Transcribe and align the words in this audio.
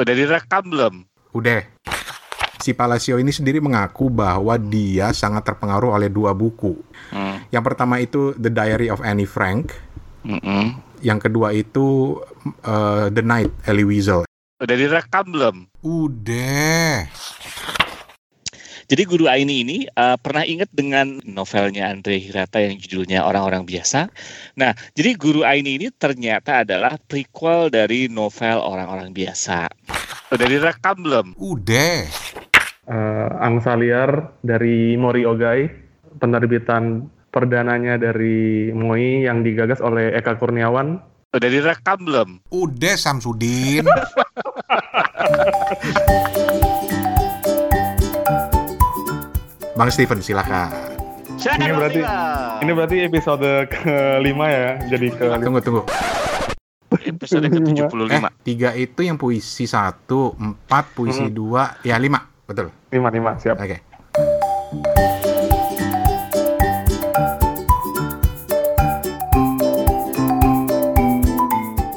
Udah 0.00 0.16
direkam 0.16 0.64
belum? 0.64 0.94
Udah. 1.36 1.60
Si 2.56 2.72
Palacio 2.72 3.20
ini 3.20 3.28
sendiri 3.28 3.60
mengaku 3.60 4.08
bahwa 4.08 4.56
dia 4.56 5.12
sangat 5.12 5.44
terpengaruh 5.44 5.92
oleh 5.92 6.08
dua 6.08 6.32
buku. 6.32 6.72
Hmm. 7.12 7.44
Yang 7.52 7.64
pertama 7.68 8.00
itu 8.00 8.32
The 8.40 8.48
Diary 8.48 8.88
of 8.88 9.04
Annie 9.04 9.28
Frank. 9.28 9.76
Mm-mm. 10.24 10.80
Yang 11.04 11.28
kedua 11.28 11.52
itu 11.52 12.16
uh, 12.64 13.12
The 13.12 13.20
Night, 13.20 13.52
Elie 13.68 13.84
Wiesel. 13.84 14.24
Udah 14.56 14.76
direkam 14.76 15.24
belum? 15.28 15.56
Udah. 15.84 17.04
Jadi 18.90 19.06
Guru 19.06 19.30
Aini 19.30 19.62
ini 19.62 19.78
uh, 19.86 20.18
pernah 20.18 20.42
ingat 20.42 20.66
dengan 20.74 21.22
novelnya 21.22 21.86
Andre 21.94 22.18
Hirata 22.18 22.58
yang 22.58 22.74
judulnya 22.74 23.22
Orang-orang 23.22 23.62
Biasa. 23.62 24.10
Nah, 24.58 24.74
jadi 24.98 25.14
Guru 25.14 25.46
Aini 25.46 25.78
ini 25.78 25.94
ternyata 25.94 26.66
adalah 26.66 26.98
prequel 26.98 27.70
dari 27.70 28.10
novel 28.10 28.58
Orang-orang 28.58 29.14
Biasa. 29.14 29.70
Udah 30.34 30.46
direkam 30.50 31.06
belum? 31.06 31.38
Udah. 31.38 32.02
Eh, 32.90 33.28
Angsa 33.38 33.78
Liar 33.78 34.34
dari 34.42 34.98
Mori 34.98 35.22
Ogai, 35.22 35.70
penerbitan 36.18 37.06
perdananya 37.30 37.94
dari 37.94 38.74
Moi 38.74 39.22
yang 39.22 39.46
digagas 39.46 39.78
oleh 39.78 40.18
Eka 40.18 40.34
Kurniawan. 40.34 40.98
Udah 41.30 41.46
direkam 41.46 42.02
belum? 42.02 42.42
Udah 42.50 42.98
Samsudin. 42.98 43.86
Bang 49.80 49.88
Steven 49.88 50.20
silakan. 50.20 50.68
Silakan 51.40 51.64
Ini 51.64 51.72
berarti-. 51.72 52.04
Ini 52.60 52.70
berarti 52.76 52.96
episode 53.00 53.48
kelima 53.72 54.52
ya, 54.52 54.76
jadi 54.92 55.08
ke 55.08 55.24
Tunggu 55.40 55.60
tunggu. 55.64 55.82
episode 57.00 57.48
ke-75. 57.48 57.88
Eh, 58.12 58.20
tiga 58.44 58.76
itu 58.76 59.00
yang 59.00 59.16
puisi 59.16 59.64
satu, 59.64 60.36
empat 60.36 60.92
puisi 60.92 61.32
dua, 61.32 61.80
ya 61.80 61.96
lima, 61.96 62.20
betul. 62.44 62.68
lima 62.92 63.08
lima 63.08 63.40
siap. 63.40 63.56
Oke. 63.56 63.80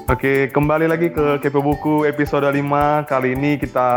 Oke, 0.07 0.47
kembali 0.55 0.87
lagi 0.87 1.11
ke 1.11 1.43
Kepo 1.43 1.59
Buku 1.59 2.07
episode 2.07 2.47
5. 2.47 3.03
Kali 3.11 3.35
ini 3.35 3.59
kita 3.59 3.87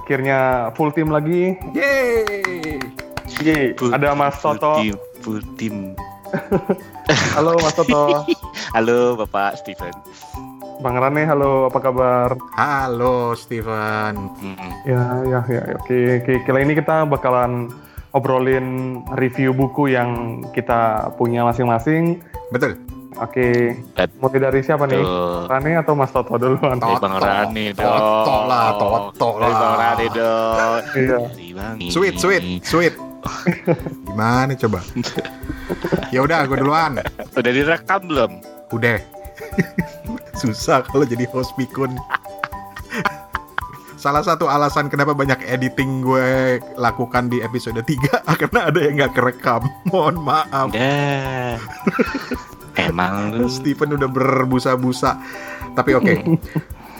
akhirnya 0.00 0.72
full 0.72 0.88
team 0.96 1.12
lagi. 1.12 1.52
Yeay. 1.76 3.04
Yeay, 3.42 3.74
Full- 3.74 3.94
ada 3.94 4.14
Mas 4.14 4.38
Toto. 4.38 4.78
full 5.20 5.40
team. 5.58 5.94
Halo 7.36 7.58
Mas 7.58 7.74
Toto. 7.74 8.22
Halo 8.76 9.18
Bapak 9.18 9.58
Steven. 9.60 9.94
Bang 10.76 11.00
Rane, 11.00 11.24
halo, 11.24 11.72
apa 11.72 11.80
kabar? 11.80 12.36
Halo 12.52 13.32
Steven. 13.32 14.12
Mm-mm. 14.36 14.70
Ya, 14.84 15.24
ya, 15.24 15.40
ya. 15.48 15.60
Oke, 15.80 16.20
oke. 16.20 16.32
Kali 16.44 16.68
ini 16.68 16.76
kita 16.76 17.08
bakalan 17.08 17.72
obrolin 18.12 19.00
review 19.16 19.56
buku 19.56 19.96
yang 19.96 20.42
kita 20.52 21.08
punya 21.16 21.48
masing-masing. 21.48 22.20
Betul. 22.52 22.76
Oke, 23.16 23.72
mulai 24.20 24.40
dari 24.44 24.60
siapa 24.60 24.84
nih? 24.84 25.00
Tuh. 25.00 25.48
Rane 25.48 25.80
atau 25.80 25.96
Mas 25.96 26.12
Toto 26.12 26.36
duluan? 26.36 26.76
Dari 26.76 27.00
Bang 27.00 27.16
Toto. 27.16 27.24
Rani 27.24 27.64
dong. 27.72 27.96
Toto 27.96 28.36
lah, 28.44 28.66
Toto 28.76 29.28
Dari 29.40 29.54
Bang 29.56 29.72
lah. 29.72 29.80
Rani 29.80 30.06
dong. 30.12 30.80
Iya. 30.92 31.18
Sweet, 31.88 32.14
sweet, 32.20 32.42
sweet. 32.60 32.94
Gimana 34.08 34.52
coba? 34.54 34.80
Ya 36.10 36.22
udah, 36.22 36.46
gue 36.46 36.58
duluan. 36.58 37.02
Udah 37.34 37.52
direkam 37.52 38.06
belum? 38.08 38.40
Udah. 38.72 38.98
Susah 40.40 40.84
kalau 40.84 41.04
jadi 41.04 41.28
host 41.30 41.52
pikun. 41.56 41.96
Salah 43.96 44.22
satu 44.22 44.46
alasan 44.46 44.86
kenapa 44.86 45.16
banyak 45.16 45.40
editing 45.48 46.04
gue 46.04 46.60
lakukan 46.78 47.26
di 47.32 47.42
episode 47.42 47.80
3 47.80 48.22
karena 48.44 48.60
ada 48.70 48.78
yang 48.78 48.94
nggak 49.02 49.14
kerekam. 49.16 49.66
Mohon 49.88 50.16
maaf. 50.22 50.68
Udah. 50.70 51.56
Emang 52.76 53.34
lu. 53.34 53.48
Stephen 53.48 53.96
udah 53.96 54.06
berbusa-busa. 54.06 55.18
Tapi 55.74 55.90
oke. 55.96 56.14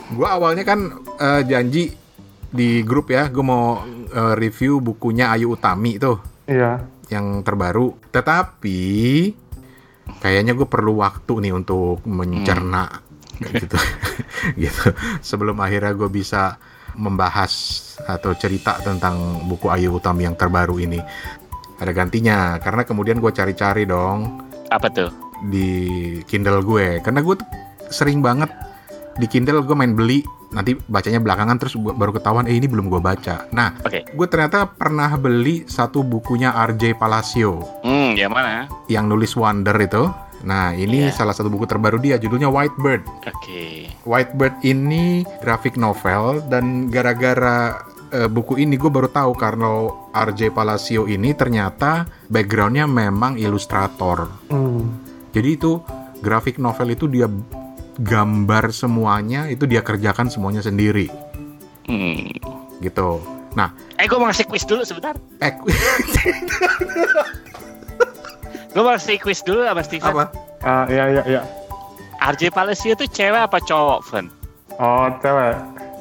gue 0.07 0.29
awalnya 0.29 0.65
kan 0.65 0.99
eh, 1.19 1.43
janji 1.47 2.06
di 2.49 2.83
grup 2.83 3.11
ya, 3.11 3.29
gue 3.29 3.43
mau 3.43 3.81
eh, 4.07 4.35
review 4.35 4.79
bukunya 4.79 5.31
Ayu 5.31 5.55
Utami 5.55 5.99
tuh 5.99 6.19
Iya. 6.47 6.83
yang 7.09 7.43
terbaru. 7.43 7.95
Tetapi 8.11 8.79
kayaknya 10.19 10.55
gue 10.55 10.67
perlu 10.67 11.03
waktu 11.03 11.33
nih 11.43 11.53
untuk 11.53 12.03
mencerna 12.07 13.03
gitu. 13.53 13.77
gitu. 14.63 14.85
Sebelum 15.21 15.59
akhirnya 15.59 15.93
gue 15.93 16.07
bisa 16.07 16.57
membahas 16.97 17.53
atau 18.09 18.33
cerita 18.33 18.81
tentang 18.81 19.45
buku 19.45 19.69
Ayu 19.69 19.99
Utami 19.99 20.25
yang 20.25 20.35
terbaru 20.35 20.81
ini. 20.81 21.01
Ada 21.77 21.93
gantinya 21.93 22.57
karena 22.57 22.89
kemudian 22.89 23.21
gue 23.21 23.29
cari-cari 23.29 23.85
dong 23.85 24.41
Apa 24.73 24.89
tuh? 24.89 25.13
di 25.45 25.69
Kindle 26.25 26.65
gue 26.65 27.05
karena 27.05 27.21
gue 27.21 27.37
tuh 27.37 27.45
sering 27.93 28.25
banget 28.25 28.49
di 29.17 29.27
Kindle 29.27 29.61
gue 29.61 29.73
main 29.73 29.93
beli 29.93 30.21
nanti 30.49 30.79
bacanya 30.79 31.19
belakangan 31.19 31.57
terus 31.57 31.75
gua- 31.75 31.93
baru 31.93 32.13
ketahuan 32.13 32.45
eh 32.45 32.55
ini 32.55 32.65
belum 32.65 32.87
gue 32.87 32.99
baca 32.99 33.51
nah 33.51 33.75
Oke. 33.81 34.07
gue 34.07 34.27
ternyata 34.27 34.69
pernah 34.69 35.11
beli 35.13 35.65
satu 35.65 36.01
bukunya 36.01 36.53
RJ 36.53 36.95
Palacio 36.95 37.65
Hmm, 37.81 38.13
yang 38.13 38.31
mana? 38.31 38.71
yang 38.87 39.05
nulis 39.05 39.33
Wonder 39.33 39.75
itu 39.77 40.07
nah 40.39 40.71
ini 40.71 41.09
Iya. 41.09 41.17
salah 41.17 41.33
satu 41.33 41.49
buku 41.49 41.65
terbaru 41.65 41.97
dia 41.97 42.15
judulnya 42.15 42.47
White 42.47 42.77
Bird 42.77 43.03
Oke. 43.25 43.91
White 44.03 44.33
Bird 44.33 44.55
ini 44.63 45.25
graphic 45.41 45.75
novel 45.75 46.45
dan 46.47 46.87
gara-gara 46.87 47.81
eh, 48.09 48.29
buku 48.29 48.55
ini 48.57 48.77
gue 48.77 48.87
baru 48.87 49.09
tahu 49.09 49.35
karena 49.35 49.67
RJ 50.13 50.49
Palacio 50.51 51.05
ini 51.05 51.33
ternyata 51.33 52.05
backgroundnya 52.27 52.87
memang 52.87 53.35
ilustrator 53.37 54.31
Hmm. 54.47 54.87
jadi 55.33 55.49
itu 55.53 55.83
grafik 56.19 56.57
novel 56.57 56.93
itu 56.93 57.07
dia 57.07 57.27
gambar 57.99 58.71
semuanya 58.71 59.47
itu 59.47 59.65
dia 59.65 59.81
kerjakan 59.81 60.27
semuanya 60.27 60.61
sendiri 60.61 61.09
Hmm. 61.85 62.29
gitu. 62.79 63.23
Nah, 63.53 63.71
Eh, 63.95 64.05
gue 64.05 64.15
mau 64.15 64.27
ngasih 64.27 64.45
quiz 64.45 64.63
dulu 64.63 64.83
sebentar. 64.83 65.17
eh 65.39 65.55
Gue 68.69 68.83
mau 68.83 68.93
ngasih 68.93 69.17
quiz 69.17 69.41
dulu 69.41 69.65
sama 69.65 69.81
Steven. 69.81 70.05
apa? 70.07 70.25
Ah, 70.61 70.85
iya, 70.87 71.05
iya, 71.11 71.23
iya. 71.27 71.43
RJ 72.19 72.51
Palacio 72.51 72.93
itu 72.93 73.07
cewek 73.07 73.41
apa 73.41 73.57
cowok, 73.59 74.01
Fen? 74.05 74.27
Oh, 74.77 75.09
cewek. 75.19 75.57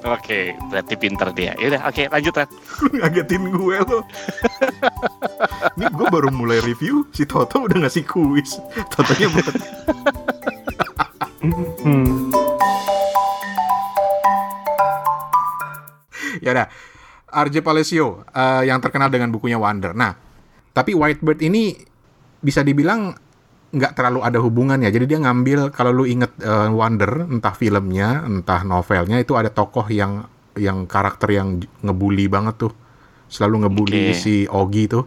Oke, 0.06 0.40
berarti 0.70 0.94
pinter 0.96 1.32
dia. 1.32 1.56
Yaudah, 1.56 1.82
oke, 1.86 2.06
lanjut, 2.08 2.34
Ren. 2.36 2.50
Lu 2.78 2.90
ngagetin 2.94 3.44
gue 3.48 3.78
lo. 3.82 4.00
Ini 5.76 5.86
gue 5.88 6.08
baru 6.08 6.30
mulai 6.30 6.60
review, 6.60 7.08
si 7.10 7.24
Toto 7.24 7.64
udah 7.64 7.80
ngasih 7.80 8.06
kuis. 8.06 8.60
Totonya 8.92 9.32
buat 9.32 9.48
Hmm. 11.52 12.32
ya 16.40 16.52
udah. 16.52 16.68
RJ 17.36 17.68
Palacio 17.68 18.24
eh, 18.32 18.64
yang 18.64 18.80
terkenal 18.80 19.12
dengan 19.12 19.28
bukunya 19.28 19.60
Wonder. 19.60 19.92
Nah, 19.92 20.16
tapi 20.72 20.96
Whitebird 20.96 21.44
ini 21.44 21.76
bisa 22.40 22.64
dibilang 22.64 23.12
nggak 23.76 23.92
terlalu 23.92 24.24
ada 24.24 24.40
hubungannya. 24.40 24.88
Jadi 24.88 25.04
dia 25.04 25.20
ngambil 25.20 25.68
kalau 25.76 25.92
lu 25.92 26.08
inget 26.08 26.32
eh, 26.40 26.72
Wonder, 26.72 27.28
entah 27.28 27.52
filmnya, 27.52 28.24
entah 28.24 28.64
novelnya 28.64 29.20
itu 29.20 29.36
ada 29.36 29.52
tokoh 29.52 29.84
yang 29.92 30.24
yang 30.56 30.88
karakter 30.88 31.36
yang 31.36 31.60
ngebully 31.84 32.32
banget 32.32 32.56
tuh. 32.56 32.74
Selalu 33.28 33.68
ngebully 33.68 34.16
Oke. 34.16 34.16
si 34.16 34.36
Ogi 34.48 34.88
tuh. 34.88 35.04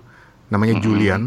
Namanya 0.53 0.76
Mhm. 0.76 0.82
Julian. 0.84 1.22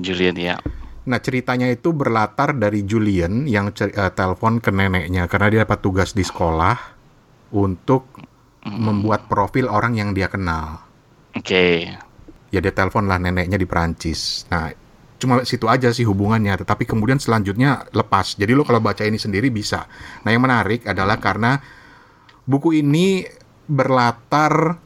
Julian 0.00 0.36
ya. 0.40 0.56
Nah 1.04 1.20
ceritanya 1.20 1.68
itu 1.68 1.92
berlatar 1.92 2.56
dari 2.56 2.80
Julian 2.88 3.44
yang 3.44 3.68
eh, 3.76 4.12
telepon 4.16 4.56
ke 4.60 4.72
neneknya 4.72 5.28
karena 5.28 5.46
dia 5.52 5.60
dapat 5.68 5.84
tugas 5.84 6.16
di 6.16 6.24
sekolah 6.24 6.76
untuk 7.52 8.08
membuat 8.64 9.28
profil 9.28 9.68
orang 9.68 10.00
yang 10.00 10.16
dia 10.16 10.32
kenal. 10.32 10.80
Oke. 11.36 11.92
Ya 12.48 12.58
dia 12.64 12.72
telepon 12.72 13.04
lah 13.04 13.20
neneknya 13.20 13.60
di 13.60 13.68
Perancis. 13.68 14.48
Nah 14.48 14.72
cuma 15.20 15.44
situ 15.44 15.68
aja 15.68 15.92
sih 15.92 16.08
hubungannya. 16.08 16.56
Tetapi 16.64 16.88
kemudian 16.88 17.20
selanjutnya 17.20 17.84
lepas. 17.92 18.40
Jadi 18.40 18.56
lo 18.56 18.64
kalau 18.64 18.80
baca 18.80 19.04
ini 19.04 19.20
sendiri 19.20 19.52
bisa. 19.52 19.84
Nah 20.24 20.32
yang 20.32 20.40
menarik 20.40 20.88
adalah 20.88 21.20
karena 21.20 21.60
buku 22.48 22.80
ini 22.80 23.28
berlatar 23.68 24.80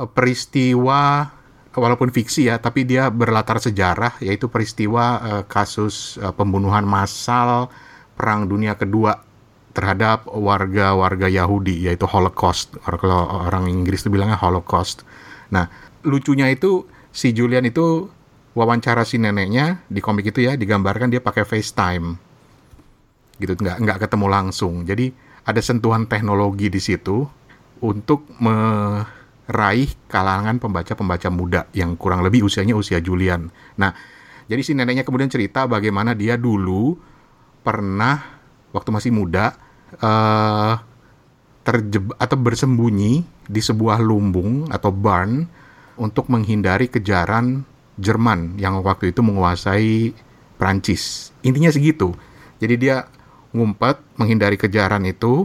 eh, 0.00 0.08
peristiwa 0.08 1.28
walaupun 1.74 2.12
fiksi 2.12 2.52
ya, 2.52 2.60
tapi 2.60 2.84
dia 2.84 3.08
berlatar 3.08 3.56
sejarah 3.60 4.20
yaitu 4.20 4.48
peristiwa 4.48 5.04
eh, 5.20 5.42
kasus 5.48 6.20
eh, 6.20 6.32
pembunuhan 6.32 6.84
massal 6.84 7.72
Perang 8.12 8.44
Dunia 8.44 8.76
Kedua 8.76 9.16
terhadap 9.72 10.28
warga-warga 10.28 11.32
Yahudi 11.32 11.88
yaitu 11.88 12.04
Holocaust. 12.04 12.76
Kalau 12.84 13.48
orang 13.48 13.72
Inggris 13.72 14.04
itu 14.04 14.12
bilangnya 14.12 14.36
Holocaust. 14.36 15.00
Nah, 15.48 15.68
lucunya 16.04 16.52
itu 16.52 16.84
si 17.08 17.32
Julian 17.32 17.64
itu 17.64 18.08
wawancara 18.52 19.08
si 19.08 19.16
neneknya 19.16 19.80
di 19.88 20.04
komik 20.04 20.28
itu 20.28 20.44
ya 20.44 20.60
digambarkan 20.60 21.08
dia 21.08 21.24
pakai 21.24 21.48
FaceTime. 21.48 22.20
Gitu 23.40 23.56
nggak 23.56 23.80
nggak 23.80 23.98
ketemu 24.04 24.26
langsung. 24.28 24.84
Jadi 24.84 25.08
ada 25.48 25.60
sentuhan 25.64 26.04
teknologi 26.04 26.68
di 26.68 26.78
situ 26.78 27.24
untuk 27.82 28.28
meraih 29.48 29.90
kalangan 30.06 30.62
pembaca-pembaca 30.62 31.28
muda 31.28 31.66
yang 31.74 31.98
kurang 31.98 32.22
lebih 32.22 32.46
usianya 32.46 32.78
usia 32.78 33.02
Julian. 33.02 33.50
Nah, 33.76 33.90
jadi 34.46 34.62
si 34.62 34.72
neneknya 34.72 35.02
kemudian 35.02 35.30
cerita 35.30 35.66
bagaimana 35.66 36.14
dia 36.14 36.38
dulu 36.38 36.96
pernah 37.62 38.18
waktu 38.72 38.90
masih 38.90 39.12
muda 39.14 39.54
uh, 40.00 40.74
terjebak 41.62 42.18
atau 42.18 42.36
bersembunyi 42.38 43.22
di 43.46 43.60
sebuah 43.62 44.02
lumbung 44.02 44.66
atau 44.70 44.90
barn 44.90 45.46
untuk 45.98 46.26
menghindari 46.32 46.90
kejaran 46.90 47.62
Jerman 48.00 48.56
yang 48.56 48.80
waktu 48.80 49.12
itu 49.12 49.20
menguasai 49.20 50.16
Prancis. 50.56 51.30
Intinya 51.44 51.68
segitu. 51.68 52.16
Jadi 52.56 52.74
dia 52.80 53.04
ngumpet 53.52 54.00
menghindari 54.16 54.56
kejaran 54.56 55.04
itu 55.04 55.44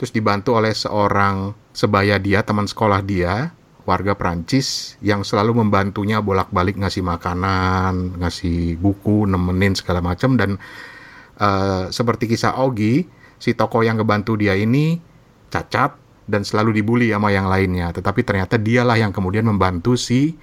terus 0.00 0.10
dibantu 0.10 0.56
oleh 0.56 0.72
seorang 0.72 1.52
sebaya 1.72 2.20
dia, 2.20 2.44
teman 2.44 2.68
sekolah 2.68 3.00
dia, 3.04 3.52
warga 3.82 4.14
Prancis 4.14 4.94
yang 5.02 5.26
selalu 5.26 5.64
membantunya 5.64 6.22
bolak-balik 6.22 6.78
ngasih 6.78 7.02
makanan, 7.02 8.20
ngasih 8.22 8.78
buku, 8.78 9.26
nemenin 9.26 9.74
segala 9.74 9.98
macam 9.98 10.38
dan 10.38 10.60
uh, 11.42 11.90
seperti 11.90 12.30
kisah 12.30 12.62
Ogi, 12.62 13.04
si 13.42 13.58
toko 13.58 13.82
yang 13.82 13.98
ngebantu 13.98 14.38
dia 14.38 14.54
ini 14.54 15.02
cacat 15.50 15.98
dan 16.30 16.46
selalu 16.46 16.78
dibully 16.78 17.10
sama 17.10 17.34
yang 17.34 17.50
lainnya. 17.50 17.90
Tetapi 17.90 18.22
ternyata 18.22 18.54
dialah 18.56 18.96
yang 18.96 19.10
kemudian 19.10 19.44
membantu 19.44 19.98
si 19.98 20.38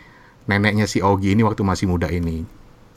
neneknya 0.52 0.90
si 0.90 1.00
Ogi 1.00 1.32
ini 1.32 1.46
waktu 1.46 1.64
masih 1.64 1.88
muda 1.88 2.12
ini. 2.12 2.44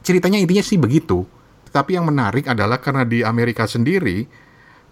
Ceritanya 0.02 0.43
intinya 0.43 0.64
sih 0.64 0.81
begitu. 0.81 1.23
Tetapi 1.70 1.94
yang 1.94 2.11
menarik 2.11 2.50
adalah 2.50 2.82
karena 2.82 3.06
di 3.06 3.23
Amerika 3.23 3.64
sendiri 3.64 4.26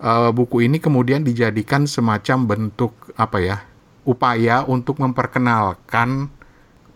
uh, 0.00 0.30
buku 0.32 0.66
ini 0.66 0.80
kemudian 0.80 1.22
dijadikan 1.22 1.84
semacam 1.84 2.56
bentuk 2.56 2.92
apa 3.14 3.38
ya 3.40 3.56
upaya 4.08 4.64
untuk 4.64 4.98
memperkenalkan 4.98 6.32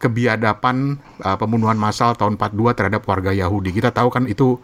kebiadaban 0.00 1.00
uh, 1.24 1.36
pembunuhan 1.38 1.78
massal 1.78 2.12
tahun 2.18 2.36
42 2.36 2.76
terhadap 2.76 3.02
warga 3.08 3.30
Yahudi. 3.32 3.72
Kita 3.72 3.94
tahu 3.94 4.12
kan 4.12 4.24
itu 4.28 4.60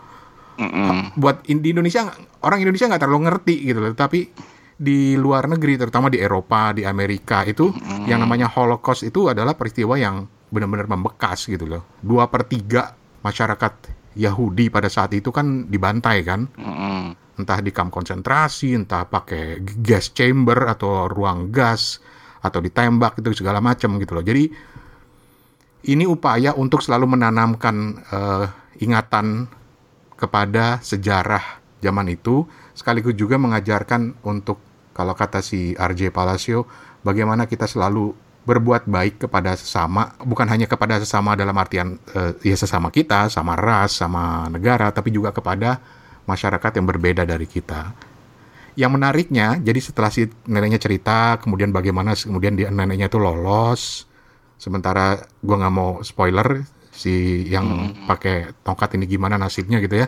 mm 0.60 0.68
-mm. 0.68 0.98
buat 1.16 1.44
di 1.46 1.68
Indonesia 1.72 2.12
orang 2.44 2.60
Indonesia 2.60 2.88
nggak 2.90 3.00
terlalu 3.00 3.20
ngerti 3.30 3.56
gitu 3.72 3.78
loh. 3.80 3.92
Tapi 3.96 4.28
di 4.80 5.12
luar 5.12 5.44
negeri, 5.44 5.76
terutama 5.76 6.08
di 6.08 6.16
Eropa, 6.16 6.72
di 6.72 6.88
Amerika 6.88 7.44
itu 7.44 7.68
mm. 7.68 8.08
yang 8.08 8.24
namanya 8.24 8.48
Holocaust 8.48 9.04
itu 9.04 9.28
adalah 9.28 9.52
peristiwa 9.52 10.00
yang 10.00 10.24
benar-benar 10.48 10.88
membekas 10.88 11.44
gitu 11.44 11.68
loh. 11.68 11.84
Dua 12.00 12.32
per 12.32 12.48
tiga 12.48 12.96
masyarakat 13.20 14.00
Yahudi 14.16 14.72
pada 14.72 14.88
saat 14.88 15.12
itu 15.12 15.28
kan 15.30 15.68
dibantai 15.68 16.24
kan, 16.24 16.48
mm. 16.56 17.29
Entah 17.42 17.58
di 17.64 17.72
kamp 17.72 17.88
konsentrasi, 17.88 18.76
entah 18.76 19.08
pakai 19.08 19.64
gas 19.80 20.12
chamber 20.12 20.68
atau 20.68 21.08
ruang 21.08 21.48
gas 21.48 21.98
atau 22.40 22.60
ditembak 22.60 23.20
itu 23.20 23.40
segala 23.40 23.60
macam 23.64 23.96
gitu 24.00 24.12
loh. 24.16 24.24
Jadi 24.24 24.44
ini 25.88 26.04
upaya 26.04 26.52
untuk 26.52 26.84
selalu 26.84 27.16
menanamkan 27.16 27.76
uh, 28.12 28.46
ingatan 28.80 29.48
kepada 30.20 30.84
sejarah 30.84 31.60
zaman 31.80 32.12
itu 32.12 32.44
sekaligus 32.76 33.16
juga 33.16 33.40
mengajarkan 33.40 34.20
untuk 34.24 34.60
kalau 34.92 35.16
kata 35.16 35.40
si 35.40 35.72
RJ 35.72 36.12
Palacio, 36.12 36.68
bagaimana 37.00 37.48
kita 37.48 37.64
selalu 37.64 38.12
berbuat 38.44 38.88
baik 38.88 39.28
kepada 39.28 39.56
sesama, 39.56 40.16
bukan 40.20 40.48
hanya 40.48 40.64
kepada 40.64 40.96
sesama 41.00 41.36
dalam 41.36 41.56
artian 41.56 41.96
uh, 42.16 42.32
ya 42.40 42.56
sesama 42.56 42.88
kita, 42.88 43.28
sama 43.32 43.56
ras, 43.56 44.00
sama 44.00 44.48
negara, 44.48 44.92
tapi 44.92 45.12
juga 45.12 45.32
kepada 45.32 45.80
masyarakat 46.30 46.78
yang 46.78 46.86
berbeda 46.86 47.26
dari 47.26 47.50
kita. 47.50 47.90
Yang 48.78 48.90
menariknya, 48.94 49.58
jadi 49.58 49.80
setelah 49.82 50.14
si 50.14 50.30
neneknya 50.46 50.78
cerita, 50.78 51.42
kemudian 51.42 51.74
bagaimana 51.74 52.14
kemudian 52.14 52.54
dia, 52.54 52.70
neneknya 52.70 53.10
itu 53.10 53.18
lolos, 53.18 54.06
sementara 54.56 55.18
gue 55.18 55.56
nggak 55.58 55.74
mau 55.74 55.98
spoiler 56.06 56.62
si 56.94 57.44
yang 57.50 57.66
hmm. 57.66 58.06
pakai 58.06 58.54
tongkat 58.62 58.94
ini 58.94 59.10
gimana 59.10 59.34
nasibnya 59.34 59.82
gitu 59.82 59.98
ya, 59.98 60.06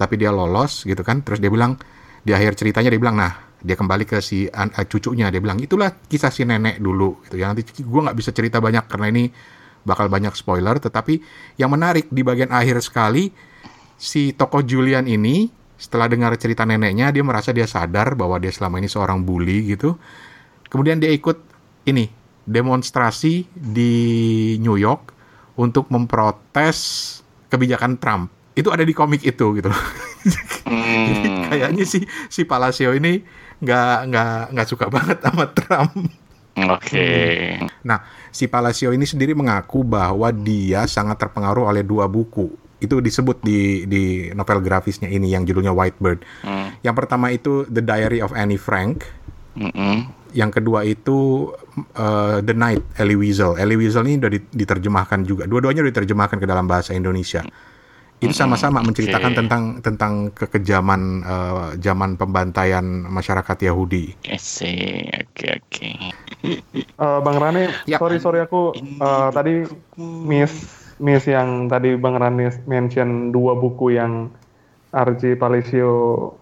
tapi 0.00 0.16
dia 0.16 0.32
lolos 0.32 0.88
gitu 0.88 1.04
kan, 1.04 1.20
terus 1.20 1.38
dia 1.38 1.52
bilang 1.52 1.76
di 2.24 2.32
akhir 2.32 2.58
ceritanya 2.58 2.90
dia 2.90 3.00
bilang 3.00 3.16
nah 3.16 3.48
dia 3.58 3.74
kembali 3.74 4.04
ke 4.06 4.18
si 4.22 4.46
uh, 4.46 4.86
cucunya 4.86 5.30
dia 5.34 5.42
bilang 5.42 5.58
itulah 5.58 5.90
kisah 6.06 6.30
si 6.30 6.46
nenek 6.46 6.78
dulu 6.78 7.26
gitu 7.26 7.42
ya 7.42 7.50
nanti 7.50 7.66
gue 7.66 8.00
nggak 8.04 8.14
bisa 8.14 8.30
cerita 8.30 8.62
banyak 8.62 8.86
karena 8.86 9.06
ini 9.10 9.24
bakal 9.82 10.06
banyak 10.06 10.34
spoiler 10.36 10.78
tetapi 10.78 11.18
yang 11.58 11.72
menarik 11.74 12.06
di 12.12 12.22
bagian 12.22 12.54
akhir 12.54 12.84
sekali 12.84 13.32
si 13.98 14.32
tokoh 14.32 14.62
Julian 14.62 15.04
ini 15.10 15.50
setelah 15.78 16.06
dengar 16.06 16.34
cerita 16.38 16.62
neneknya 16.62 17.10
dia 17.10 17.22
merasa 17.22 17.50
dia 17.50 17.66
sadar 17.66 18.14
bahwa 18.14 18.38
dia 18.38 18.50
selama 18.50 18.78
ini 18.78 18.88
seorang 18.90 19.22
bully 19.26 19.74
gitu 19.74 19.98
kemudian 20.70 21.02
dia 21.02 21.10
ikut 21.10 21.38
ini 21.86 22.10
demonstrasi 22.48 23.44
di 23.52 23.92
New 24.62 24.78
York 24.78 25.12
untuk 25.58 25.90
memprotes 25.90 27.20
kebijakan 27.50 27.98
Trump 27.98 28.30
itu 28.54 28.70
ada 28.70 28.82
di 28.82 28.94
komik 28.94 29.22
itu 29.22 29.54
gitu 29.58 29.70
hmm. 30.66 31.06
Jadi 31.08 31.30
kayaknya 31.48 31.84
si 31.86 32.02
si 32.28 32.42
Palacio 32.44 32.92
ini 32.94 33.22
nggak 33.58 33.96
nggak 34.10 34.40
nggak 34.54 34.68
suka 34.68 34.86
banget 34.90 35.18
sama 35.22 35.44
Trump. 35.50 35.92
Oke. 36.58 36.74
Okay. 36.82 37.38
Nah, 37.86 38.02
si 38.34 38.50
Palacio 38.50 38.90
ini 38.90 39.06
sendiri 39.06 39.30
mengaku 39.30 39.86
bahwa 39.86 40.26
dia 40.34 40.90
sangat 40.90 41.22
terpengaruh 41.22 41.70
oleh 41.70 41.86
dua 41.86 42.10
buku. 42.10 42.50
Itu 42.78 43.02
disebut 43.02 43.42
di 43.42 43.84
di 43.90 44.30
novel 44.34 44.62
grafisnya 44.62 45.10
ini 45.10 45.34
yang 45.34 45.42
judulnya 45.42 45.74
White 45.74 45.98
Bird. 45.98 46.22
Mm. 46.46 46.78
Yang 46.86 46.94
pertama 46.94 47.26
itu 47.34 47.66
The 47.66 47.82
Diary 47.82 48.22
of 48.22 48.30
Annie 48.34 48.60
Frank. 48.60 49.06
Mm 49.58 49.72
-mm. 49.74 49.96
Yang 50.36 50.60
kedua 50.60 50.84
itu 50.84 51.50
uh, 51.98 52.38
The 52.44 52.54
Night 52.54 52.84
Ellie 53.00 53.18
Weasel. 53.18 53.56
Ellie 53.58 53.80
Weasel 53.80 54.04
ini 54.06 54.20
udah 54.20 54.30
diterjemahkan 54.54 55.24
juga. 55.24 55.48
Dua-duanya 55.48 55.82
udah 55.82 55.92
diterjemahkan 55.94 56.38
ke 56.38 56.46
dalam 56.46 56.68
bahasa 56.68 56.94
Indonesia. 56.94 57.42
Itu 58.18 58.34
sama-sama 58.34 58.82
menceritakan 58.82 59.30
okay. 59.30 59.38
tentang 59.38 59.62
tentang 59.78 60.12
kekejaman 60.34 61.22
uh, 61.22 61.68
zaman 61.78 62.18
pembantaian 62.18 62.82
masyarakat 63.06 63.70
Yahudi. 63.70 64.18
Oke 64.26 64.74
oke 65.22 65.46
oke. 65.54 65.90
Eh, 66.42 67.18
Bang 67.22 67.38
Rani, 67.38 67.70
ya. 67.86 68.02
sorry 68.02 68.18
sorry 68.18 68.42
aku 68.42 68.74
uh, 68.98 69.30
tadi 69.30 69.66
miss 69.98 70.87
miss 70.98 71.26
yang 71.26 71.70
tadi 71.70 71.94
Bang 71.98 72.18
Rani 72.18 72.50
mention 72.66 73.30
dua 73.30 73.54
buku 73.58 73.94
yang 73.94 74.30
RJ 74.94 75.36
Palacio 75.36 76.32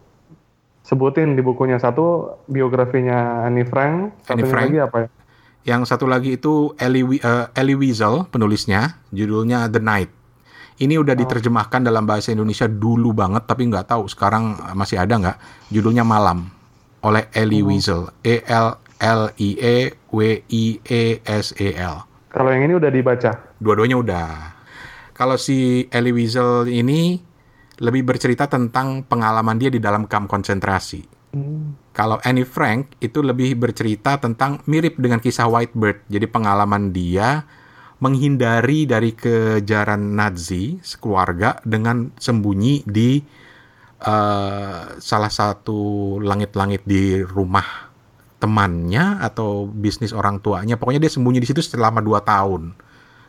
sebutin 0.87 1.35
di 1.35 1.43
bukunya 1.43 1.83
satu 1.83 2.39
biografinya 2.47 3.43
Annie 3.43 3.67
Frank, 3.67 4.27
Annie 4.31 4.47
Frank. 4.47 4.71
lagi 4.71 4.79
apa 4.79 4.97
ya? 5.03 5.09
Yang 5.67 5.83
satu 5.91 6.07
lagi 6.07 6.39
itu 6.39 6.71
Ellie, 6.79 7.19
uh, 7.27 7.51
Ellie 7.59 7.75
Weasel 7.75 8.31
penulisnya, 8.31 9.03
judulnya 9.11 9.67
The 9.67 9.83
Night. 9.83 10.11
Ini 10.79 10.95
udah 10.95 11.17
oh. 11.17 11.21
diterjemahkan 11.27 11.83
dalam 11.83 12.07
bahasa 12.07 12.31
Indonesia 12.31 12.71
dulu 12.71 13.11
banget, 13.11 13.51
tapi 13.51 13.67
nggak 13.67 13.91
tahu 13.91 14.07
sekarang 14.07 14.55
masih 14.79 15.03
ada 15.03 15.19
nggak. 15.19 15.39
Judulnya 15.75 16.07
Malam 16.07 16.47
oleh 17.03 17.27
Ellie 17.35 17.67
oh. 17.67 17.75
Wiesel. 17.75 18.07
E 18.23 18.47
L 18.47 18.79
L 19.03 19.23
I 19.43 19.51
E 19.59 19.77
W 20.15 20.21
I 20.47 20.65
E 20.87 21.03
S 21.27 21.51
E 21.59 21.75
L. 21.75 22.07
Kalau 22.31 22.49
yang 22.55 22.63
ini 22.63 22.79
udah 22.79 22.93
dibaca? 22.93 23.33
Dua-duanya 23.57 23.97
udah. 23.99 24.31
Kalau 25.17 25.41
si 25.41 25.89
Ellie 25.89 26.13
Wiesel 26.13 26.69
ini 26.69 27.17
lebih 27.81 28.09
bercerita 28.09 28.49
tentang 28.49 29.05
pengalaman 29.05 29.57
dia 29.57 29.69
di 29.73 29.81
dalam 29.81 30.09
kamp 30.09 30.29
konsentrasi. 30.29 31.05
Hmm. 31.37 31.77
Kalau 31.97 32.21
Annie 32.25 32.49
Frank 32.49 32.97
itu 33.01 33.25
lebih 33.25 33.57
bercerita 33.57 34.21
tentang 34.21 34.61
mirip 34.69 35.01
dengan 35.01 35.21
kisah 35.21 35.49
Whitebird. 35.49 36.05
Jadi 36.09 36.27
pengalaman 36.29 36.93
dia 36.93 37.45
menghindari 38.01 38.85
dari 38.85 39.17
kejaran 39.17 40.17
Nazi 40.17 40.77
sekeluarga 40.85 41.57
dengan 41.65 42.13
sembunyi 42.21 42.85
di 42.85 43.21
uh, 44.05 45.01
salah 45.01 45.33
satu 45.33 46.17
langit-langit 46.21 46.85
di 46.85 47.25
rumah 47.25 47.89
temannya 48.37 49.25
atau 49.25 49.65
bisnis 49.65 50.13
orang 50.13 50.45
tuanya. 50.45 50.77
Pokoknya 50.77 51.01
dia 51.01 51.13
sembunyi 51.13 51.41
di 51.41 51.49
situ 51.49 51.65
selama 51.65 52.05
dua 52.05 52.21
tahun. 52.21 52.77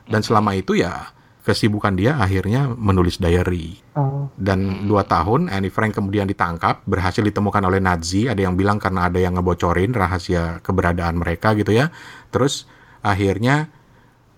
Dan 0.08 0.24
selama 0.24 0.56
itu 0.56 0.80
ya 0.80 1.12
kesibukan 1.48 1.96
dia 1.96 2.20
akhirnya 2.20 2.68
menulis 2.76 3.24
diary. 3.24 3.80
Oh. 3.96 4.28
Dan 4.36 4.84
dua 4.84 5.08
tahun 5.08 5.48
Annie 5.48 5.72
Frank 5.72 5.96
kemudian 5.96 6.28
ditangkap, 6.28 6.84
berhasil 6.84 7.24
ditemukan 7.24 7.64
oleh 7.64 7.80
Nazi. 7.80 8.28
Ada 8.28 8.48
yang 8.48 8.60
bilang 8.60 8.84
karena 8.84 9.08
ada 9.08 9.20
yang 9.20 9.40
ngebocorin 9.40 9.96
rahasia 9.96 10.60
keberadaan 10.60 11.16
mereka 11.20 11.56
gitu 11.56 11.72
ya. 11.72 11.88
Terus 12.32 12.68
akhirnya 13.00 13.72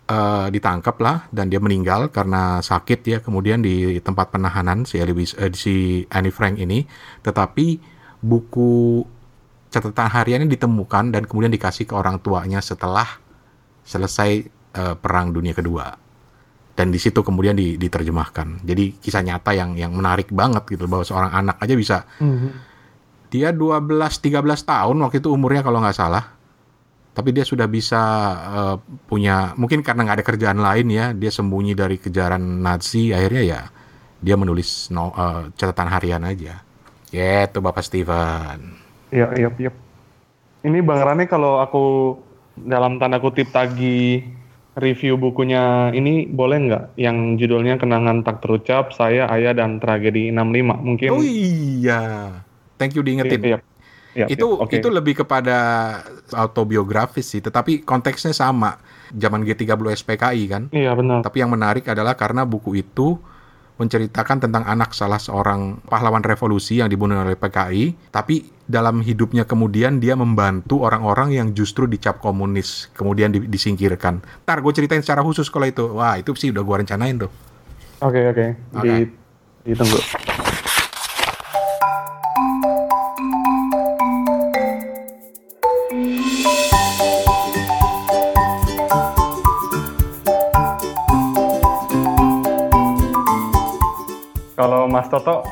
uh, 0.10 0.48
ditangkap 0.50 0.98
lah 1.00 1.30
dan 1.30 1.48
dia 1.48 1.62
meninggal 1.62 2.10
karena 2.10 2.60
sakit 2.60 3.00
ya 3.06 3.18
kemudian 3.22 3.62
di 3.62 4.02
tempat 4.02 4.34
penahanan 4.34 4.84
si 4.84 4.98
Elvis, 4.98 5.38
uh, 5.38 5.54
si 5.54 6.04
Annie 6.10 6.34
Frank 6.34 6.58
ini 6.58 6.84
tetapi 7.22 7.80
buku 8.20 9.06
catatan 9.70 10.10
hariannya 10.10 10.50
ditemukan 10.50 11.14
dan 11.14 11.24
kemudian 11.30 11.54
dikasih 11.54 11.86
ke 11.86 11.94
orang 11.94 12.18
tuanya 12.20 12.60
setelah 12.60 13.06
selesai 13.86 14.59
uh, 14.80 14.96
perang 14.96 15.36
dunia 15.36 15.52
kedua. 15.52 15.92
Dan 16.72 16.96
di 16.96 17.00
situ 17.00 17.20
kemudian 17.20 17.60
diterjemahkan. 17.60 18.64
Jadi 18.64 19.04
kisah 19.04 19.20
nyata 19.20 19.52
yang 19.52 19.76
yang 19.76 19.92
menarik 19.92 20.32
banget 20.32 20.64
gitu 20.72 20.88
bahwa 20.88 21.04
seorang 21.04 21.36
anak 21.36 21.60
aja 21.60 21.76
bisa 21.76 21.98
mm 22.24 22.24
-hmm. 22.24 22.52
dia 23.28 23.52
12 23.52 24.00
13 24.00 24.40
tahun 24.64 24.96
waktu 25.04 25.20
itu 25.20 25.28
umurnya 25.28 25.60
kalau 25.60 25.84
nggak 25.84 26.00
salah. 26.00 26.40
Tapi 27.12 27.36
dia 27.36 27.44
sudah 27.44 27.68
bisa 27.68 28.00
uh, 28.48 28.76
punya 29.12 29.52
mungkin 29.60 29.84
karena 29.84 30.08
nggak 30.08 30.24
ada 30.24 30.26
kerjaan 30.26 30.60
lain 30.64 30.88
ya 30.88 31.12
dia 31.12 31.28
sembunyi 31.28 31.76
dari 31.76 32.00
kejaran 32.00 32.64
Nazi 32.64 33.12
akhirnya 33.12 33.44
ya 33.44 33.62
dia 34.24 34.40
menulis 34.40 34.88
no, 34.96 35.12
uh, 35.12 35.52
catatan 35.60 35.92
harian 35.92 36.24
aja. 36.24 36.64
Ya 37.12 37.44
itu 37.44 37.60
Bapak 37.60 37.84
Steven. 37.84 38.80
Iya 39.12 39.28
iya 39.36 39.50
iya. 39.60 39.72
Ini 40.64 40.80
Bang 40.80 41.04
Rane 41.04 41.28
kalau 41.28 41.60
aku 41.60 42.16
dalam 42.56 43.00
tanda 43.00 43.20
kutip 43.24 43.52
tagi 43.52 44.24
review 44.80 45.20
bukunya 45.20 45.94
ini 45.94 46.26
boleh 46.26 46.58
nggak 46.66 46.84
yang 46.98 47.36
judulnya 47.36 47.78
kenangan 47.78 48.24
tak 48.24 48.42
terucap 48.42 48.96
saya 48.96 49.28
ayah 49.36 49.54
dan 49.54 49.78
tragedi 49.78 50.32
65 50.32 50.88
mungkin 50.88 51.10
oh 51.14 51.24
iya 51.24 52.02
thank 52.80 52.96
you 52.96 53.04
diingetin 53.04 53.44
iya, 53.44 53.60
iya. 53.60 53.60
Ya, 54.18 54.26
itu 54.26 54.42
ya, 54.42 54.66
okay. 54.66 54.82
itu 54.82 54.90
lebih 54.90 55.22
kepada 55.22 55.58
autobiografis 56.34 57.30
sih, 57.30 57.46
tetapi 57.46 57.86
konteksnya 57.86 58.34
sama. 58.34 58.82
Zaman 59.14 59.46
G30 59.46 59.86
SPKI 60.02 60.44
kan? 60.50 60.64
Iya 60.74 60.98
benar. 60.98 61.22
Tapi 61.22 61.46
yang 61.46 61.54
menarik 61.54 61.86
adalah 61.86 62.18
karena 62.18 62.42
buku 62.42 62.82
itu 62.82 63.22
menceritakan 63.80 64.44
tentang 64.44 64.68
anak 64.68 64.92
salah 64.92 65.18
seorang 65.18 65.80
pahlawan 65.88 66.20
revolusi 66.20 66.84
yang 66.84 66.92
dibunuh 66.92 67.24
oleh 67.24 67.40
PKI, 67.40 68.12
tapi 68.12 68.52
dalam 68.68 69.02
hidupnya 69.02 69.48
kemudian 69.48 69.98
dia 70.04 70.14
membantu 70.14 70.84
orang-orang 70.84 71.34
yang 71.34 71.48
justru 71.56 71.88
dicap 71.88 72.20
komunis, 72.20 72.92
kemudian 72.94 73.32
disingkirkan. 73.32 74.20
Ntar 74.46 74.60
gue 74.60 74.74
ceritain 74.76 75.02
secara 75.02 75.24
khusus 75.24 75.48
kalau 75.48 75.66
itu. 75.66 75.96
Wah, 75.96 76.20
itu 76.20 76.36
sih 76.36 76.52
udah 76.52 76.62
gue 76.62 76.76
rencanain 76.86 77.16
tuh. 77.16 77.32
Oke, 78.04 78.20
okay, 78.20 78.24
oke. 78.30 78.36
Okay. 78.36 78.50
Okay. 78.78 79.00
Di, 79.64 79.74
ditunggu. 79.74 80.00
Kalau 94.60 94.92
Mas 94.92 95.08
Toto 95.08 95.48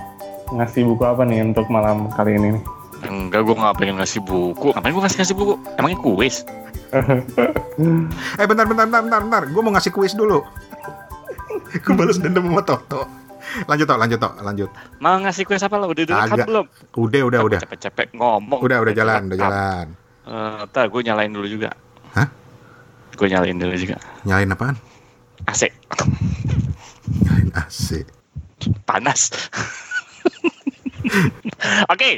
ngasih 0.52 0.84
buku 0.84 1.08
apa 1.08 1.24
nih 1.24 1.40
untuk 1.40 1.72
malam 1.72 2.12
kali 2.12 2.36
ini 2.36 2.60
nih? 2.60 2.64
Enggak, 3.08 3.48
gue 3.48 3.56
gak 3.56 3.80
pengen 3.80 3.96
ngasih 4.04 4.20
buku. 4.20 4.76
Ngapain 4.76 4.92
gue 4.92 5.04
ngasih 5.08 5.18
ngasih 5.24 5.36
buku? 5.40 5.54
Emangnya 5.80 6.00
kuis? 6.04 6.44
eh 8.40 8.46
bentar, 8.52 8.68
bentar, 8.68 8.84
bentar, 8.84 9.02
bentar, 9.08 9.22
bentar. 9.24 9.44
Gue 9.48 9.62
mau 9.64 9.72
ngasih 9.72 9.96
kuis 9.96 10.12
dulu. 10.12 10.44
gue 11.88 11.94
balas 11.96 12.20
dendam 12.20 12.52
sama 12.52 12.60
Toto. 12.68 13.08
Lanjut, 13.64 13.88
Tok, 13.88 13.96
lanjut, 13.96 14.20
Tok, 14.20 14.34
lanjut. 14.44 14.70
Mau 15.00 15.16
ngasih 15.24 15.48
kuis 15.48 15.64
apa 15.64 15.80
lo? 15.80 15.88
Udah 15.88 16.28
kan 16.28 16.44
belum? 16.44 16.66
Udah, 17.00 17.22
udah, 17.32 17.40
udah. 17.48 17.60
Cepet-cepet 17.64 18.12
ngomong. 18.12 18.60
Udah, 18.60 18.84
udah 18.84 18.92
jalan, 18.92 19.32
udah 19.32 19.40
jalan. 19.40 19.86
Uh, 20.28 20.68
ntar 20.68 20.92
gue 20.92 21.00
nyalain 21.08 21.32
dulu 21.32 21.48
juga. 21.48 21.72
Hah? 22.12 22.28
Gue 23.16 23.32
nyalain 23.32 23.56
dulu 23.56 23.72
juga. 23.72 24.04
Nyalain 24.28 24.52
apaan? 24.52 24.76
AC. 25.48 25.72
nyalain 27.24 27.56
AC 27.56 28.17
panas. 28.86 29.30
Oke, 31.08 31.88
okay. 31.88 32.16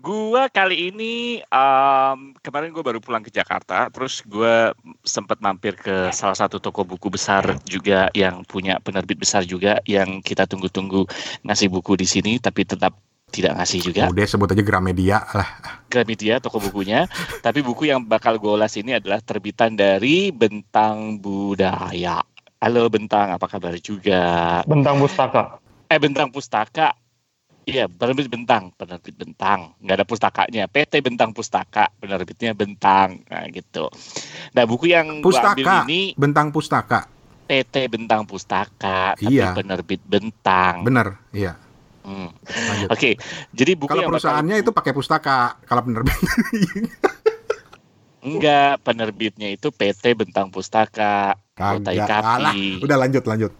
gua 0.00 0.48
kali 0.48 0.88
ini 0.90 1.44
um, 1.52 2.32
kemarin 2.40 2.72
gue 2.72 2.80
baru 2.80 2.98
pulang 2.98 3.20
ke 3.20 3.28
Jakarta, 3.28 3.92
terus 3.92 4.24
gue 4.24 4.72
sempat 5.04 5.38
mampir 5.44 5.76
ke 5.76 6.08
salah 6.10 6.36
satu 6.36 6.56
toko 6.58 6.82
buku 6.88 7.12
besar 7.12 7.58
juga 7.68 8.08
yang 8.16 8.42
punya 8.48 8.80
penerbit 8.80 9.20
besar 9.20 9.44
juga 9.44 9.78
yang 9.84 10.24
kita 10.24 10.48
tunggu-tunggu 10.48 11.04
ngasih 11.44 11.68
buku 11.68 12.00
di 12.00 12.06
sini, 12.08 12.32
tapi 12.40 12.64
tetap 12.64 12.96
tidak 13.28 13.58
ngasih 13.60 13.80
juga. 13.82 14.02
Udah 14.08 14.26
sebut 14.30 14.48
aja 14.54 14.62
Gramedia 14.62 15.18
lah. 15.34 15.48
Gramedia 15.90 16.40
toko 16.40 16.62
bukunya, 16.62 17.04
tapi 17.46 17.60
buku 17.60 17.90
yang 17.90 18.02
bakal 18.08 18.40
gue 18.40 18.52
ulas 18.56 18.72
ini 18.80 18.96
adalah 18.96 19.20
terbitan 19.20 19.76
dari 19.76 20.32
Bentang 20.32 21.20
Budaya. 21.20 22.24
Halo 22.62 22.88
Bentang, 22.88 23.36
apa 23.36 23.44
kabar 23.44 23.76
juga? 23.76 24.62
Bentang 24.64 24.96
Pustaka 24.96 25.63
eh 25.88 25.98
Bentang 26.00 26.32
Pustaka 26.32 26.96
Iya, 27.64 27.88
penerbit 27.88 28.28
Bentang, 28.28 28.76
penerbit 28.76 29.16
Bentang. 29.16 29.72
Nggak 29.80 29.96
ada 29.96 30.04
pustakanya. 30.04 30.68
PT 30.68 31.00
Bentang 31.00 31.32
Pustaka, 31.32 31.88
penerbitnya 31.96 32.52
Bentang. 32.52 33.24
Nah, 33.24 33.48
gitu. 33.48 33.88
Nah, 34.52 34.68
buku 34.68 34.92
yang 34.92 35.24
Pustaka, 35.24 35.56
gua 35.56 35.80
ambil 35.80 35.88
ini 35.88 36.12
Bentang 36.12 36.52
Pustaka. 36.52 37.08
PT 37.48 37.88
Bentang 37.88 38.28
Pustaka, 38.28 39.16
iya. 39.20 39.52
tapi 39.56 39.64
penerbit 39.64 40.00
Bentang. 40.04 40.84
Bener, 40.84 41.16
iya. 41.32 41.56
Hmm. 42.04 42.28
Oke, 42.92 42.92
okay. 42.92 43.12
jadi 43.56 43.80
buku 43.80 43.96
kalau 43.96 44.12
perusahaannya 44.12 44.60
bakal... 44.60 44.64
itu 44.68 44.70
pakai 44.76 44.92
pustaka, 44.92 45.56
kalau 45.64 45.88
penerbit 45.88 46.12
Enggak, 48.24 48.84
penerbitnya 48.84 49.52
itu 49.52 49.72
PT 49.72 50.16
Bentang 50.16 50.48
Pustaka, 50.48 51.36
Kota 51.52 51.92
IKAPI. 51.92 52.80
Udah 52.80 52.96
lanjut, 52.96 53.24
lanjut. 53.24 53.52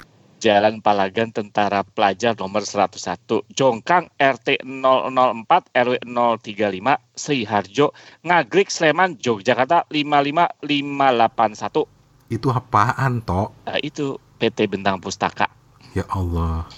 Jalan 0.45 0.85
Palagan 0.85 1.33
Tentara 1.33 1.81
Pelajar 1.81 2.37
nomor 2.37 2.69
101, 2.69 3.49
Jongkang 3.57 4.13
RT 4.21 4.61
004 4.61 5.73
RW 5.73 6.05
035, 6.05 7.01
Sri 7.17 7.49
Harjo, 7.49 7.97
Ngagrik 8.21 8.69
Sleman, 8.69 9.17
Yogyakarta 9.17 9.89
55581. 9.89 11.89
Itu 12.29 12.53
apaan, 12.53 13.25
Tok? 13.25 13.57
Nah, 13.65 13.81
itu 13.81 14.21
PT 14.37 14.69
Bentang 14.69 15.01
Pustaka. 15.01 15.49
Ya 15.97 16.05
Allah. 16.13 16.69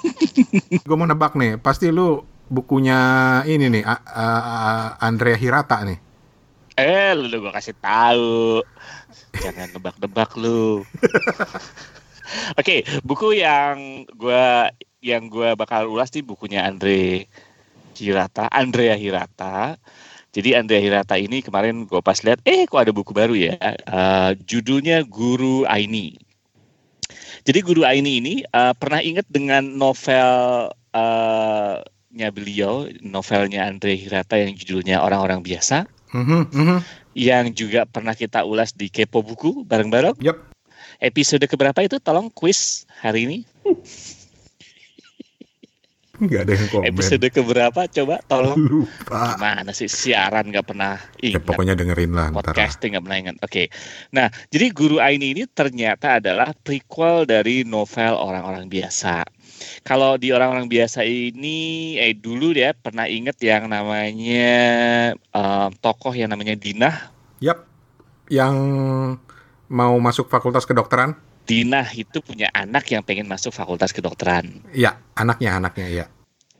Gue 0.84 0.96
mau 1.00 1.08
nebak 1.08 1.40
nih, 1.40 1.56
pasti 1.56 1.88
lu 1.88 2.20
bukunya 2.52 3.00
ini 3.48 3.80
nih, 3.80 3.84
uh, 3.88 5.00
Andrea 5.00 5.40
Hirata 5.40 5.80
nih. 5.88 5.96
Eh, 6.76 7.16
lu 7.16 7.44
gue 7.44 7.52
kasih 7.52 7.76
tahu. 7.80 8.60
Jangan 9.40 9.72
nebak-nebak 9.72 10.36
lu. 10.36 10.84
Oke, 12.60 12.82
okay, 12.84 13.00
buku 13.02 13.42
yang 13.42 14.06
gue 14.14 14.46
yang 15.00 15.32
gue 15.32 15.56
bakal 15.56 15.88
ulas 15.88 16.12
nih 16.12 16.24
bukunya 16.24 16.62
Andre 16.62 17.26
Hirata, 17.96 18.46
Andrea 18.48 18.94
Hirata. 18.96 19.76
Jadi 20.30 20.54
Andrea 20.54 20.78
Hirata 20.78 21.18
ini 21.18 21.42
kemarin 21.42 21.90
gue 21.90 21.98
pas 21.98 22.16
lihat, 22.22 22.38
eh 22.46 22.62
kok 22.64 22.86
ada 22.86 22.94
buku 22.94 23.10
baru 23.10 23.34
ya? 23.34 23.58
Uh, 23.90 24.38
judulnya 24.46 25.02
Guru 25.02 25.66
Aini. 25.66 26.14
Jadi 27.42 27.58
Guru 27.66 27.82
Aini 27.82 28.22
ini 28.22 28.34
uh, 28.54 28.70
pernah 28.78 29.02
ingat 29.02 29.26
dengan 29.26 29.66
novel 29.66 30.70
uh, 30.94 31.74
nya 32.10 32.28
beliau, 32.30 32.86
novelnya 33.02 33.66
Andre 33.66 33.98
Hirata 33.98 34.38
yang 34.38 34.54
judulnya 34.54 35.02
Orang-orang 35.02 35.42
Biasa. 35.42 35.90
Mm 36.14 36.24
-hmm, 36.26 36.42
mm 36.46 36.64
-hmm. 36.66 36.78
Yang 37.10 37.44
juga 37.66 37.80
pernah 37.90 38.14
kita 38.14 38.46
ulas 38.46 38.70
di 38.74 38.86
Kepo 38.86 39.26
Buku 39.26 39.66
bareng-bareng. 39.66 40.14
Yep 40.22 40.50
episode 41.00 41.44
keberapa 41.48 41.80
itu 41.82 41.96
tolong 41.98 42.28
quiz 42.30 42.84
hari 43.00 43.26
ini 43.26 43.38
Enggak 46.20 46.40
ada 46.44 46.52
yang 46.52 46.68
komen. 46.68 46.84
Episode 46.92 47.26
keberapa 47.32 47.80
coba 47.88 48.20
tolong. 48.28 48.56
Lupa. 48.60 49.40
Mana 49.40 49.72
sih 49.72 49.88
siaran 49.88 50.52
nggak 50.52 50.68
pernah 50.68 51.00
ingat. 51.24 51.40
Ya, 51.40 51.48
pokoknya 51.48 51.74
dengerin 51.80 52.12
lah. 52.12 52.28
Podcasting 52.28 52.92
nggak 52.92 53.04
pernah 53.08 53.18
ingat. 53.24 53.36
Oke. 53.40 53.48
Okay. 53.48 53.66
Nah, 54.12 54.28
jadi 54.52 54.68
Guru 54.76 55.00
Aini 55.00 55.32
ini 55.32 55.48
ternyata 55.48 56.20
adalah 56.20 56.52
prequel 56.52 57.24
dari 57.24 57.64
novel 57.64 58.20
orang-orang 58.20 58.68
biasa. 58.68 59.24
Kalau 59.80 60.20
di 60.20 60.28
orang-orang 60.28 60.68
biasa 60.68 61.08
ini, 61.08 61.96
eh 61.96 62.12
dulu 62.12 62.52
ya 62.52 62.76
pernah 62.76 63.08
inget 63.08 63.40
yang 63.40 63.72
namanya 63.72 64.52
um, 65.32 65.72
tokoh 65.80 66.12
yang 66.12 66.28
namanya 66.28 66.52
Dinah. 66.52 67.16
Yap. 67.40 67.64
Yang 68.28 68.56
mau 69.70 69.94
masuk 70.02 70.26
fakultas 70.26 70.66
kedokteran? 70.66 71.14
Dina 71.46 71.86
itu 71.94 72.18
punya 72.20 72.50
anak 72.52 72.90
yang 72.90 73.06
pengen 73.06 73.30
masuk 73.30 73.54
fakultas 73.54 73.94
kedokteran. 73.94 74.66
Iya, 74.74 74.98
anaknya, 75.16 75.56
anaknya, 75.56 75.86
iya. 75.88 76.06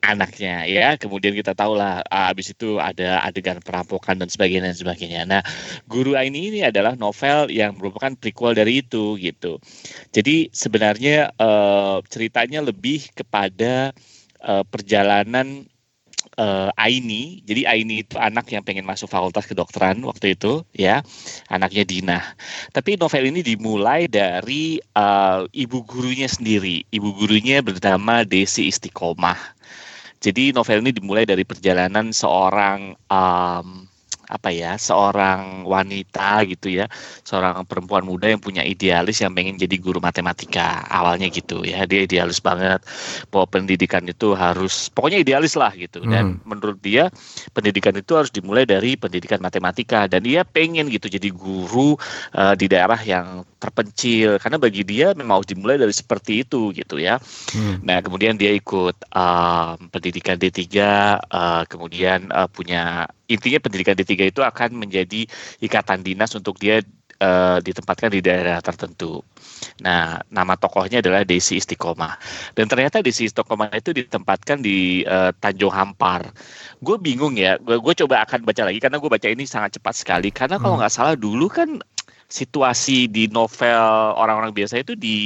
Anaknya, 0.00 0.64
ya. 0.64 0.96
Kemudian 0.96 1.36
kita 1.36 1.52
tahu 1.52 1.76
lah, 1.76 2.00
ah, 2.08 2.32
abis 2.32 2.56
itu 2.56 2.80
ada 2.80 3.20
adegan 3.22 3.60
perampokan 3.60 4.16
dan 4.18 4.32
sebagainya 4.32 4.72
dan 4.72 4.78
sebagainya. 4.78 5.22
Nah, 5.28 5.42
Guru 5.86 6.16
Aini 6.16 6.50
ini 6.50 6.60
adalah 6.64 6.96
novel 6.96 7.52
yang 7.52 7.76
merupakan 7.76 8.16
prequel 8.16 8.56
dari 8.56 8.80
itu, 8.80 9.14
gitu. 9.20 9.60
Jadi 10.10 10.48
sebenarnya 10.50 11.30
uh, 11.36 12.00
ceritanya 12.08 12.64
lebih 12.64 13.12
kepada 13.14 13.92
uh, 14.42 14.64
perjalanan 14.66 15.69
uh, 16.40 16.72
Aini. 16.80 17.44
Jadi 17.44 17.68
Aini 17.68 18.00
itu 18.00 18.16
anak 18.16 18.48
yang 18.48 18.64
pengen 18.64 18.88
masuk 18.88 19.12
fakultas 19.12 19.44
kedokteran 19.44 20.00
waktu 20.08 20.32
itu, 20.32 20.64
ya, 20.72 21.04
anaknya 21.52 21.84
Dina. 21.84 22.20
Tapi 22.72 22.96
novel 22.96 23.28
ini 23.28 23.44
dimulai 23.44 24.08
dari 24.08 24.80
uh, 24.96 25.44
ibu 25.52 25.84
gurunya 25.84 26.26
sendiri. 26.26 26.88
Ibu 26.88 27.20
gurunya 27.20 27.60
bernama 27.60 28.24
Desi 28.24 28.72
Istiqomah. 28.72 29.60
Jadi 30.20 30.52
novel 30.52 30.84
ini 30.84 30.92
dimulai 30.92 31.24
dari 31.24 31.44
perjalanan 31.48 32.12
seorang 32.12 32.92
um, 33.08 33.89
apa 34.30 34.54
ya 34.54 34.78
seorang 34.78 35.66
wanita 35.66 36.46
gitu 36.46 36.70
ya 36.70 36.86
seorang 37.26 37.66
perempuan 37.66 38.06
muda 38.06 38.30
yang 38.30 38.38
punya 38.38 38.62
idealis 38.62 39.20
yang 39.20 39.34
pengen 39.34 39.58
jadi 39.58 39.76
guru 39.82 39.98
matematika 39.98 40.86
awalnya 40.86 41.26
gitu 41.30 41.66
ya. 41.66 41.84
Dia 41.84 42.06
idealis 42.06 42.38
banget 42.38 42.82
bahwa 43.28 43.46
pendidikan 43.50 44.06
itu 44.06 44.32
harus 44.34 44.88
pokoknya 44.90 45.22
idealis 45.22 45.54
lah 45.58 45.74
gitu. 45.74 46.02
Dan 46.06 46.38
hmm. 46.38 46.46
menurut 46.46 46.78
dia 46.82 47.10
pendidikan 47.52 47.94
itu 47.98 48.14
harus 48.14 48.30
dimulai 48.30 48.64
dari 48.64 48.94
pendidikan 48.94 49.42
matematika. 49.42 50.06
Dan 50.06 50.26
dia 50.26 50.46
pengen 50.46 50.86
gitu 50.90 51.10
jadi 51.10 51.28
guru 51.30 51.98
uh, 52.34 52.54
di 52.54 52.66
daerah 52.70 52.98
yang 53.02 53.42
terpencil. 53.58 54.38
Karena 54.38 54.56
bagi 54.56 54.82
dia 54.86 55.12
memang 55.12 55.42
harus 55.42 55.50
dimulai 55.50 55.76
dari 55.76 55.92
seperti 55.92 56.42
itu 56.46 56.70
gitu 56.74 56.96
ya. 56.98 57.22
Hmm. 57.50 57.82
nah 57.82 57.98
kemudian 58.00 58.38
dia 58.38 58.54
ikut 58.54 58.96
uh, 59.14 59.74
pendidikan 59.90 60.38
D3 60.38 60.60
uh, 61.26 61.62
kemudian 61.66 62.30
uh, 62.30 62.46
punya 62.46 63.10
intinya 63.30 63.62
pendidikan 63.62 63.94
D3 63.94 64.34
itu 64.34 64.42
akan 64.42 64.74
menjadi 64.74 65.24
ikatan 65.62 66.02
dinas 66.02 66.34
untuk 66.34 66.58
dia 66.58 66.82
uh, 67.22 67.58
ditempatkan 67.62 68.10
di 68.10 68.20
daerah 68.24 68.58
tertentu. 68.58 69.22
Nah, 69.84 70.20
nama 70.32 70.56
tokohnya 70.56 71.04
adalah 71.04 71.22
Desi 71.22 71.60
Istiqomah. 71.60 72.16
Dan 72.56 72.66
ternyata 72.66 73.04
Desi 73.04 73.28
Istiqomah 73.28 73.70
itu 73.76 73.92
ditempatkan 73.92 74.64
di 74.64 75.04
uh, 75.04 75.30
Tanjung 75.36 75.72
Hampar. 75.72 76.32
Gue 76.80 76.96
bingung 76.96 77.36
ya, 77.36 77.60
gue 77.60 77.94
coba 78.04 78.24
akan 78.24 78.44
baca 78.44 78.66
lagi 78.66 78.80
karena 78.80 78.96
gue 78.98 79.10
baca 79.12 79.28
ini 79.28 79.44
sangat 79.44 79.78
cepat 79.78 79.94
sekali. 79.94 80.28
Karena 80.32 80.56
kalau 80.56 80.80
hmm. 80.80 80.82
nggak 80.84 80.92
salah 80.92 81.14
dulu 81.14 81.46
kan 81.52 81.78
situasi 82.30 83.10
di 83.10 83.26
novel 83.26 84.14
orang-orang 84.16 84.54
biasa 84.54 84.80
itu 84.80 84.94
di 84.94 85.18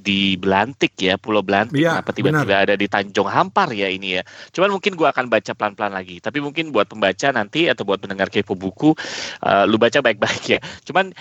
di 0.00 0.40
Belantik 0.40 0.96
ya, 0.96 1.20
Pulau 1.20 1.44
Belantik. 1.44 1.76
Ya, 1.76 2.00
Kenapa 2.00 2.16
tiba-tiba 2.16 2.56
ada 2.56 2.74
di 2.74 2.88
Tanjung 2.88 3.28
Hampar 3.28 3.68
ya 3.76 3.92
ini 3.92 4.16
ya. 4.16 4.22
Cuman 4.56 4.72
mungkin 4.72 4.96
gua 4.96 5.12
akan 5.12 5.28
baca 5.28 5.52
pelan-pelan 5.52 5.92
lagi. 5.92 6.24
Tapi 6.24 6.40
mungkin 6.40 6.72
buat 6.72 6.88
pembaca 6.88 7.28
nanti 7.36 7.68
atau 7.68 7.84
buat 7.84 8.00
pendengar 8.00 8.32
kepo 8.32 8.56
buku, 8.56 8.96
uh, 9.44 9.68
lu 9.68 9.76
baca 9.76 10.00
baik-baik 10.00 10.44
ya. 10.56 10.58
Cuman 10.88 11.12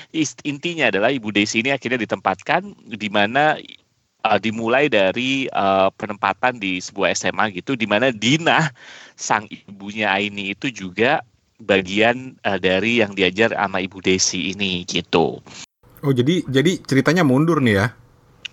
intinya 0.48 0.88
adalah 0.88 1.12
Ibu 1.12 1.36
Desi 1.36 1.60
ini 1.60 1.76
akhirnya 1.76 2.00
ditempatkan 2.00 2.88
di 2.88 3.10
mana 3.12 3.60
uh, 4.24 4.40
dimulai 4.40 4.88
dari 4.88 5.52
uh, 5.52 5.92
penempatan 5.94 6.58
di 6.64 6.80
sebuah 6.80 7.12
SMA 7.14 7.52
gitu, 7.60 7.76
di 7.76 7.86
mana 7.86 8.16
Dina 8.16 8.72
sang 9.20 9.46
ibunya 9.52 10.16
Aini 10.16 10.56
itu 10.56 10.72
juga 10.72 11.20
bagian 11.60 12.40
uh, 12.48 12.56
dari 12.56 13.04
yang 13.04 13.12
diajar 13.12 13.52
sama 13.52 13.84
Ibu 13.84 14.00
Desi 14.00 14.56
ini 14.56 14.88
gitu. 14.88 15.44
Oh 16.00 16.16
jadi 16.16 16.48
jadi 16.48 16.80
ceritanya 16.80 17.28
mundur 17.28 17.60
nih 17.60 17.76
ya? 17.76 17.88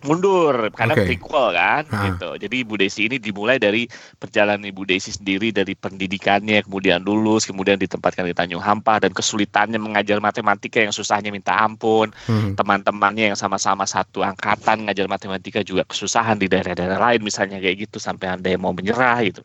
Mundur 0.04 0.68
karena 0.76 0.92
okay. 0.92 1.06
prequel 1.08 1.56
kan 1.56 1.84
ha. 1.88 2.00
gitu. 2.10 2.30
Jadi 2.36 2.56
Ibu 2.66 2.74
Desi 2.76 3.08
ini 3.08 3.16
dimulai 3.16 3.56
dari 3.56 3.88
perjalanan 4.20 4.66
Ibu 4.68 4.84
Desi 4.84 5.14
sendiri 5.14 5.54
dari 5.54 5.72
pendidikannya 5.72 6.66
kemudian 6.66 7.00
lulus 7.06 7.48
kemudian 7.48 7.80
ditempatkan 7.80 8.28
di 8.28 8.36
Tanjung 8.36 8.60
Hampa 8.60 9.00
dan 9.00 9.16
kesulitannya 9.16 9.80
mengajar 9.80 10.20
matematika 10.20 10.82
yang 10.82 10.92
susahnya 10.92 11.32
minta 11.32 11.56
ampun. 11.56 12.12
Hmm. 12.28 12.52
Teman-temannya 12.58 13.32
yang 13.32 13.38
sama-sama 13.38 13.88
satu 13.88 14.20
angkatan 14.20 14.90
ngajar 14.90 15.08
matematika 15.08 15.64
juga 15.64 15.88
kesusahan 15.88 16.36
di 16.36 16.50
daerah-daerah 16.50 17.00
lain 17.00 17.24
misalnya 17.24 17.56
kayak 17.62 17.88
gitu 17.88 17.96
sampai 18.02 18.36
ada 18.36 18.48
yang 18.50 18.60
mau 18.60 18.76
menyerah 18.76 19.22
gitu. 19.24 19.40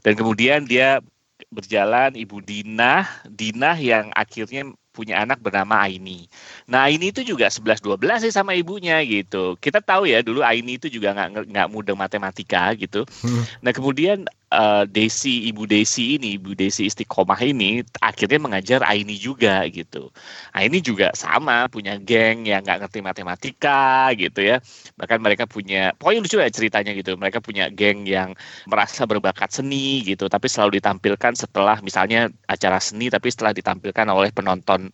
Dan 0.00 0.16
kemudian 0.16 0.64
dia 0.64 1.02
berjalan 1.48 2.14
Ibu 2.14 2.44
Dina, 2.44 3.08
Dina 3.26 3.74
yang 3.80 4.12
akhirnya 4.12 4.68
punya 4.90 5.22
anak 5.22 5.40
bernama 5.40 5.86
Aini. 5.86 6.26
Nah 6.70 6.86
Aini 6.86 7.10
itu 7.10 7.26
juga 7.26 7.50
11-12 7.50 8.30
sih 8.30 8.32
sama 8.32 8.54
ibunya 8.54 9.02
gitu. 9.02 9.58
Kita 9.58 9.82
tahu 9.82 10.06
ya 10.06 10.22
dulu 10.22 10.46
Aini 10.46 10.78
itu 10.78 10.86
juga 10.86 11.10
nggak 11.12 11.50
nggak 11.50 11.68
mudah 11.68 11.98
matematika 11.98 12.70
gitu. 12.78 13.02
Hmm. 13.26 13.42
Nah 13.60 13.74
kemudian 13.74 14.30
uh, 14.50 14.84
Desi 14.84 15.48
ibu 15.48 15.64
Desi 15.64 16.18
ini 16.18 16.36
ibu 16.36 16.52
Desi 16.58 16.90
istiqomah 16.90 17.38
ini 17.40 17.86
akhirnya 18.02 18.38
mengajar 18.42 18.80
Aini 18.84 19.16
juga 19.16 19.62
gitu 19.70 20.10
Aini 20.52 20.82
juga 20.82 21.14
sama 21.14 21.70
punya 21.70 21.96
geng 21.96 22.44
yang 22.44 22.66
nggak 22.66 22.86
ngerti 22.86 23.00
matematika 23.00 24.10
gitu 24.18 24.42
ya 24.42 24.58
bahkan 24.98 25.22
mereka 25.22 25.46
punya 25.46 25.94
pokoknya 25.96 26.20
lucu 26.20 26.36
ya 26.42 26.50
ceritanya 26.50 26.92
gitu 26.92 27.14
mereka 27.16 27.38
punya 27.38 27.70
geng 27.70 28.04
yang 28.04 28.34
merasa 28.66 29.06
berbakat 29.06 29.54
seni 29.54 30.02
gitu 30.04 30.26
tapi 30.26 30.50
selalu 30.50 30.82
ditampilkan 30.82 31.32
setelah 31.38 31.78
misalnya 31.80 32.28
acara 32.50 32.82
seni 32.82 33.08
tapi 33.08 33.30
setelah 33.30 33.54
ditampilkan 33.54 34.06
oleh 34.10 34.34
penonton 34.34 34.90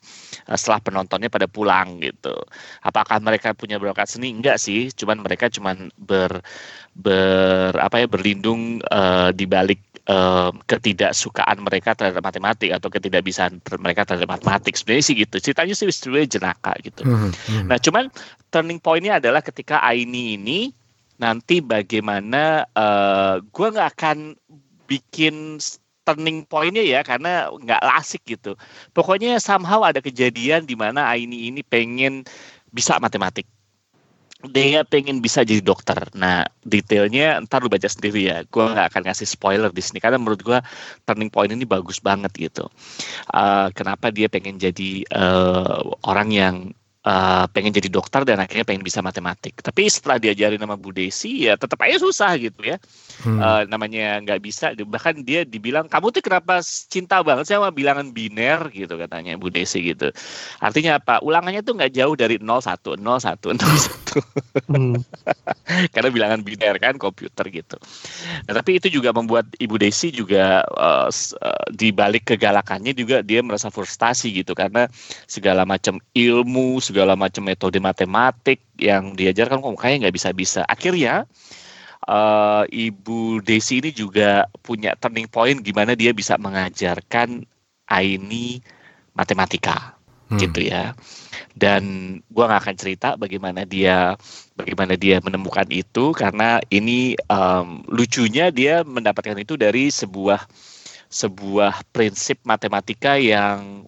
setelah 0.54 0.78
penontonnya 0.78 1.26
pada 1.26 1.50
pulang 1.50 1.98
gitu. 1.98 2.34
Apakah 2.86 3.18
mereka 3.18 3.50
punya 3.50 3.82
berbakat 3.82 4.06
seni? 4.06 4.30
Enggak 4.30 4.62
sih 4.62 4.94
cuman 4.94 5.18
mereka 5.26 5.50
cuman 5.50 5.90
ber 5.98 6.44
ber 6.94 7.74
apa 7.82 8.04
ya 8.04 8.06
berlindung 8.06 8.78
uh, 8.86 9.34
di 9.34 9.44
balik 9.50 9.82
uh, 10.06 10.54
ketidaksukaan 10.70 11.60
mereka 11.66 11.98
terhadap 11.98 12.22
matematik 12.22 12.70
atau 12.70 12.88
ketidakbisaan 12.88 13.58
mereka 13.82 14.06
terhadap 14.06 14.38
matematik. 14.38 14.78
Sebenarnya 14.78 15.04
sih 15.04 15.14
gitu 15.18 15.36
ceritanya 15.42 15.74
sih 15.74 15.90
sebenarnya 15.90 16.38
jenaka 16.38 16.72
gitu. 16.82 17.02
Hmm, 17.02 17.34
hmm. 17.34 17.66
nah 17.66 17.78
cuman 17.82 18.08
turning 18.54 18.78
pointnya 18.78 19.18
adalah 19.18 19.42
ketika 19.42 19.82
Aini 19.82 20.38
ini 20.38 20.70
nanti 21.16 21.64
bagaimana 21.64 22.68
uh, 22.76 22.84
eh, 22.84 23.34
gue 23.40 23.68
nggak 23.72 23.88
akan 23.96 24.18
bikin 24.86 25.58
turning 26.06 26.46
pointnya 26.46 26.86
ya 26.86 27.00
karena 27.02 27.50
nggak 27.50 27.82
lasik 27.82 28.22
gitu 28.24 28.54
pokoknya 28.94 29.42
somehow 29.42 29.82
ada 29.82 29.98
kejadian 29.98 30.62
di 30.64 30.78
mana 30.78 31.10
Aini 31.10 31.50
ini 31.50 31.66
pengen 31.66 32.22
bisa 32.70 32.96
matematik 33.02 33.44
dia 34.44 34.84
pengen 34.84 35.24
bisa 35.24 35.42
jadi 35.42 35.64
dokter. 35.64 35.96
Nah, 36.12 36.44
detailnya 36.62 37.40
ntar 37.48 37.64
lu 37.64 37.72
baca 37.72 37.88
sendiri 37.88 38.28
ya. 38.28 38.44
Gue 38.46 38.68
nggak 38.68 38.92
akan 38.92 39.02
ngasih 39.08 39.26
spoiler 39.26 39.72
di 39.72 39.82
sini 39.82 39.98
karena 39.98 40.20
menurut 40.20 40.44
gue 40.44 40.58
turning 41.08 41.32
point 41.32 41.50
ini 41.50 41.64
bagus 41.64 41.98
banget 41.98 42.30
gitu. 42.36 42.68
Uh, 43.32 43.72
kenapa 43.72 44.12
dia 44.12 44.28
pengen 44.28 44.60
jadi 44.60 45.02
uh, 45.16 45.80
orang 46.04 46.28
yang 46.30 46.54
uh, 47.06 47.46
pengen 47.54 47.70
jadi 47.70 47.88
dokter 47.88 48.26
dan 48.26 48.42
akhirnya 48.42 48.66
pengen 48.66 48.82
bisa 48.82 48.98
matematik. 49.00 49.62
Tapi 49.62 49.86
setelah 49.86 50.18
diajarin 50.18 50.58
nama 50.58 50.74
Bu 50.74 50.90
Desi 50.90 51.46
ya 51.46 51.54
tetap 51.54 51.78
aja 51.86 52.02
susah 52.02 52.34
gitu 52.36 52.66
ya. 52.66 52.76
Hmm. 53.22 53.38
Uh, 53.38 53.62
namanya 53.70 54.18
nggak 54.20 54.42
bisa. 54.42 54.74
Bahkan 54.74 55.22
dia 55.22 55.46
dibilang 55.46 55.86
kamu 55.86 56.10
tuh 56.10 56.22
kenapa 56.26 56.58
cinta 56.66 57.22
banget 57.22 57.46
sama 57.46 57.70
bilangan 57.70 58.10
biner 58.10 58.68
gitu 58.74 58.98
katanya 58.98 59.38
Bu 59.38 59.48
Desi 59.48 59.80
gitu. 59.86 60.10
Artinya 60.58 60.98
apa? 60.98 61.22
Ulangannya 61.22 61.62
tuh 61.62 61.78
nggak 61.78 61.94
jauh 61.94 62.18
dari 62.18 62.42
01, 62.42 62.98
01, 62.98 62.98
01. 62.98 64.66
Hmm. 64.66 64.98
Karena 65.94 66.08
bilangan 66.10 66.40
biner 66.42 66.76
kan 66.82 66.98
komputer 66.98 67.46
gitu. 67.52 67.76
Nah, 68.48 68.52
tapi 68.58 68.82
itu 68.82 68.88
juga 68.90 69.12
membuat 69.14 69.46
Ibu 69.60 69.76
Desi 69.78 70.10
juga 70.10 70.64
uh, 70.74 71.08
di 71.70 71.92
balik 71.92 72.34
kegalakannya 72.34 72.96
juga 72.96 73.20
dia 73.20 73.44
merasa 73.44 73.68
frustasi 73.68 74.32
gitu 74.32 74.56
karena 74.56 74.88
segala 75.28 75.68
macam 75.68 76.00
ilmu, 76.16 76.80
segala 76.80 76.95
macam 77.18 77.44
metode 77.44 77.76
matematik 77.82 78.64
yang 78.80 79.12
diajarkan 79.12 79.60
kok 79.60 79.76
kayaknya 79.76 80.08
nggak 80.08 80.16
bisa-bisa. 80.16 80.64
Akhirnya 80.64 81.28
uh, 82.08 82.64
Ibu 82.64 83.44
Desi 83.44 83.82
ini 83.84 83.90
juga 83.92 84.48
punya 84.64 84.96
turning 84.96 85.28
point 85.28 85.60
gimana 85.60 85.92
dia 85.92 86.16
bisa 86.16 86.40
mengajarkan 86.40 87.44
Aini 87.86 88.64
matematika 89.12 89.94
hmm. 90.32 90.38
gitu 90.40 90.60
ya. 90.70 90.96
Dan 91.56 92.16
gua 92.32 92.48
nggak 92.52 92.62
akan 92.68 92.76
cerita 92.76 93.08
bagaimana 93.20 93.64
dia 93.64 94.16
bagaimana 94.56 94.96
dia 94.96 95.20
menemukan 95.20 95.68
itu 95.68 96.16
karena 96.16 96.60
ini 96.72 97.16
um, 97.28 97.84
lucunya 97.88 98.48
dia 98.48 98.84
mendapatkan 98.84 99.36
itu 99.36 99.56
dari 99.56 99.88
sebuah 99.92 100.44
sebuah 101.06 101.86
prinsip 101.94 102.42
matematika 102.42 103.14
yang 103.16 103.86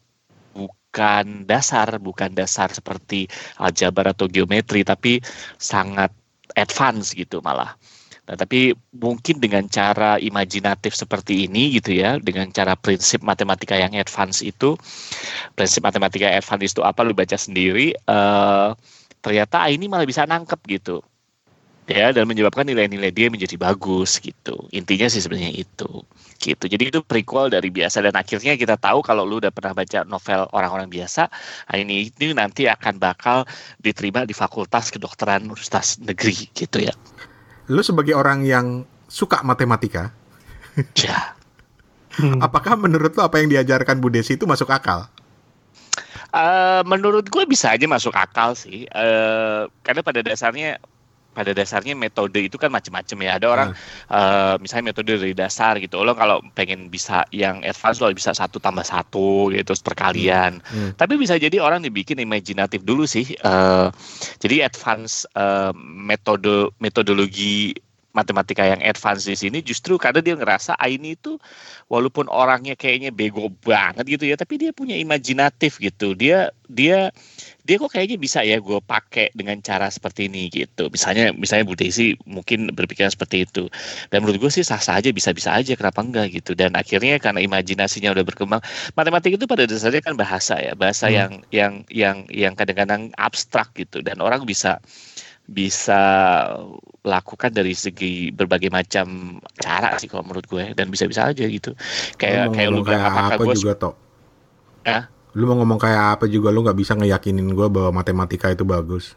bukan 0.99 1.47
dasar, 1.47 2.03
bukan 2.03 2.35
dasar 2.35 2.75
seperti 2.75 3.31
aljabar 3.63 4.11
atau 4.11 4.27
geometri, 4.27 4.83
tapi 4.83 5.23
sangat 5.55 6.11
advance 6.59 7.15
gitu 7.15 7.39
malah. 7.39 7.79
Nah, 8.27 8.35
tapi 8.35 8.75
mungkin 8.99 9.39
dengan 9.39 9.71
cara 9.71 10.19
imajinatif 10.19 10.99
seperti 10.99 11.47
ini 11.47 11.79
gitu 11.79 11.95
ya, 11.95 12.19
dengan 12.19 12.51
cara 12.51 12.75
prinsip 12.75 13.23
matematika 13.23 13.79
yang 13.79 13.95
advance 13.95 14.43
itu, 14.43 14.75
prinsip 15.55 15.87
matematika 15.87 16.27
advance 16.35 16.75
itu 16.75 16.83
apa 16.83 17.07
lu 17.07 17.15
baca 17.15 17.39
sendiri, 17.39 17.95
uh, 18.11 18.75
ternyata 19.23 19.71
ini 19.71 19.87
malah 19.87 20.05
bisa 20.05 20.27
nangkep 20.27 20.61
gitu 20.67 20.99
ya 21.89 22.13
dan 22.13 22.29
menyebabkan 22.29 22.69
nilai-nilai 22.69 23.09
dia 23.09 23.33
menjadi 23.33 23.57
bagus 23.57 24.21
gitu. 24.21 24.69
Intinya 24.77 25.09
sih 25.09 25.25
sebenarnya 25.25 25.65
itu 25.65 26.05
gitu. 26.39 26.65
Jadi 26.69 26.93
itu 26.93 27.01
prequel 27.01 27.49
dari 27.49 27.73
biasa 27.73 28.05
dan 28.05 28.15
akhirnya 28.15 28.55
kita 28.61 28.77
tahu 28.77 29.01
kalau 29.01 29.25
lu 29.25 29.41
udah 29.41 29.51
pernah 29.51 29.73
baca 29.73 30.05
novel 30.05 30.47
orang-orang 30.53 30.93
biasa 30.93 31.33
ini 31.73 32.13
ini 32.21 32.37
nanti 32.37 32.69
akan 32.69 33.01
bakal 33.01 33.49
diterima 33.81 34.29
di 34.29 34.37
fakultas 34.37 34.93
kedokteran 34.93 35.49
universitas 35.49 35.97
negeri 35.99 36.53
gitu 36.53 36.85
ya. 36.85 36.93
Lu 37.73 37.81
sebagai 37.81 38.13
orang 38.13 38.45
yang 38.45 38.85
suka 39.09 39.41
matematika 39.41 40.13
ya. 41.03 41.35
Apakah 42.43 42.75
menurut 42.77 43.15
lu 43.17 43.23
apa 43.25 43.41
yang 43.41 43.49
diajarkan 43.49 44.03
Bu 44.03 44.13
Desi 44.13 44.37
itu 44.37 44.45
masuk 44.45 44.69
akal? 44.69 45.09
Uh, 46.29 46.85
menurut 46.85 47.25
gue 47.25 47.45
bisa 47.49 47.73
aja 47.73 47.89
masuk 47.89 48.13
akal 48.13 48.53
sih, 48.53 48.85
uh, 48.93 49.65
karena 49.81 50.05
pada 50.05 50.21
dasarnya 50.21 50.77
pada 51.39 51.55
dasarnya 51.55 51.95
metode 51.95 52.43
itu 52.43 52.59
kan 52.59 52.75
macam-macam 52.75 53.19
ya. 53.23 53.31
Ada 53.39 53.47
orang 53.47 53.69
hmm. 53.71 54.11
uh, 54.11 54.55
misalnya 54.59 54.91
metode 54.91 55.15
dari 55.15 55.39
dasar 55.39 55.79
gitu. 55.79 56.03
Lo 56.03 56.19
kalau 56.19 56.43
pengen 56.59 56.91
bisa 56.91 57.23
yang 57.31 57.63
advance 57.63 58.03
lo 58.03 58.11
bisa 58.11 58.35
satu 58.35 58.59
tambah 58.59 58.83
satu 58.83 59.55
gitu 59.55 59.79
perkalian. 59.87 60.59
Hmm. 60.67 60.75
Hmm. 60.75 60.91
Tapi 60.99 61.15
bisa 61.15 61.39
jadi 61.39 61.63
orang 61.63 61.87
dibikin 61.87 62.19
imajinatif 62.19 62.83
dulu 62.83 63.07
sih. 63.07 63.39
Uh, 63.47 63.95
jadi 64.43 64.67
advance 64.67 65.23
uh, 65.39 65.71
metode 65.79 66.75
metodologi 66.83 67.79
matematika 68.19 68.67
yang 68.67 68.83
advance 68.83 69.23
di 69.23 69.39
sini 69.39 69.63
justru 69.63 69.95
karena 69.95 70.19
dia 70.19 70.35
ngerasa 70.35 70.75
Aini 70.75 71.15
itu 71.15 71.39
walaupun 71.87 72.27
orangnya 72.27 72.75
kayaknya 72.75 73.15
bego 73.15 73.47
banget 73.63 74.19
gitu 74.19 74.27
ya 74.27 74.35
tapi 74.35 74.59
dia 74.59 74.75
punya 74.75 74.99
imajinatif 74.99 75.79
gitu. 75.79 76.19
Dia 76.19 76.51
dia 76.67 77.15
dia 77.65 77.77
kok 77.81 77.93
kayaknya 77.93 78.17
bisa 78.21 78.41
ya 78.45 78.59
gue 78.59 78.81
pakai 78.81 79.33
dengan 79.33 79.61
cara 79.63 79.89
seperti 79.89 80.27
ini 80.27 80.51
gitu. 80.51 80.91
Misalnya 80.91 81.31
misalnya 81.37 81.65
Bu 81.69 81.79
Desi 81.79 82.19
mungkin 82.29 82.73
berpikiran 82.75 83.13
seperti 83.13 83.49
itu. 83.49 83.71
Dan 84.13 84.25
menurut 84.25 84.49
gue 84.49 84.51
sih 84.53 84.65
sah 84.65 84.81
sah 84.81 84.99
aja 84.99 85.13
bisa 85.15 85.31
bisa 85.33 85.55
aja 85.55 85.77
kenapa 85.79 86.05
enggak 86.05 86.35
gitu. 86.35 86.53
Dan 86.59 86.77
akhirnya 86.77 87.17
karena 87.23 87.41
imajinasinya 87.45 88.13
udah 88.13 88.25
berkembang 88.25 88.61
matematika 88.99 89.39
itu 89.41 89.47
pada 89.49 89.65
dasarnya 89.65 90.03
kan 90.05 90.15
bahasa 90.17 90.59
ya 90.59 90.73
bahasa 90.77 91.09
hmm. 91.09 91.15
yang 91.15 91.31
yang 91.53 91.73
yang 91.89 92.17
yang 92.29 92.53
kadang-kadang 92.57 93.13
abstrak 93.17 93.73
gitu. 93.77 94.05
Dan 94.05 94.21
orang 94.21 94.45
bisa 94.45 94.81
bisa 95.49 96.01
lakukan 97.03 97.49
dari 97.49 97.73
segi 97.73 98.29
berbagai 98.29 98.69
macam 98.69 99.41
cara 99.57 99.97
sih 99.97 100.13
kalau 100.13 100.29
menurut 100.29 100.45
gue 100.45 100.77
dan 100.77 100.93
bisa-bisa 100.93 101.33
aja 101.33 101.45
gitu. 101.49 101.73
Kayak 102.21 102.53
lu 102.53 102.53
kayak 102.53 102.71
lu 102.71 102.81
kayak 102.85 103.05
apa 103.09 103.41
gue 103.41 103.57
juga 103.57 103.75
toh 103.75 103.95
ya 104.87 105.09
lu 105.37 105.45
mau 105.45 105.57
ngomong 105.61 105.79
kayak 105.79 106.19
apa 106.19 106.25
juga 106.27 106.49
lu 106.49 106.65
nggak 106.65 106.79
bisa 106.79 106.97
ngeyakinin 106.97 107.53
gue 107.53 107.69
bahwa 107.69 108.01
matematika 108.03 108.49
itu 108.53 108.65
bagus. 108.65 109.15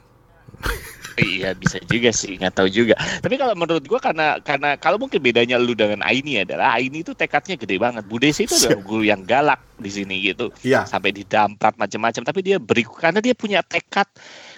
Iya 1.20 1.52
bisa 1.54 1.76
juga 1.92 2.10
sih 2.16 2.40
nggak 2.40 2.56
tahu 2.56 2.72
juga. 2.72 2.96
Tapi 2.96 3.36
kalau 3.36 3.52
menurut 3.52 3.84
gue 3.84 4.00
karena 4.00 4.40
karena 4.40 4.80
kalau 4.80 4.96
mungkin 4.96 5.20
bedanya 5.20 5.60
lu 5.60 5.76
dengan 5.76 6.00
Aini 6.08 6.40
adalah 6.40 6.80
Aini 6.80 7.04
itu 7.04 7.12
tekadnya 7.12 7.60
gede 7.60 7.76
banget. 7.76 8.08
Bude 8.08 8.32
itu 8.32 8.48
adalah 8.48 8.80
guru 8.90 9.04
yang 9.04 9.22
galak 9.28 9.60
di 9.76 9.92
sini 9.92 10.24
gitu. 10.24 10.56
Iya. 10.64 10.88
sampai 10.88 11.12
didamprat 11.12 11.76
macam-macam. 11.76 12.24
Tapi 12.24 12.40
dia 12.40 12.58
beri 12.64 12.88
karena 12.88 13.20
dia 13.20 13.36
punya 13.36 13.60
tekad 13.60 14.08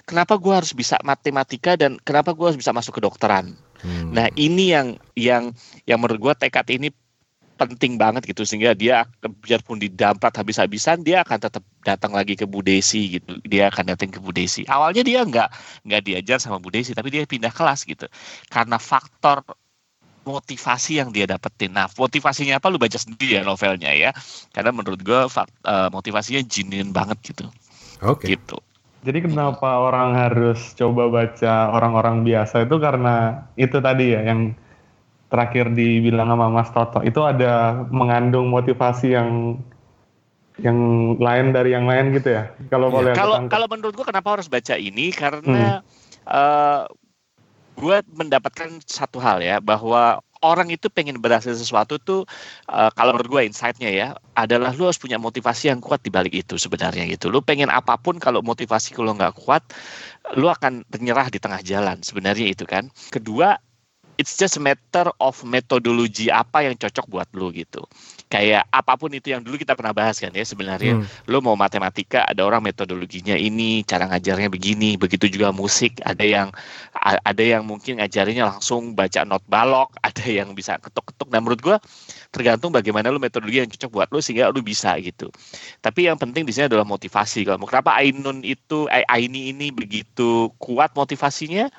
kenapa 0.04 0.36
gue 0.36 0.54
harus 0.54 0.72
bisa 0.76 1.00
matematika 1.02 1.76
dan 1.76 1.96
kenapa 2.04 2.32
gue 2.32 2.46
harus 2.52 2.60
bisa 2.60 2.72
masuk 2.72 3.00
ke 3.00 3.02
dokteran. 3.02 3.56
Hmm. 3.84 4.12
Nah 4.12 4.28
ini 4.36 4.72
yang 4.72 4.96
yang 5.16 5.52
yang 5.84 5.98
menurut 6.00 6.20
gue 6.32 6.34
tekad 6.48 6.68
ini 6.72 6.92
penting 7.54 7.94
banget 7.94 8.26
gitu 8.26 8.42
sehingga 8.42 8.74
dia 8.74 9.06
biarpun 9.22 9.78
didamprat 9.78 10.34
habis-habisan 10.34 11.06
dia 11.06 11.22
akan 11.22 11.38
tetap 11.38 11.62
datang 11.86 12.10
lagi 12.10 12.34
ke 12.34 12.50
Budesi 12.50 13.18
gitu 13.18 13.38
dia 13.46 13.70
akan 13.70 13.94
datang 13.94 14.10
ke 14.10 14.18
Budesi 14.18 14.66
awalnya 14.66 15.06
dia 15.06 15.22
nggak 15.22 15.48
nggak 15.86 16.02
diajar 16.02 16.42
sama 16.42 16.58
Budesi 16.58 16.98
tapi 16.98 17.14
dia 17.14 17.22
pindah 17.22 17.54
kelas 17.54 17.86
gitu 17.86 18.10
karena 18.50 18.74
faktor 18.82 19.46
motivasi 20.24 21.04
yang 21.04 21.12
dia 21.12 21.28
dapetin. 21.28 21.76
Nah, 21.76 21.86
motivasinya 21.92 22.56
apa 22.56 22.72
lu 22.72 22.80
baca 22.80 22.96
sendiri 22.96 23.36
ya 23.36 23.42
novelnya 23.44 23.92
ya. 23.92 24.10
Karena 24.56 24.72
menurut 24.72 25.00
gue 25.04 25.20
uh, 25.28 25.88
motivasinya 25.92 26.40
jinin 26.48 26.96
banget 26.96 27.20
gitu. 27.32 27.46
Oke. 28.00 28.24
Okay. 28.24 28.28
Gitu. 28.40 28.56
Jadi 29.04 29.28
kenapa 29.28 29.84
orang 29.84 30.16
harus 30.16 30.72
coba 30.72 31.12
baca 31.12 31.76
orang-orang 31.76 32.24
biasa 32.24 32.64
itu 32.64 32.76
karena 32.80 33.44
itu 33.60 33.76
tadi 33.76 34.16
ya 34.16 34.24
yang 34.32 34.56
terakhir 35.28 35.76
dibilang 35.76 36.32
sama 36.32 36.48
Mas 36.48 36.72
Toto 36.72 37.04
itu 37.04 37.20
ada 37.20 37.84
mengandung 37.92 38.48
motivasi 38.48 39.12
yang 39.12 39.60
yang 40.62 40.78
lain 41.18 41.50
dari 41.50 41.74
yang 41.76 41.84
lain 41.84 42.14
gitu 42.16 42.32
ya. 42.32 42.48
Kalau 42.72 42.88
ya, 43.02 43.12
kalau 43.12 43.44
kalau 43.50 43.66
menurut 43.68 43.92
gua 43.92 44.06
kenapa 44.08 44.38
harus 44.38 44.48
baca 44.48 44.78
ini 44.78 45.10
karena 45.10 45.82
hmm. 45.82 46.30
uh, 46.30 46.82
gue 47.74 47.98
mendapatkan 48.14 48.70
satu 48.86 49.18
hal 49.18 49.42
ya 49.42 49.58
bahwa 49.58 50.22
orang 50.44 50.68
itu 50.68 50.92
pengen 50.92 51.16
berhasil 51.16 51.56
sesuatu 51.56 51.96
tuh 51.96 52.28
uh, 52.68 52.92
kalau 52.92 53.16
menurut 53.16 53.40
gue 53.40 53.42
insightnya 53.48 53.88
ya 53.88 54.08
adalah 54.36 54.76
lu 54.76 54.84
harus 54.84 55.00
punya 55.00 55.16
motivasi 55.16 55.72
yang 55.72 55.80
kuat 55.80 56.04
di 56.04 56.12
balik 56.12 56.36
itu 56.36 56.60
sebenarnya 56.60 57.08
gitu. 57.08 57.32
Lu 57.32 57.40
pengen 57.40 57.72
apa 57.72 57.96
pun 57.96 58.20
kalau 58.20 58.44
motivasi 58.44 58.92
lu 59.00 59.16
nggak 59.16 59.40
kuat, 59.40 59.64
lu 60.36 60.52
akan 60.52 60.84
menyerah 60.92 61.32
di 61.32 61.40
tengah 61.40 61.64
jalan 61.64 62.04
sebenarnya 62.04 62.52
itu 62.52 62.68
kan. 62.68 62.92
Kedua, 63.08 63.56
it's 64.20 64.36
just 64.38 64.60
a 64.60 64.62
matter 64.62 65.10
of 65.18 65.40
metodologi 65.42 66.30
apa 66.30 66.68
yang 66.68 66.76
cocok 66.78 67.06
buat 67.10 67.28
lu 67.34 67.50
gitu 67.50 67.82
kayak 68.34 68.66
apa 68.66 68.98
pun 68.98 69.14
itu 69.14 69.30
yang 69.30 69.46
dulu 69.46 69.54
kita 69.54 69.78
pernah 69.78 69.94
bahas 69.94 70.18
kan 70.18 70.34
ya 70.34 70.42
sebenarnya. 70.42 70.98
Hmm. 70.98 71.06
lo 71.30 71.38
mau 71.38 71.54
matematika 71.54 72.26
ada 72.26 72.42
orang 72.42 72.66
metodologinya 72.66 73.38
ini 73.38 73.86
cara 73.86 74.10
ngajarnya 74.10 74.50
begini 74.50 74.98
begitu 74.98 75.30
juga 75.30 75.54
musik. 75.54 76.02
Ada 76.02 76.26
yang 76.26 76.48
ada 76.98 77.44
yang 77.46 77.62
mungkin 77.62 78.02
ngajarnya 78.02 78.58
langsung 78.58 78.98
baca 78.98 79.22
not 79.22 79.46
balok 79.46 79.94
ada 80.08 80.26
yang 80.26 80.50
bisa 80.58 80.82
ketuk-ketuk. 80.82 81.30
Nah 81.30 81.38
menurut 81.38 81.62
gua 81.62 81.76
tergantung 82.34 82.74
bagaimana 82.74 83.14
lo 83.14 83.22
metodologi 83.22 83.62
yang 83.62 83.70
cocok 83.70 83.90
buat 83.94 84.08
lo 84.10 84.18
sehingga 84.18 84.50
lo 84.50 84.58
bisa 84.58 84.98
gitu. 84.98 85.30
Tapi 85.78 86.10
yang 86.10 86.18
penting 86.18 86.42
di 86.42 86.50
sini 86.50 86.66
adalah 86.66 86.82
motivasi. 86.82 87.46
Kalau 87.46 87.62
kenapa 87.62 87.94
Ainun 88.02 88.42
itu 88.42 88.90
Aini 88.90 89.54
ini 89.54 89.70
begitu 89.70 90.50
kuat 90.58 90.90
motivasinya? 90.98 91.70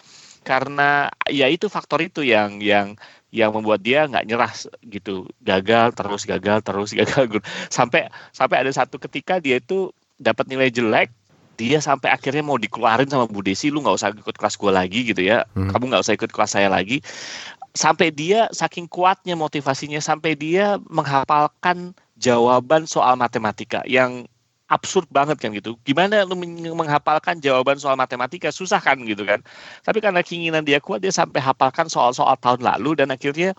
Karena 0.46 1.10
ya 1.26 1.50
itu 1.50 1.68
faktor 1.68 2.06
itu 2.06 2.22
yang 2.22 2.62
yang 2.62 2.94
yang 3.36 3.52
membuat 3.52 3.84
dia 3.84 4.08
nggak 4.08 4.24
nyerah 4.24 4.52
gitu. 4.88 5.28
Gagal 5.44 5.92
terus 5.92 6.24
gagal 6.24 6.64
terus 6.64 6.90
gagal 7.00 7.44
sampai 7.68 8.08
sampai 8.32 8.64
ada 8.64 8.72
satu 8.72 8.96
ketika 8.96 9.44
dia 9.44 9.60
itu 9.60 9.92
dapat 10.16 10.48
nilai 10.48 10.72
jelek 10.72 11.12
dia 11.56 11.80
sampai 11.80 12.12
akhirnya 12.12 12.44
mau 12.44 12.60
dikeluarin 12.60 13.08
sama 13.08 13.28
Bu 13.32 13.40
Desi 13.40 13.72
lu 13.72 13.80
nggak 13.80 13.96
usah 13.96 14.12
ikut 14.12 14.36
kelas 14.36 14.56
gue 14.60 14.72
lagi 14.72 15.00
gitu 15.08 15.24
ya. 15.24 15.48
Hmm. 15.56 15.72
kamu 15.72 15.92
nggak 15.92 16.04
usah 16.04 16.16
ikut 16.16 16.32
kelas 16.32 16.52
saya 16.56 16.68
lagi. 16.68 17.00
Sampai 17.76 18.12
dia 18.12 18.48
saking 18.56 18.88
kuatnya 18.88 19.36
motivasinya 19.36 20.00
sampai 20.00 20.36
dia 20.40 20.80
menghafalkan 20.88 21.92
jawaban 22.16 22.88
soal 22.88 23.20
matematika 23.20 23.84
yang 23.84 24.28
absurd 24.76 25.08
banget 25.08 25.40
kan 25.40 25.56
gitu. 25.56 25.80
Gimana 25.88 26.28
lu 26.28 26.36
menghafalkan 26.76 27.40
jawaban 27.40 27.80
soal 27.80 27.96
matematika 27.96 28.52
susah 28.52 28.84
kan 28.84 29.00
gitu 29.08 29.24
kan. 29.24 29.40
Tapi 29.88 30.04
karena 30.04 30.20
keinginan 30.20 30.68
dia 30.68 30.84
kuat 30.84 31.00
dia 31.00 31.16
sampai 31.16 31.40
hafalkan 31.40 31.88
soal-soal 31.88 32.36
tahun 32.38 32.62
lalu 32.62 33.00
dan 33.00 33.16
akhirnya 33.16 33.56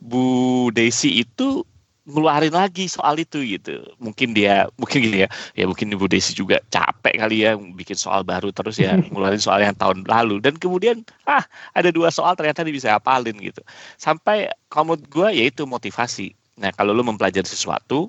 Bu 0.00 0.68
Desi 0.72 1.20
itu 1.20 1.68
ngeluarin 2.08 2.56
lagi 2.56 2.88
soal 2.88 3.20
itu 3.20 3.44
gitu. 3.44 3.84
Mungkin 4.00 4.32
dia 4.32 4.64
mungkin 4.80 5.04
gini 5.04 5.18
ya, 5.24 5.28
ya 5.52 5.64
mungkin 5.68 5.92
Ibu 5.92 6.08
Desi 6.08 6.32
juga 6.32 6.64
capek 6.72 7.20
kali 7.20 7.44
ya 7.44 7.52
bikin 7.54 8.00
soal 8.00 8.24
baru 8.24 8.48
terus 8.48 8.80
ya 8.80 8.96
ngeluarin 9.12 9.38
soal 9.38 9.60
yang 9.60 9.76
tahun 9.76 10.08
lalu 10.08 10.40
dan 10.40 10.56
kemudian 10.56 11.04
ah 11.28 11.44
ada 11.76 11.92
dua 11.92 12.08
soal 12.08 12.32
ternyata 12.32 12.64
dia 12.64 12.72
bisa 12.72 12.88
hafalin 12.96 13.36
gitu. 13.36 13.60
Sampai 14.00 14.48
kalau 14.72 14.96
menurut 14.96 15.04
gue 15.12 15.28
yaitu 15.36 15.68
motivasi. 15.68 16.32
Nah 16.56 16.72
kalau 16.72 16.96
lu 16.96 17.04
mempelajari 17.04 17.46
sesuatu, 17.46 18.08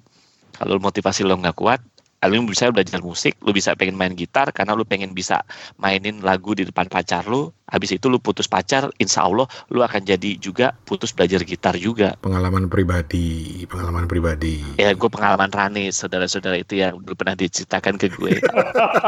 kalau 0.55 0.79
motivasi 0.79 1.27
lo 1.27 1.35
nggak 1.35 1.59
kuat, 1.59 1.83
lu 2.27 2.43
bisa 2.43 2.67
belajar 2.67 2.99
musik, 2.99 3.39
lu 3.39 3.55
bisa 3.55 3.71
pengen 3.79 3.95
main 3.95 4.11
gitar 4.11 4.51
karena 4.51 4.75
lu 4.75 4.83
pengen 4.83 5.15
bisa 5.15 5.39
mainin 5.79 6.19
lagu 6.19 6.51
di 6.51 6.67
depan 6.67 6.91
pacar 6.91 7.23
lu. 7.23 7.47
Habis 7.69 7.95
itu 7.95 8.09
lu 8.09 8.17
putus 8.19 8.49
pacar, 8.49 8.89
insya 8.97 9.23
Allah 9.29 9.45
lu 9.69 9.79
akan 9.85 10.01
jadi 10.03 10.35
juga 10.41 10.75
putus 10.83 11.15
belajar 11.15 11.45
gitar 11.45 11.77
juga. 11.79 12.17
Pengalaman 12.19 12.67
pribadi, 12.67 13.63
pengalaman 13.69 14.09
pribadi. 14.09 14.59
Ya, 14.81 14.91
gue 14.91 15.07
pengalaman 15.07 15.53
Rani, 15.53 15.93
saudara-saudara 15.93 16.59
itu 16.59 16.81
yang 16.81 16.97
dulu 16.99 17.13
pernah 17.13 17.37
diceritakan 17.37 17.95
ke 18.01 18.09
gue. 18.09 18.41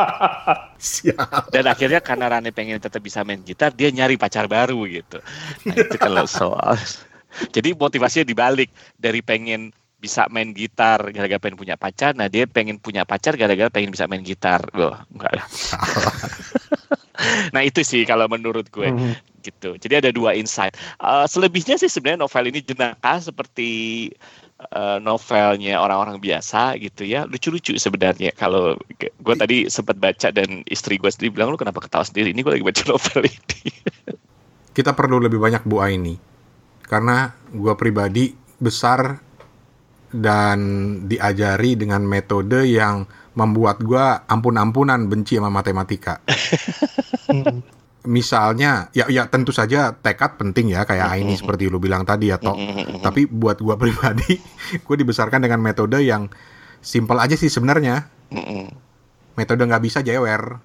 Siap. 0.78 1.52
Dan 1.52 1.68
akhirnya 1.68 2.00
karena 2.06 2.38
Rani 2.38 2.54
pengen 2.54 2.78
tetap 2.78 3.02
bisa 3.02 3.26
main 3.26 3.42
gitar, 3.42 3.74
dia 3.74 3.90
nyari 3.90 4.16
pacar 4.16 4.46
baru 4.46 4.78
gitu. 4.88 5.20
Nah 5.68 5.76
itu 5.76 5.98
kalau 5.98 6.30
soal. 6.30 6.78
Jadi 7.50 7.74
motivasinya 7.74 8.28
dibalik 8.28 8.70
dari 9.00 9.24
pengen 9.24 9.74
bisa 10.02 10.26
main 10.34 10.50
gitar 10.58 11.14
gara-gara 11.14 11.38
pengen 11.38 11.62
punya 11.62 11.78
pacar. 11.78 12.18
Nah 12.18 12.26
dia 12.26 12.50
pengen 12.50 12.82
punya 12.82 13.06
pacar 13.06 13.38
gara-gara 13.38 13.70
pengen 13.70 13.94
bisa 13.94 14.10
main 14.10 14.26
gitar. 14.26 14.66
Loh 14.74 14.98
enggak 15.14 15.32
lah. 15.38 15.46
Nah 17.54 17.62
itu 17.62 17.86
sih 17.86 18.02
kalau 18.04 18.26
menurut 18.26 18.68
gue. 18.74 18.90
Mm-hmm. 18.90 19.14
gitu. 19.42 19.74
Jadi 19.74 19.94
ada 20.06 20.10
dua 20.14 20.38
insight. 20.38 20.78
Uh, 21.02 21.26
selebihnya 21.26 21.74
sih 21.82 21.90
sebenarnya 21.90 22.22
novel 22.22 22.54
ini 22.54 22.62
jenaka 22.62 23.18
seperti 23.18 24.10
uh, 24.70 25.02
novelnya 25.02 25.82
orang-orang 25.82 26.22
biasa 26.22 26.78
gitu 26.78 27.10
ya. 27.10 27.26
Lucu-lucu 27.26 27.74
sebenarnya. 27.74 28.38
Kalau 28.38 28.78
gue 28.98 29.36
tadi 29.38 29.66
sempat 29.66 29.98
baca 29.98 30.30
dan 30.30 30.62
istri 30.70 31.02
gue 31.02 31.10
sendiri 31.10 31.42
bilang 31.42 31.50
lu 31.50 31.58
kenapa 31.58 31.82
ketawa 31.82 32.06
sendiri? 32.06 32.38
Ini 32.38 32.42
gue 32.46 32.54
lagi 32.54 32.66
baca 32.66 32.84
novel 32.94 33.22
ini. 33.26 33.62
Kita 34.78 34.94
perlu 34.94 35.18
lebih 35.18 35.42
banyak 35.42 35.66
Bu 35.66 35.82
Aini. 35.82 36.16
Karena 36.86 37.34
gue 37.50 37.74
pribadi 37.74 38.38
besar 38.62 39.18
dan 40.12 40.60
diajari 41.08 41.80
dengan 41.80 42.04
metode 42.04 42.68
yang 42.68 43.08
membuat 43.36 43.80
gue 43.80 44.06
ampun-ampunan 44.28 45.08
benci 45.08 45.40
sama 45.40 45.48
matematika. 45.48 46.20
Misalnya, 48.02 48.90
ya 48.98 49.06
ya 49.14 49.30
tentu 49.30 49.54
saja 49.54 49.94
tekad 49.94 50.36
penting 50.36 50.74
ya 50.74 50.90
kayak 50.90 51.22
ini 51.22 51.38
seperti 51.38 51.70
lu 51.70 51.78
bilang 51.78 52.02
tadi 52.02 52.34
ya 52.34 52.42
toh. 52.42 52.58
Tapi 53.00 53.30
buat 53.30 53.62
gue 53.62 53.76
pribadi, 53.88 54.42
gue 54.82 54.96
dibesarkan 54.98 55.46
dengan 55.46 55.62
metode 55.62 56.02
yang 56.02 56.28
simpel 56.82 57.22
aja 57.22 57.38
sih 57.38 57.48
sebenarnya. 57.48 58.10
Metode 59.38 59.64
nggak 59.64 59.84
bisa 59.86 60.02
jewer. 60.02 60.60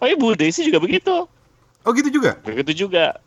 Oh 0.00 0.06
iya 0.06 0.16
Bu 0.16 0.38
Desi 0.38 0.64
juga 0.64 0.78
begitu. 0.80 1.26
Oh 1.86 1.90
gitu 1.94 2.08
juga? 2.10 2.38
Begitu 2.42 2.86
juga. 2.86 3.18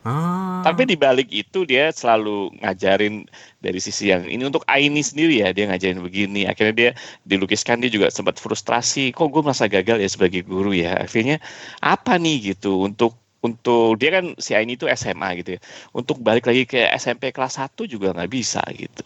Ah. 0.00 0.64
Tapi 0.64 0.88
di 0.88 0.96
balik 0.96 1.28
itu 1.28 1.68
dia 1.68 1.92
selalu 1.92 2.56
ngajarin 2.64 3.28
dari 3.60 3.76
sisi 3.76 4.08
yang 4.08 4.24
ini 4.24 4.48
untuk 4.48 4.64
Aini 4.64 5.04
sendiri 5.04 5.44
ya 5.44 5.52
dia 5.52 5.68
ngajarin 5.68 6.00
begini. 6.00 6.48
Akhirnya 6.48 6.72
dia 6.72 6.90
dilukiskan 7.28 7.84
dia 7.84 7.92
juga 7.92 8.08
sempat 8.08 8.40
frustrasi. 8.40 9.12
Kok 9.12 9.28
gue 9.28 9.42
merasa 9.44 9.68
gagal 9.68 10.00
ya 10.00 10.08
sebagai 10.08 10.40
guru 10.48 10.72
ya. 10.72 10.96
Akhirnya 11.04 11.36
apa 11.84 12.16
nih 12.16 12.56
gitu 12.56 12.88
untuk 12.88 13.12
untuk 13.44 14.00
dia 14.00 14.20
kan 14.20 14.32
si 14.40 14.56
Aini 14.56 14.80
itu 14.80 14.88
SMA 14.88 15.44
gitu 15.44 15.56
ya. 15.56 15.60
Untuk 15.92 16.24
balik 16.24 16.48
lagi 16.48 16.64
ke 16.64 16.88
SMP 16.96 17.28
kelas 17.36 17.60
1 17.60 17.84
juga 17.84 18.16
nggak 18.16 18.32
bisa 18.32 18.64
gitu. 18.72 19.04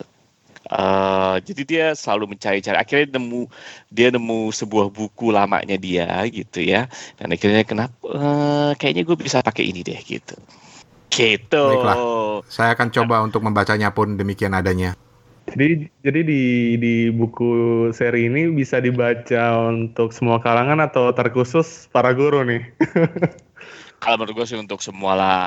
Uh, 0.65 1.37
jadi 1.45 1.63
dia 1.69 1.87
selalu 1.93 2.33
mencari-cari 2.33 2.73
akhirnya 2.73 3.21
nemu 3.21 3.53
dia 3.93 4.09
nemu 4.09 4.49
sebuah 4.49 4.89
buku 4.89 5.29
lamanya 5.29 5.77
dia 5.77 6.09
gitu 6.33 6.65
ya 6.65 6.89
dan 7.21 7.37
akhirnya 7.37 7.69
kenapa 7.69 7.93
uh, 8.09 8.73
kayaknya 8.73 9.05
gue 9.05 9.13
bisa 9.13 9.45
pakai 9.45 9.69
ini 9.69 9.85
deh 9.85 10.01
gitu 10.01 10.33
Gitu. 11.11 11.65
Baiklah. 11.65 11.97
Saya 12.49 12.77
akan 12.77 12.89
coba 12.93 13.25
untuk 13.25 13.43
membacanya 13.45 13.91
pun 13.91 14.15
demikian 14.15 14.55
adanya. 14.55 14.97
Jadi 15.45 15.87
jadi 16.01 16.21
di 16.25 16.43
di 16.81 16.95
buku 17.13 17.53
seri 17.93 18.33
ini 18.33 18.49
bisa 18.49 18.81
dibaca 18.81 19.69
untuk 19.69 20.11
semua 20.17 20.41
kalangan 20.41 20.81
atau 20.81 21.13
terkhusus 21.13 21.87
para 21.93 22.17
guru 22.17 22.43
nih? 22.49 22.65
Kalau 24.03 24.17
menurut 24.21 24.35
gue 24.43 24.47
sih 24.49 24.59
untuk 24.59 24.81
semua 24.81 25.13
lah. 25.17 25.45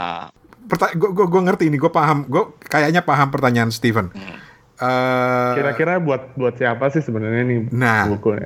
gue 0.68 1.12
gue 1.14 1.42
ngerti 1.48 1.72
ini, 1.72 1.78
gue 1.80 1.90
paham, 1.90 2.28
gue 2.28 2.44
kayaknya 2.68 3.02
paham 3.02 3.30
pertanyaan 3.32 3.72
Steven. 3.72 4.12
Hmm. 4.12 4.38
Uh, 4.78 5.58
Kira-kira 5.58 5.98
buat 5.98 6.38
buat 6.38 6.54
siapa 6.54 6.94
sih 6.94 7.02
sebenarnya 7.02 7.44
nih 7.50 7.60
nah, 7.74 8.06
bukunya? 8.06 8.46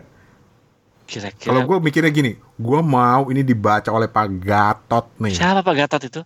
Kira-kira. 1.03 1.51
Kalau 1.51 1.67
gue 1.67 1.77
mikirnya 1.83 2.11
gini, 2.11 2.39
gue 2.39 2.79
mau 2.79 3.27
ini 3.27 3.43
dibaca 3.43 3.91
oleh 3.91 4.07
Pak 4.07 4.27
Gatot 4.39 5.05
nih. 5.19 5.35
Siapa 5.35 5.59
Pak 5.59 5.75
Gatot 5.75 6.01
itu? 6.07 6.21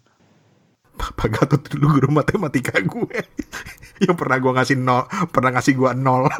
Pak 0.95 1.27
Gatot 1.27 1.61
dulu 1.75 1.99
guru 1.99 2.09
matematika 2.11 2.79
gue 2.79 3.19
yang 4.03 4.15
pernah 4.15 4.37
gue 4.39 4.51
ngasih 4.51 4.77
nol, 4.79 5.07
pernah 5.31 5.51
ngasih 5.55 5.73
gue 5.75 5.91
nol. 5.95 6.27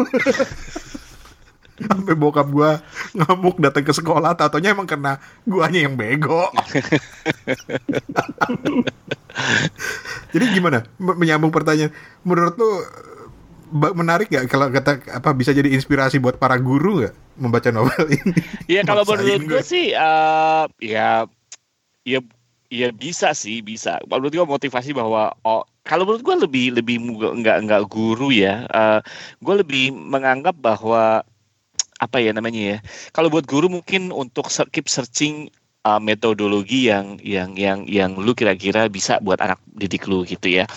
Sampai 1.76 2.16
bokap 2.16 2.48
gue 2.56 2.72
ngamuk 3.20 3.60
datang 3.60 3.84
ke 3.84 3.92
sekolah, 3.92 4.40
tatonya 4.40 4.72
emang 4.72 4.88
kena 4.88 5.20
guanya 5.44 5.84
yang 5.84 6.00
bego. 6.00 6.48
Jadi 10.32 10.46
gimana? 10.56 10.88
Menyambung 10.96 11.52
pertanyaan, 11.52 11.92
menurut 12.24 12.56
lu 12.56 12.72
menarik 13.76 14.32
gak 14.32 14.48
kalau 14.48 14.72
kata 14.72 15.04
apa 15.10 15.36
bisa 15.36 15.52
jadi 15.52 15.74
inspirasi 15.74 16.22
buat 16.22 16.40
para 16.40 16.56
guru 16.56 17.04
gak 17.04 17.16
membaca 17.36 17.70
novel 17.76 18.08
ini? 18.08 18.40
Iya 18.72 18.88
kalau 18.88 19.04
menurut 19.04 19.44
gue 19.44 19.64
sih 19.66 19.92
uh, 19.92 20.70
ya 20.80 21.28
ya 22.06 22.22
Iya 22.76 22.92
bisa 22.92 23.32
sih 23.32 23.64
bisa. 23.64 24.04
Menurut 24.04 24.36
gue 24.36 24.44
motivasi 24.44 24.92
bahwa 24.92 25.32
oh 25.48 25.64
kalau 25.88 26.04
menurut 26.04 26.24
gue 26.28 26.36
lebih 26.44 26.66
lebih 26.76 27.00
nggak 27.40 27.58
nggak 27.64 27.84
guru 27.88 28.36
ya. 28.36 28.68
Uh, 28.68 29.00
gue 29.40 29.56
lebih 29.64 29.96
menganggap 29.96 30.60
bahwa 30.60 31.24
apa 32.04 32.18
ya 32.20 32.36
namanya 32.36 32.76
ya. 32.76 32.78
Kalau 33.16 33.32
buat 33.32 33.48
guru 33.48 33.72
mungkin 33.72 34.12
untuk 34.12 34.52
keep 34.76 34.92
searching 34.92 35.48
uh, 35.88 36.04
metodologi 36.04 36.92
yang 36.92 37.16
yang 37.24 37.56
yang 37.56 37.88
yang 37.88 38.12
lu 38.20 38.36
kira-kira 38.36 38.92
bisa 38.92 39.24
buat 39.24 39.40
anak 39.40 39.64
didik 39.72 40.12
lu 40.12 40.28
gitu 40.28 40.52
ya. 40.52 40.68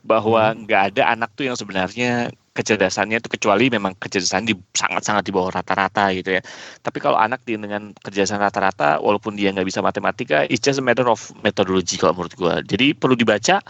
Bahwa 0.00 0.56
hmm. 0.56 0.64
nggak 0.64 0.80
hmm. 0.80 0.90
ada 0.96 1.02
anak 1.12 1.30
tuh 1.36 1.52
yang 1.52 1.56
sebenarnya 1.60 2.32
kecerdasannya 2.52 3.18
itu 3.20 3.28
kecuali 3.32 3.72
memang 3.72 3.96
kecerdasan 3.96 4.44
di 4.44 4.52
sangat-sangat 4.76 5.24
di 5.24 5.32
bawah 5.32 5.52
rata-rata 5.56 6.12
gitu 6.12 6.36
ya. 6.36 6.42
Tapi 6.84 6.98
kalau 7.00 7.16
anak 7.16 7.44
dengan 7.48 7.96
kecerdasan 7.96 8.40
rata-rata, 8.44 9.00
walaupun 9.00 9.36
dia 9.36 9.52
nggak 9.52 9.66
bisa 9.68 9.80
matematika, 9.80 10.44
it's 10.52 10.60
just 10.60 10.78
a 10.80 10.84
matter 10.84 11.08
of 11.08 11.18
methodology 11.40 11.96
kalau 11.96 12.12
menurut 12.20 12.34
gue. 12.36 12.54
Jadi 12.76 12.86
perlu 12.92 13.16
dibaca, 13.16 13.64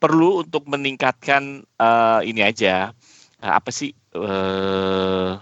perlu 0.00 0.40
untuk 0.40 0.64
meningkatkan 0.64 1.62
uh, 1.78 2.24
ini 2.24 2.40
aja 2.40 2.96
uh, 3.44 3.52
apa 3.60 3.68
sih 3.68 3.92
uh, 4.16 5.36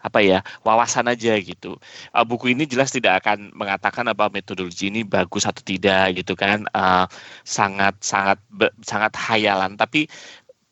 apa 0.00 0.24
ya 0.24 0.40
wawasan 0.64 1.12
aja 1.12 1.36
gitu. 1.36 1.76
Uh, 2.16 2.24
buku 2.24 2.56
ini 2.56 2.64
jelas 2.64 2.88
tidak 2.88 3.20
akan 3.24 3.52
mengatakan 3.52 4.08
apa 4.08 4.32
metodologi 4.32 4.88
ini 4.88 5.04
bagus 5.04 5.44
atau 5.44 5.60
tidak 5.60 6.16
gitu 6.16 6.32
kan. 6.34 6.64
Uh, 6.72 7.04
sangat 7.44 8.00
sangat 8.00 8.40
sangat 8.80 9.12
hayalan. 9.16 9.76
Tapi 9.76 10.08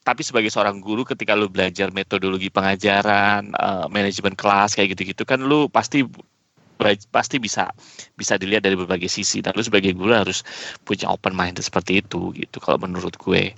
tapi 0.08 0.24
sebagai 0.24 0.48
seorang 0.48 0.80
guru 0.80 1.04
ketika 1.04 1.36
lu 1.36 1.52
belajar 1.52 1.92
metodologi 1.92 2.48
pengajaran 2.48 3.52
uh, 3.52 3.92
manajemen 3.92 4.32
kelas 4.32 4.72
kayak 4.72 4.96
gitu-gitu 4.96 5.28
kan 5.28 5.36
lu 5.36 5.68
pasti 5.68 6.08
pasti 7.12 7.36
bisa 7.42 7.68
bisa 8.14 8.40
dilihat 8.40 8.64
dari 8.64 8.78
berbagai 8.78 9.10
sisi. 9.10 9.44
Dan 9.44 9.52
lu 9.52 9.60
sebagai 9.66 9.92
guru 9.92 10.16
harus 10.16 10.46
punya 10.86 11.12
open 11.12 11.36
mind 11.36 11.60
seperti 11.60 12.00
itu 12.00 12.32
gitu 12.32 12.56
kalau 12.56 12.80
menurut 12.80 13.20
gue. 13.20 13.52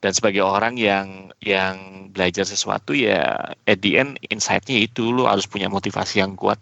Dan 0.00 0.16
sebagai 0.16 0.40
orang 0.40 0.80
yang 0.80 1.28
yang 1.44 2.08
belajar 2.08 2.48
sesuatu 2.48 2.96
ya 2.96 3.52
at 3.68 3.78
the 3.84 4.00
end 4.00 4.16
insightnya 4.32 4.80
itu 4.80 5.12
lu 5.12 5.28
harus 5.28 5.44
punya 5.44 5.68
motivasi 5.68 6.24
yang 6.24 6.38
kuat. 6.38 6.56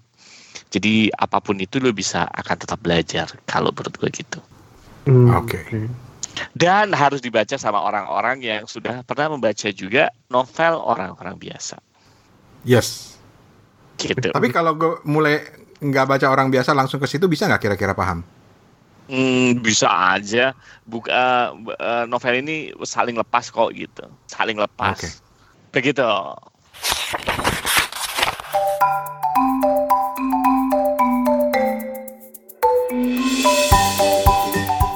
Jadi 0.75 1.15
apa 1.15 1.39
pun 1.39 1.55
itu 1.63 1.79
lu 1.79 1.95
bisa 1.95 2.27
akan 2.27 2.57
tetap 2.59 2.83
belajar 2.83 3.31
kalau 3.47 3.71
menurut 3.71 3.95
gue 3.95 4.11
gitu. 4.11 4.41
Hmm, 5.07 5.31
oke. 5.39 5.55
Okay 5.55 6.10
dan 6.57 6.93
harus 6.95 7.21
dibaca 7.23 7.57
sama 7.59 7.81
orang-orang 7.81 8.43
yang 8.45 8.63
sudah 8.65 9.03
pernah 9.05 9.33
membaca 9.33 9.69
juga 9.73 10.13
novel 10.29 10.75
orang-orang 10.79 11.37
biasa. 11.37 11.79
Yes. 12.63 13.17
Gitu. 14.01 14.33
Tapi 14.33 14.49
kalau 14.53 14.73
gue 14.77 15.01
mulai 15.05 15.45
nggak 15.81 16.07
baca 16.09 16.27
orang 16.29 16.53
biasa 16.53 16.77
langsung 16.77 17.01
ke 17.01 17.09
situ 17.09 17.25
bisa 17.29 17.49
nggak 17.49 17.61
kira-kira 17.61 17.93
paham? 17.97 18.25
Hmm, 19.11 19.59
bisa 19.59 19.91
aja. 19.91 20.55
Buka 20.87 21.51
uh, 21.57 22.05
novel 22.07 22.47
ini 22.47 22.71
saling 22.87 23.19
lepas 23.19 23.51
kok 23.51 23.75
gitu, 23.75 24.07
saling 24.31 24.55
lepas. 24.55 24.97
Okay. 25.01 25.13
Begitu. 25.75 26.07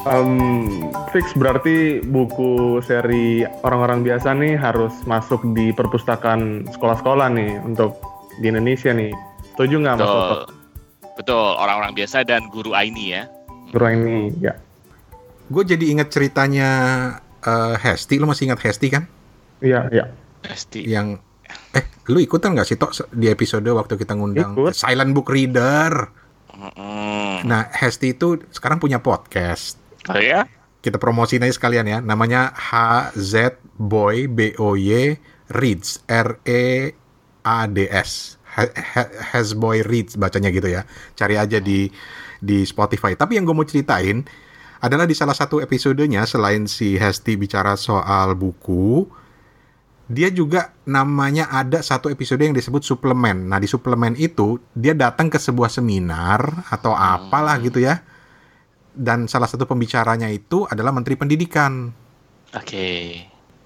Um, 0.04 0.83
fix 1.14 1.30
berarti 1.38 2.02
buku 2.02 2.82
seri 2.82 3.46
orang-orang 3.62 4.02
biasa 4.02 4.34
nih 4.34 4.58
harus 4.58 4.90
masuk 5.06 5.46
di 5.54 5.70
perpustakaan 5.70 6.66
sekolah-sekolah 6.74 7.30
nih 7.30 7.62
untuk 7.62 7.94
di 8.42 8.50
Indonesia 8.50 8.90
nih. 8.90 9.14
Setuju 9.54 9.78
nggak 9.78 9.94
Mas 10.02 10.10
Toto? 10.10 10.36
Betul, 11.14 11.54
orang-orang 11.54 11.94
biasa 11.94 12.26
dan 12.26 12.50
guru 12.50 12.74
Aini 12.74 13.14
ya. 13.14 13.30
Guru 13.70 13.84
Aini, 13.86 14.34
ya. 14.42 14.58
Gue 15.46 15.62
jadi 15.62 15.86
ingat 15.86 16.10
ceritanya 16.10 16.70
uh, 17.46 17.78
Hesti, 17.78 18.18
lo 18.18 18.26
masih 18.26 18.50
ingat 18.50 18.66
Hesti 18.66 18.90
kan? 18.90 19.06
Iya, 19.62 19.86
iya. 19.94 20.10
Hesti. 20.42 20.82
Yang 20.82 21.22
eh 21.78 21.86
lu 22.10 22.18
ikutan 22.18 22.58
nggak 22.58 22.66
sih 22.66 22.74
Tok 22.74 23.14
di 23.14 23.30
episode 23.30 23.70
waktu 23.70 23.94
kita 23.94 24.18
ngundang 24.18 24.58
Ikut. 24.58 24.74
Silent 24.74 25.14
Book 25.14 25.30
Reader? 25.30 26.10
Mm 26.50 26.70
-hmm. 26.74 27.34
Nah, 27.46 27.70
Hesti 27.70 28.18
itu 28.18 28.42
sekarang 28.50 28.82
punya 28.82 28.98
podcast. 28.98 29.78
Oh 30.10 30.18
ya? 30.18 30.42
Kita 30.84 31.00
promosiin 31.00 31.40
aja 31.48 31.56
sekalian 31.56 31.88
ya. 31.88 31.98
Namanya 32.04 32.52
HZ 32.52 33.56
Boy 33.80 34.28
B 34.28 34.52
O 34.60 34.76
Y 34.76 35.16
Reads 35.48 36.04
R 36.12 36.36
E 36.44 36.92
A 37.48 37.64
D 37.64 37.88
S. 37.88 38.36
Has 39.32 39.56
Boy 39.56 39.80
Reads 39.80 40.20
bacanya 40.20 40.52
gitu 40.52 40.68
ya. 40.68 40.84
Cari 41.16 41.40
aja 41.40 41.56
di 41.56 41.88
di 42.44 42.68
Spotify. 42.68 43.16
Tapi 43.16 43.40
yang 43.40 43.48
gue 43.48 43.56
mau 43.56 43.64
ceritain 43.64 44.20
adalah 44.84 45.08
di 45.08 45.16
salah 45.16 45.32
satu 45.32 45.64
episodenya 45.64 46.28
selain 46.28 46.68
si 46.68 47.00
Hesti 47.00 47.40
bicara 47.40 47.72
soal 47.72 48.36
buku, 48.36 49.08
dia 50.12 50.28
juga 50.28 50.76
namanya 50.84 51.48
ada 51.48 51.80
satu 51.80 52.12
episode 52.12 52.44
yang 52.44 52.52
disebut 52.52 52.84
suplemen. 52.84 53.48
Nah 53.48 53.56
di 53.56 53.64
suplemen 53.64 54.12
itu 54.20 54.60
dia 54.76 54.92
datang 54.92 55.32
ke 55.32 55.40
sebuah 55.40 55.72
seminar 55.72 56.68
atau 56.68 56.92
apalah 56.92 57.56
gitu 57.64 57.80
ya 57.80 58.04
dan 58.94 59.26
salah 59.26 59.50
satu 59.50 59.66
pembicaranya 59.66 60.30
itu 60.30 60.64
adalah 60.70 60.94
Menteri 60.94 61.18
Pendidikan. 61.18 61.90
Oke. 62.54 62.62
Okay. 62.64 63.00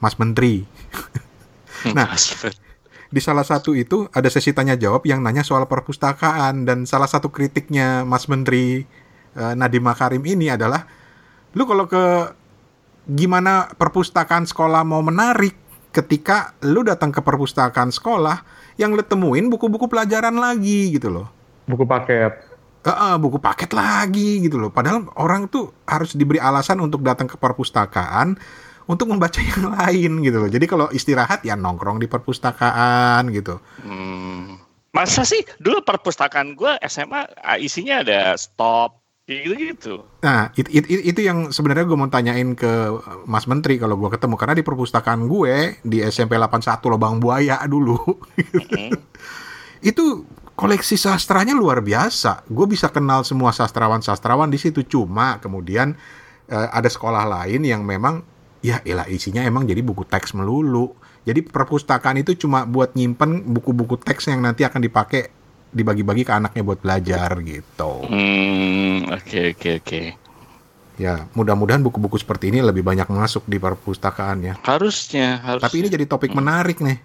Mas 0.00 0.16
Menteri. 0.16 0.64
nah, 1.96 2.08
di 3.08 3.20
salah 3.20 3.44
satu 3.44 3.76
itu 3.76 4.08
ada 4.10 4.28
sesi 4.32 4.56
tanya 4.56 4.74
jawab 4.74 5.04
yang 5.04 5.20
nanya 5.20 5.44
soal 5.44 5.68
perpustakaan 5.68 6.64
dan 6.64 6.88
salah 6.88 7.06
satu 7.06 7.28
kritiknya 7.28 8.08
Mas 8.08 8.26
Menteri 8.30 8.88
uh, 9.36 9.52
Nadiem 9.52 9.84
Makarim 9.84 10.22
ini 10.24 10.48
adalah 10.48 10.88
lu 11.52 11.64
kalau 11.64 11.88
ke 11.88 12.32
gimana 13.08 13.72
perpustakaan 13.74 14.44
sekolah 14.44 14.84
mau 14.84 15.00
menarik 15.00 15.56
ketika 15.90 16.52
lu 16.62 16.84
datang 16.84 17.08
ke 17.08 17.24
perpustakaan 17.24 17.88
sekolah 17.88 18.44
yang 18.76 18.94
lu 18.94 19.02
temuin 19.02 19.48
buku-buku 19.48 19.88
pelajaran 19.90 20.36
lagi 20.36 20.94
gitu 20.94 21.10
loh. 21.10 21.26
Buku 21.66 21.84
paket 21.88 22.47
uh, 22.88 23.12
uh, 23.12 23.14
buku 23.20 23.36
paket 23.38 23.70
lagi 23.76 24.40
gitu 24.40 24.56
loh. 24.56 24.72
Padahal 24.72 25.04
orang 25.20 25.52
tuh 25.52 25.70
harus 25.84 26.16
diberi 26.16 26.40
alasan 26.40 26.80
untuk 26.80 27.04
datang 27.04 27.28
ke 27.28 27.36
perpustakaan 27.36 28.40
untuk 28.88 29.12
membaca 29.12 29.38
yang 29.52 29.68
lain 29.76 30.24
gitu 30.24 30.36
loh. 30.40 30.50
Jadi 30.50 30.64
kalau 30.64 30.88
istirahat 30.88 31.44
ya 31.44 31.54
nongkrong 31.54 32.00
di 32.00 32.08
perpustakaan 32.08 33.28
gitu. 33.30 33.60
Hmm. 33.84 34.56
Masa 34.96 35.22
sih 35.28 35.44
dulu 35.60 35.84
perpustakaan 35.84 36.56
gue 36.56 36.80
SMA 36.88 37.28
isinya 37.60 38.00
ada 38.00 38.32
stop, 38.40 38.98
gitu 39.28 39.52
gitu. 39.60 39.94
Nah, 40.24 40.48
itu, 40.56 40.72
it, 40.72 40.88
it, 40.88 41.00
itu 41.12 41.20
yang 41.20 41.52
sebenarnya 41.52 41.84
gue 41.84 41.98
mau 42.00 42.08
tanyain 42.08 42.56
ke 42.56 42.72
Mas 43.28 43.44
Menteri 43.44 43.76
kalau 43.76 44.00
gue 44.00 44.08
ketemu 44.08 44.34
karena 44.40 44.54
di 44.56 44.64
perpustakaan 44.64 45.28
gue 45.28 45.84
di 45.84 46.00
SMP 46.00 46.40
81 46.40 46.80
Lobang 46.88 47.20
Buaya 47.20 47.60
dulu. 47.68 48.00
Mm. 48.68 48.94
itu 49.78 50.26
koleksi 50.58 50.98
sastranya 50.98 51.54
luar 51.54 51.78
biasa. 51.78 52.42
Gue 52.50 52.66
bisa 52.66 52.90
kenal 52.90 53.22
semua 53.22 53.54
sastrawan-sastrawan 53.54 54.50
di 54.50 54.58
situ. 54.58 54.82
Cuma 54.82 55.38
kemudian 55.38 55.94
uh, 56.50 56.68
ada 56.74 56.90
sekolah 56.90 57.22
lain 57.22 57.62
yang 57.62 57.86
memang 57.86 58.26
ya 58.58 58.82
elah 58.82 59.06
isinya 59.06 59.46
emang 59.46 59.70
jadi 59.70 59.78
buku 59.86 60.02
teks 60.02 60.34
melulu. 60.34 60.98
Jadi 61.22 61.46
perpustakaan 61.46 62.18
itu 62.18 62.34
cuma 62.34 62.66
buat 62.66 62.98
nyimpen 62.98 63.46
buku-buku 63.46 64.02
teks 64.02 64.26
yang 64.34 64.42
nanti 64.42 64.66
akan 64.66 64.82
dipakai 64.82 65.30
dibagi-bagi 65.68 66.24
ke 66.24 66.32
anaknya 66.32 66.62
buat 66.64 66.80
belajar 66.80 67.28
gitu. 67.44 68.08
Hmm, 68.08 69.12
oke 69.12 69.22
okay, 69.22 69.44
oke 69.54 69.60
okay, 69.60 69.74
oke. 69.78 69.84
Okay. 69.84 70.06
Ya, 70.98 71.30
mudah-mudahan 71.38 71.78
buku-buku 71.78 72.18
seperti 72.18 72.50
ini 72.50 72.58
lebih 72.58 72.82
banyak 72.82 73.06
masuk 73.06 73.46
di 73.46 73.62
perpustakaan 73.62 74.42
ya. 74.42 74.54
Harusnya, 74.66 75.38
harusnya. 75.38 75.70
Tapi 75.70 75.76
ini 75.78 75.88
jadi 75.94 76.10
topik 76.10 76.34
hmm. 76.34 76.38
menarik 76.42 76.82
nih. 76.82 76.98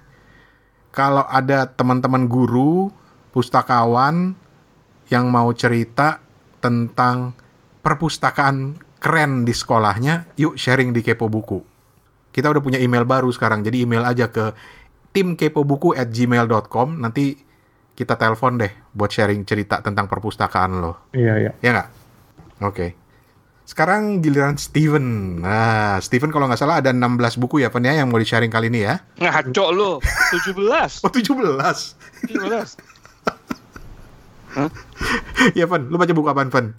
Kalau 0.89 1.21
ada 1.29 1.69
teman-teman 1.69 2.25
guru, 2.25 2.89
pustakawan 3.33 4.37
yang 5.09 5.27
mau 5.33 5.49
cerita 5.57 6.21
tentang 6.61 7.35
perpustakaan 7.83 8.79
keren 9.03 9.43
di 9.43 9.51
sekolahnya, 9.51 10.31
yuk 10.39 10.55
sharing 10.55 10.95
di 10.95 11.03
Kepo 11.03 11.27
Buku. 11.27 11.59
Kita 12.31 12.49
udah 12.49 12.63
punya 12.63 12.79
email 12.79 13.03
baru 13.03 13.29
sekarang, 13.29 13.61
jadi 13.65 13.83
email 13.83 14.07
aja 14.07 14.31
ke 14.31 14.55
timkepobuku 15.13 15.93
at 15.93 16.09
gmail.com. 16.09 16.97
Nanti 16.97 17.37
kita 17.93 18.17
telepon 18.17 18.57
deh 18.57 18.73
buat 18.95 19.13
sharing 19.13 19.45
cerita 19.45 19.83
tentang 19.85 20.09
perpustakaan 20.09 20.81
lo. 20.81 21.13
Iya, 21.13 21.33
iya. 21.37 21.51
Ya 21.61 21.69
nggak? 21.77 21.89
Oke. 22.63 22.73
Okay. 22.73 22.89
Sekarang 23.63 24.19
giliran 24.19 24.59
Steven. 24.59 25.39
Nah, 25.39 25.95
Steven 26.03 26.33
kalau 26.33 26.51
nggak 26.51 26.59
salah 26.59 26.83
ada 26.83 26.91
16 26.91 27.39
buku 27.39 27.63
ya, 27.63 27.71
Pen 27.71 27.87
ya, 27.87 27.95
yang 27.95 28.11
mau 28.11 28.19
di-sharing 28.19 28.51
kali 28.51 28.67
ini 28.67 28.83
ya. 28.83 28.99
Ngaco 29.21 29.65
lo, 29.71 29.91
17. 30.35 31.05
oh, 31.05 31.11
17. 31.11 32.27
17. 32.27 33.02
Hah? 34.53 34.69
ya, 35.57 35.65
Pen. 35.65 35.89
Lu 35.89 35.97
baca 35.97 36.13
buku 36.13 36.29
apa, 36.29 36.45
Pen? 36.47 36.77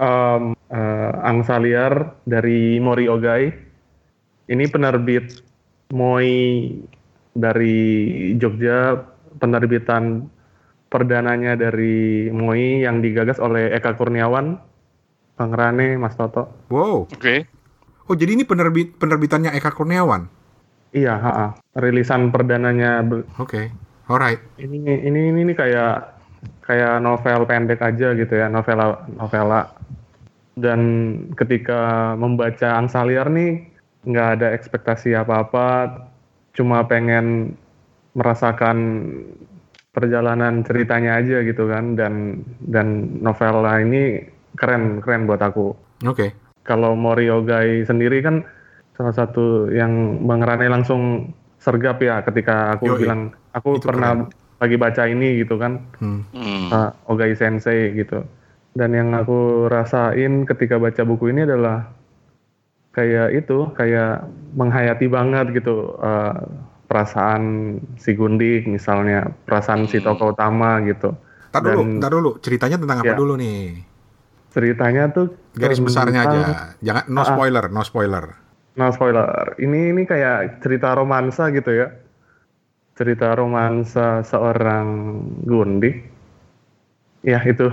Um, 0.00 0.56
uh, 0.72 1.12
Angsa 1.26 1.60
Liar 1.60 2.16
dari 2.24 2.80
Mori 2.80 3.10
Ogai. 3.10 3.50
Ini 4.50 4.64
penerbit 4.70 5.46
Moi 5.94 6.30
dari 7.34 7.78
Jogja, 8.38 8.98
penerbitan 9.38 10.26
perdananya 10.90 11.54
dari 11.54 12.26
MOI 12.34 12.82
yang 12.82 12.98
digagas 12.98 13.38
oleh 13.38 13.70
Eka 13.70 13.94
Kurniawan, 13.94 14.58
Bang 15.38 15.52
Rane, 15.54 15.94
Mas 15.94 16.18
Toto. 16.18 16.66
Wow. 16.66 17.06
Oke. 17.06 17.14
Okay. 17.14 17.38
Oh, 18.10 18.18
jadi 18.18 18.34
ini 18.34 18.42
penerbit 18.42 18.98
penerbitannya 18.98 19.54
Eka 19.54 19.70
Kurniawan? 19.70 20.26
Iya, 20.90 21.14
ha 21.14 21.30
-ha. 21.30 21.46
rilisan 21.78 22.34
perdananya. 22.34 23.06
Oke. 23.06 23.22
Okay. 23.38 23.66
Alright. 24.10 24.42
Ini 24.58 25.06
ini 25.06 25.30
ini, 25.30 25.40
ini 25.46 25.54
kayak 25.54 26.18
kayak 26.66 26.98
novel 26.98 27.46
pendek 27.46 27.78
aja 27.78 28.10
gitu 28.18 28.34
ya, 28.34 28.50
novela 28.50 29.06
novela. 29.14 29.70
Dan 30.58 30.80
ketika 31.38 32.12
membaca 32.18 32.74
Angsa 32.74 33.06
Liar 33.06 33.30
nih 33.30 33.70
nggak 34.02 34.28
ada 34.34 34.50
ekspektasi 34.50 35.14
apa-apa, 35.14 35.94
cuma 36.58 36.82
pengen 36.90 37.54
merasakan 38.18 38.76
perjalanan 39.94 40.66
ceritanya 40.66 41.22
aja 41.22 41.42
gitu 41.46 41.70
kan 41.70 41.94
dan 41.94 42.42
dan 42.66 43.18
novela 43.22 43.78
ini 43.78 44.26
keren 44.58 44.98
keren 44.98 45.30
buat 45.30 45.38
aku. 45.38 45.70
Oke. 46.02 46.14
Okay. 46.18 46.30
Kalau 46.66 46.98
Moriogai 46.98 47.86
sendiri 47.86 48.22
kan 48.22 48.42
salah 48.98 49.14
satu 49.14 49.70
yang 49.70 50.22
Bang 50.26 50.42
Rane 50.42 50.66
langsung 50.66 51.30
sergap 51.62 52.02
ya 52.02 52.22
ketika 52.26 52.74
aku 52.74 52.86
Yoi. 52.90 53.00
bilang 53.06 53.20
aku 53.54 53.78
Itu 53.78 53.90
pernah 53.90 54.26
keren. 54.26 54.60
lagi 54.60 54.76
baca 54.76 55.02
ini 55.08 55.28
gitu 55.42 55.54
kan. 55.56 55.82
Hmm. 55.98 56.22
Uh, 56.70 56.90
Ogai 57.10 57.34
Sensei 57.34 57.94
gitu. 57.94 58.22
Dan 58.74 58.94
yang 58.94 59.10
aku 59.18 59.66
rasain 59.66 60.46
ketika 60.46 60.78
baca 60.78 61.02
buku 61.02 61.34
ini 61.34 61.42
adalah 61.42 61.90
kayak 62.94 63.34
itu 63.34 63.70
kayak 63.74 64.26
menghayati 64.54 65.06
banget 65.10 65.54
gitu 65.54 65.94
uh, 65.98 66.34
perasaan 66.90 67.42
si 67.98 68.18
Gundik 68.18 68.66
misalnya, 68.66 69.30
perasaan 69.46 69.86
hmm. 69.86 69.90
si 69.90 69.98
tokoh 70.02 70.34
utama 70.34 70.82
gitu. 70.82 71.14
Tar 71.50 71.62
dulu, 71.66 71.82
tar 71.98 72.10
dulu. 72.14 72.30
Ceritanya 72.38 72.78
tentang 72.78 72.98
apa 73.02 73.14
ya, 73.14 73.18
dulu 73.18 73.34
nih? 73.38 73.82
Ceritanya 74.50 75.10
tuh 75.10 75.34
garis 75.54 75.78
tentang, 75.78 75.86
besarnya 75.86 76.20
aja. 76.26 76.38
Jangan 76.82 77.04
no 77.10 77.22
ah, 77.22 77.26
spoiler, 77.26 77.64
no 77.70 77.82
spoiler. 77.82 78.24
No 78.78 78.86
spoiler. 78.94 79.26
Ini 79.58 79.94
ini 79.94 80.02
kayak 80.06 80.62
cerita 80.62 80.94
romansa 80.94 81.50
gitu 81.50 81.70
ya. 81.74 81.90
Cerita 83.00 83.32
romansa 83.32 84.20
seorang 84.20 85.16
Gundik. 85.48 86.04
Ya 87.24 87.40
itu. 87.48 87.72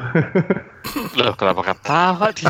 Loh, 1.20 1.36
kenapa 1.36 1.68
ketawa 1.68 2.32
dia? 2.32 2.48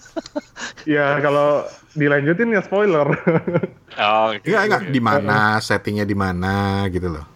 ya 0.94 1.18
kalau 1.18 1.66
dilanjutin 1.98 2.54
ya 2.54 2.62
spoiler. 2.62 3.10
oh, 4.06 4.30
okay. 4.30 4.46
Enggak, 4.46 4.62
enggak. 4.70 4.82
Di 4.94 5.00
mana 5.02 5.58
settingnya 5.58 6.06
di 6.06 6.14
mana 6.14 6.86
gitu 6.94 7.10
loh. 7.10 7.26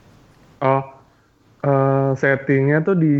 Oh, 0.62 0.82
uh, 1.66 2.14
settingnya 2.14 2.86
tuh 2.86 2.94
di 2.94 3.16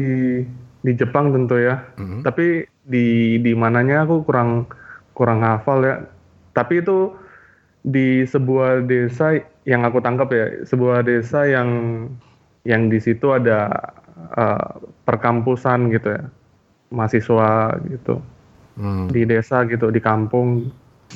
di 0.87 0.93
Jepang 0.95 1.35
tentu 1.35 1.59
ya. 1.59 1.83
Mm-hmm. 1.99 2.21
Tapi 2.23 2.63
di 2.87 3.39
di 3.43 3.53
mananya 3.59 4.07
aku 4.07 4.23
kurang 4.23 4.71
kurang 5.19 5.43
hafal 5.43 5.83
ya. 5.83 5.97
Tapi 6.55 6.79
itu 6.79 7.11
di 7.85 8.25
sebuah 8.25 8.89
desa 8.89 9.37
yang 9.69 9.85
aku 9.85 10.01
tangkap 10.01 10.33
ya, 10.33 10.47
sebuah 10.65 11.05
desa 11.05 11.45
yang 11.45 11.69
yang 12.65 12.89
di 12.89 12.97
situ 12.97 13.29
ada 13.29 13.69
uh, 14.33 14.81
perkampusan 15.05 15.93
gitu 15.93 16.17
ya, 16.17 16.25
mahasiswa 16.89 17.77
gitu 17.93 18.25
hmm. 18.79 19.11
di 19.11 19.23
desa 19.29 19.67
gitu 19.67 19.91
di 19.91 20.01
kampung 20.03 20.71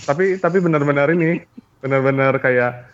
tapi 0.07 0.38
tapi 0.38 0.59
benar-benar 0.62 1.11
ini 1.11 1.42
benar-benar 1.83 2.38
kayak 2.38 2.87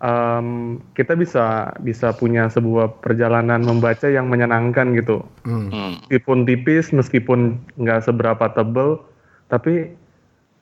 um, 0.00 0.80
kita 0.96 1.16
bisa 1.16 1.72
bisa 1.80 2.12
punya 2.16 2.48
sebuah 2.48 3.00
perjalanan 3.00 3.64
membaca 3.64 4.08
yang 4.08 4.28
menyenangkan 4.28 4.92
gitu 4.96 5.24
hmm. 5.46 6.04
meskipun 6.08 6.44
tipis 6.44 6.92
meskipun 6.92 7.60
nggak 7.80 8.04
seberapa 8.04 8.52
tebel 8.52 9.00
tapi 9.48 9.92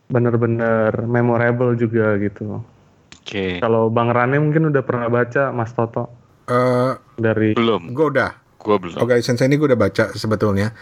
benar-benar 0.09 1.05
memorable 1.05 1.77
juga 1.77 2.17
gitu. 2.19 2.65
Oke. 3.13 3.23
Okay. 3.25 3.53
Kalau 3.61 3.93
Bang 3.93 4.09
Rane 4.09 4.41
mungkin 4.41 4.73
udah 4.73 4.83
pernah 4.83 5.09
baca 5.13 5.53
Mas 5.53 5.73
Toto? 5.77 6.09
Uh, 6.49 6.97
dari 7.21 7.53
belum. 7.53 7.93
Gue 7.93 8.07
udah. 8.17 8.33
Gue 8.59 8.77
belum. 8.81 8.97
Oke, 8.99 9.17
okay, 9.17 9.19
Sensei 9.21 9.47
ini 9.47 9.61
gue 9.61 9.69
udah 9.69 9.81
baca 9.81 10.17
sebetulnya. 10.17 10.73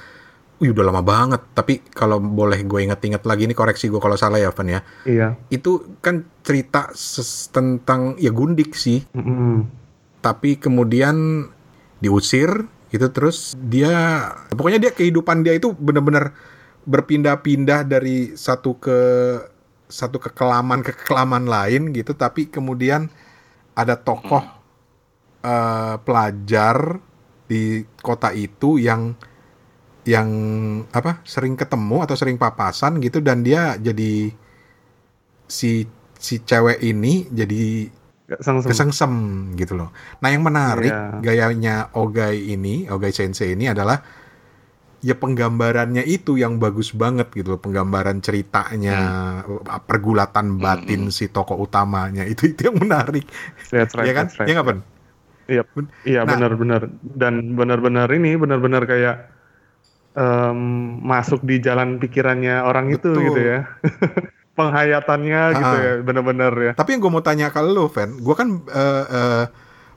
Wih 0.56 0.72
udah 0.72 0.88
lama 0.88 1.04
banget, 1.04 1.52
tapi 1.52 1.84
kalau 1.92 2.16
boleh 2.16 2.64
gue 2.64 2.80
inget-inget 2.80 3.20
lagi 3.28 3.44
ini 3.44 3.52
koreksi 3.52 3.92
gue 3.92 4.00
kalau 4.00 4.16
salah 4.16 4.40
ya 4.40 4.48
Van 4.54 4.72
ya. 4.72 4.80
Iya. 5.04 5.28
Itu 5.52 6.00
kan 6.00 6.24
cerita 6.40 6.88
tentang 7.52 8.16
ya 8.16 8.32
Gundik 8.32 8.72
sih. 8.72 9.04
Mm 9.12 9.20
-hmm. 9.20 9.54
Tapi 10.24 10.56
kemudian 10.56 11.44
diusir 12.00 12.72
gitu 12.88 13.10
terus 13.10 13.58
dia 13.58 13.92
pokoknya 14.54 14.78
dia 14.78 14.92
kehidupan 14.94 15.42
dia 15.42 15.58
itu 15.58 15.74
benar-benar 15.74 16.32
berpindah-pindah 16.86 17.82
dari 17.84 18.38
satu 18.38 18.78
ke 18.78 19.00
satu 19.86 20.18
kekelaman 20.18 20.82
ke 20.82 20.94
kekelaman 20.94 21.46
lain 21.46 21.94
gitu 21.94 22.14
tapi 22.14 22.50
kemudian 22.50 23.06
ada 23.74 23.94
tokoh 23.98 24.42
uh, 25.42 25.94
pelajar 26.02 26.98
di 27.46 27.86
kota 28.02 28.34
itu 28.34 28.82
yang 28.82 29.14
yang 30.06 30.30
apa 30.94 31.22
sering 31.26 31.58
ketemu 31.58 32.06
atau 32.06 32.14
sering 32.14 32.38
papasan 32.38 33.02
gitu 33.02 33.18
dan 33.18 33.42
dia 33.42 33.74
jadi 33.78 34.30
si 35.46 35.86
si 36.18 36.42
cewek 36.42 36.82
ini 36.82 37.26
jadi 37.30 37.90
kesengsem 38.66 39.12
gitu 39.54 39.78
loh. 39.78 39.94
Nah 40.18 40.28
yang 40.34 40.42
menarik 40.42 40.90
yeah. 40.90 41.22
gayanya 41.22 41.76
Ogai 41.94 42.50
ini, 42.50 42.90
Ogai 42.90 43.14
Sensei 43.14 43.54
ini 43.54 43.70
adalah 43.70 44.02
ya 45.04 45.14
penggambarannya 45.16 46.04
itu 46.08 46.40
yang 46.40 46.56
bagus 46.56 46.92
banget 46.96 47.28
gitu 47.36 47.56
loh, 47.56 47.60
penggambaran 47.60 48.20
ceritanya, 48.24 48.98
hmm. 49.44 49.84
pergulatan 49.84 50.56
batin 50.56 51.08
hmm. 51.08 51.14
si 51.14 51.28
tokoh 51.28 51.60
utamanya 51.60 52.24
itu 52.32 52.52
itu 52.52 52.72
yang 52.72 52.78
menarik. 52.80 53.28
That's 53.68 53.92
right, 53.92 54.08
ya 54.08 54.12
kan? 54.16 54.26
Right. 54.32 54.48
Ya 54.48 54.54
nggak 54.56 54.68
Iya, 55.46 55.62
iya 56.02 56.20
nah, 56.26 56.34
benar-benar 56.34 56.90
dan 57.06 57.54
benar-benar 57.54 58.10
ini 58.10 58.34
benar-benar 58.34 58.82
kayak 58.82 59.30
um, 60.18 60.58
masuk 61.06 61.46
di 61.46 61.62
jalan 61.62 62.02
pikirannya 62.02 62.66
orang 62.66 62.90
Betul. 62.90 63.14
itu 63.14 63.30
gitu 63.30 63.40
ya. 63.54 63.58
Penghayatannya 64.58 65.38
ah. 65.38 65.52
gitu 65.54 65.76
ya, 65.78 65.92
benar-benar 66.02 66.52
ya. 66.58 66.72
Tapi 66.74 66.96
yang 66.96 67.00
gue 67.04 67.12
mau 67.12 67.22
tanya 67.22 67.52
ke 67.54 67.62
lo, 67.62 67.86
Fan, 67.86 68.18
gue 68.18 68.34
kan 68.34 68.64
uh, 68.66 69.04
uh, 69.06 69.44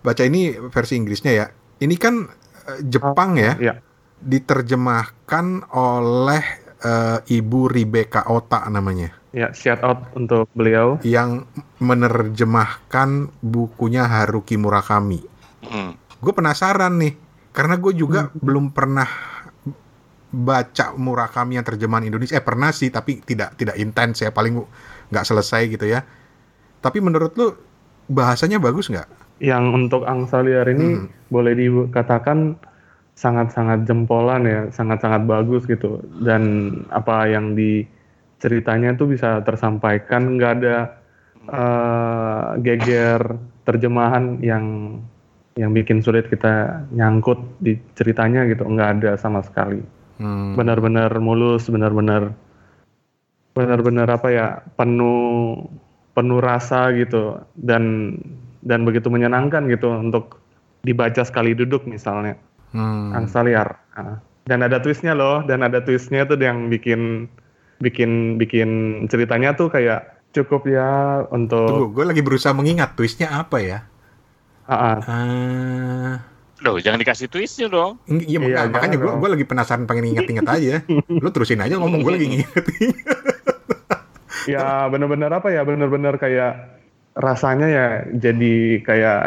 baca 0.05 0.21
ini 0.21 0.53
versi 0.69 0.99
Inggrisnya 0.99 1.31
ya. 1.33 1.45
Ini 1.79 1.95
kan 1.97 2.29
uh, 2.67 2.79
Jepang 2.85 3.39
oh, 3.39 3.41
ya, 3.41 3.55
ya, 3.57 3.73
diterjemahkan 4.19 5.71
oleh 5.71 6.43
uh, 6.83 7.19
Ibu 7.23 7.71
Rebecca 7.71 8.27
Ota 8.27 8.67
namanya. 8.67 9.15
Ya, 9.29 9.53
shout 9.53 9.85
out 9.85 10.09
untuk 10.17 10.49
beliau. 10.57 10.97
Yang 11.05 11.45
menerjemahkan 11.77 13.29
bukunya 13.45 14.09
Haruki 14.09 14.57
Murakami. 14.57 15.21
Hmm. 15.63 15.93
Gue 16.19 16.33
penasaran 16.33 16.97
nih, 16.97 17.13
karena 17.53 17.77
gue 17.77 17.93
juga 17.93 18.27
hmm. 18.27 18.41
belum 18.41 18.65
pernah 18.73 19.07
baca 20.29 20.97
Murakami 20.97 21.61
yang 21.61 21.65
terjemahan 21.65 22.09
Indonesia. 22.09 22.37
Eh 22.37 22.45
pernah 22.45 22.73
sih, 22.73 22.89
tapi 22.89 23.21
tidak 23.21 23.53
tidak 23.55 23.77
intens 23.77 24.25
ya, 24.25 24.33
paling 24.33 24.65
nggak 25.13 25.25
selesai 25.25 25.69
gitu 25.69 25.85
ya. 25.85 26.01
Tapi 26.81 26.97
menurut 26.97 27.37
lu 27.37 27.53
bahasanya 28.09 28.57
bagus 28.57 28.89
nggak? 28.89 29.05
Yang 29.39 29.63
untuk 29.71 30.01
angsa 30.09 30.41
liar 30.41 30.65
ini 30.73 31.05
hmm. 31.05 31.29
boleh 31.29 31.53
dikatakan 31.53 32.57
sangat-sangat 33.19 33.83
jempolan 33.83 34.47
ya, 34.47 34.61
sangat-sangat 34.71 35.27
bagus 35.27 35.67
gitu. 35.67 35.99
Dan 36.23 36.71
apa 36.87 37.27
yang 37.27 37.51
di 37.51 37.83
ceritanya 38.39 38.95
tuh 38.95 39.11
bisa 39.11 39.43
tersampaikan, 39.43 40.39
nggak 40.39 40.51
ada 40.63 40.77
uh, 41.51 42.55
geger 42.63 43.35
terjemahan 43.67 44.39
yang 44.39 44.95
yang 45.59 45.75
bikin 45.75 45.99
sulit 45.99 46.31
kita 46.31 46.87
nyangkut 46.95 47.35
di 47.59 47.75
ceritanya 47.99 48.47
gitu, 48.47 48.63
nggak 48.63 49.03
ada 49.03 49.11
sama 49.19 49.43
sekali. 49.43 49.83
Hmm. 50.23 50.55
Benar-benar 50.55 51.11
mulus, 51.19 51.67
benar-benar 51.67 52.31
benar-benar 53.51 54.07
apa 54.07 54.27
ya 54.31 54.47
penuh 54.79 55.59
penuh 56.15 56.39
rasa 56.39 56.95
gitu 56.95 57.43
dan 57.59 58.15
dan 58.63 58.87
begitu 58.87 59.11
menyenangkan 59.11 59.67
gitu 59.67 59.91
untuk 59.99 60.39
dibaca 60.87 61.27
sekali 61.27 61.51
duduk 61.51 61.83
misalnya 61.83 62.39
hmm. 62.73 63.15
angsa 63.15 63.41
liar 63.45 63.77
nah, 63.95 64.17
dan 64.49 64.59
ada 64.65 64.81
twistnya 64.81 65.13
loh 65.13 65.45
dan 65.45 65.61
ada 65.65 65.81
twistnya 65.81 66.25
tuh 66.25 66.37
yang 66.41 66.69
bikin 66.69 67.29
bikin 67.79 68.35
bikin 68.35 68.69
ceritanya 69.07 69.55
tuh 69.55 69.71
kayak 69.71 70.19
cukup 70.35 70.67
ya 70.67 71.23
untuk 71.33 71.69
tunggu 71.69 71.87
gue 71.95 72.05
lagi 72.05 72.21
berusaha 72.21 72.53
mengingat 72.53 72.93
twistnya 72.93 73.33
apa 73.33 73.57
ya 73.61 73.79
uh, 74.69 74.99
uh... 74.99 76.13
Loh, 76.59 76.75
jangan 76.75 76.99
dikasih 76.99 77.31
twistnya 77.31 77.71
dong. 77.71 78.03
Iya, 78.03 78.43
iya 78.43 78.67
makanya 78.67 78.99
gue 78.99 79.07
gue 79.15 79.29
lagi 79.31 79.45
penasaran 79.47 79.87
pengen 79.87 80.11
inget-inget 80.11 80.43
aja. 80.43 80.83
Lu 81.23 81.31
terusin 81.31 81.63
aja 81.63 81.79
ngomong 81.79 82.03
gue 82.03 82.11
lagi 82.19 82.27
nginget. 82.27 82.65
ya 84.59 84.91
bener-bener 84.91 85.31
apa 85.31 85.55
ya, 85.55 85.63
bener-bener 85.63 86.19
kayak 86.19 86.83
rasanya 87.15 87.67
ya 87.71 87.87
jadi 88.11 88.83
kayak 88.83 89.21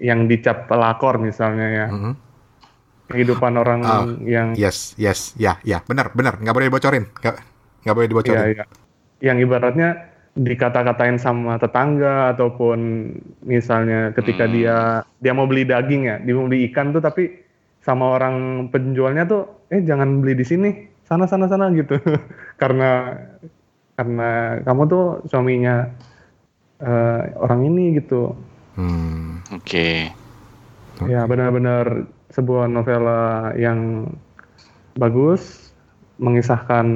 yang 0.00 0.32
dicap 0.32 0.64
pelakor 0.64 1.20
misalnya 1.20 1.68
ya. 1.68 1.86
Mm 1.92 2.00
-hmm 2.00 2.14
kehidupan 3.08 3.56
orang 3.56 3.80
oh, 3.84 4.04
yang 4.24 4.52
yes 4.54 4.92
yes 5.00 5.32
ya 5.40 5.56
ya 5.64 5.80
benar 5.84 6.12
benar 6.12 6.36
nggak 6.38 6.54
boleh 6.54 6.68
dibocorin 6.68 7.04
nggak 7.08 7.34
nggak 7.84 7.94
boleh 7.96 8.08
dibocorin 8.08 8.40
ya, 8.40 8.46
ya. 8.62 8.64
yang 9.24 9.36
ibaratnya 9.40 10.08
dikata-katain 10.38 11.18
sama 11.18 11.58
tetangga 11.58 12.30
ataupun 12.36 13.10
misalnya 13.42 14.14
ketika 14.14 14.46
hmm. 14.46 14.52
dia 14.54 14.76
dia 15.18 15.32
mau 15.34 15.50
beli 15.50 15.66
daging 15.66 16.02
ya 16.06 16.16
dia 16.22 16.34
mau 16.36 16.46
beli 16.46 16.70
ikan 16.70 16.94
tuh 16.94 17.02
tapi 17.02 17.42
sama 17.82 18.14
orang 18.14 18.68
penjualnya 18.70 19.26
tuh 19.26 19.66
eh 19.72 19.82
jangan 19.82 20.22
beli 20.22 20.38
di 20.38 20.46
sini 20.46 20.70
sana 21.08 21.26
sana 21.26 21.50
sana 21.50 21.72
gitu 21.74 21.98
karena 22.60 23.18
karena 23.98 24.62
kamu 24.62 24.82
tuh 24.86 25.04
suaminya 25.26 25.90
uh, 26.84 27.20
orang 27.42 27.66
ini 27.66 27.98
gitu 27.98 28.36
hmm. 28.78 29.48
oke 29.58 29.64
okay. 29.64 30.12
ya 31.08 31.26
benar-benar 31.26 32.06
sebuah 32.32 32.68
novela 32.68 33.52
yang 33.56 34.10
bagus 34.98 35.72
mengisahkan 36.18 36.86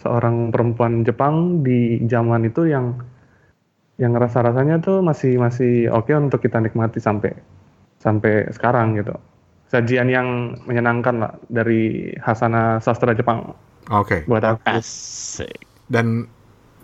seorang 0.00 0.50
perempuan 0.54 1.02
Jepang 1.02 1.62
di 1.62 2.00
zaman 2.06 2.48
itu 2.48 2.70
yang 2.70 2.98
yang 3.98 4.14
rasa-rasanya 4.14 4.78
tuh 4.78 5.02
masih 5.02 5.36
masih 5.42 5.90
oke 5.90 6.06
okay 6.06 6.14
untuk 6.14 6.38
kita 6.38 6.62
nikmati 6.62 7.02
sampai 7.02 7.34
sampai 7.98 8.46
sekarang 8.54 8.94
gitu. 8.94 9.14
Sajian 9.68 10.08
yang 10.08 10.58
menyenangkan 10.64 11.14
lah 11.20 11.32
dari 11.50 12.14
Hasana 12.22 12.80
sastra 12.80 13.12
Jepang. 13.12 13.52
Oke. 13.92 14.24
Okay. 14.24 14.30
Buat 14.30 14.44
aku. 14.46 14.64
Asik. 14.64 15.60
Dan 15.90 16.24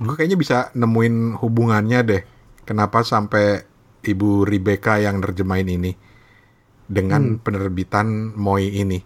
gue 0.03 0.14
kayaknya 0.18 0.37
bisa 0.37 0.59
nemuin 0.77 1.39
hubungannya 1.39 2.01
deh. 2.05 2.22
Kenapa 2.68 3.01
sampai 3.01 3.62
Ibu 4.05 4.45
Rebecca 4.45 5.01
yang 5.01 5.25
nerjemahin 5.25 5.81
ini 5.81 5.93
dengan 6.89 7.37
hmm. 7.37 7.41
penerbitan 7.45 8.35
Moi 8.37 8.68
ini. 8.68 9.01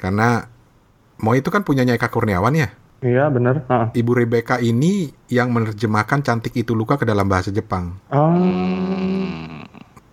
Karena 0.00 0.44
Moi 1.20 1.44
itu 1.44 1.52
kan 1.52 1.64
punya 1.64 1.84
Eka 1.84 2.08
Kurniawan 2.08 2.56
ya. 2.56 2.68
Iya 3.00 3.32
benar. 3.32 3.64
Uh. 3.64 3.88
Ibu 3.96 4.12
Rebecca 4.12 4.60
ini 4.60 5.08
yang 5.32 5.56
menerjemahkan 5.56 6.20
Cantik 6.20 6.52
Itu 6.52 6.76
Luka 6.76 7.00
ke 7.00 7.08
dalam 7.08 7.28
bahasa 7.28 7.48
Jepang. 7.48 7.96
Oh. 8.12 8.36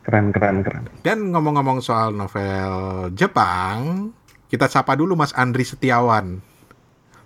Keren 0.08 0.32
keren 0.32 0.64
keren. 0.64 0.88
Dan 1.04 1.36
ngomong-ngomong 1.36 1.84
soal 1.84 2.16
novel 2.16 3.12
Jepang, 3.12 4.12
kita 4.48 4.72
sapa 4.72 4.96
dulu 4.96 5.20
Mas 5.20 5.36
Andri 5.36 5.68
Setiawan. 5.68 6.40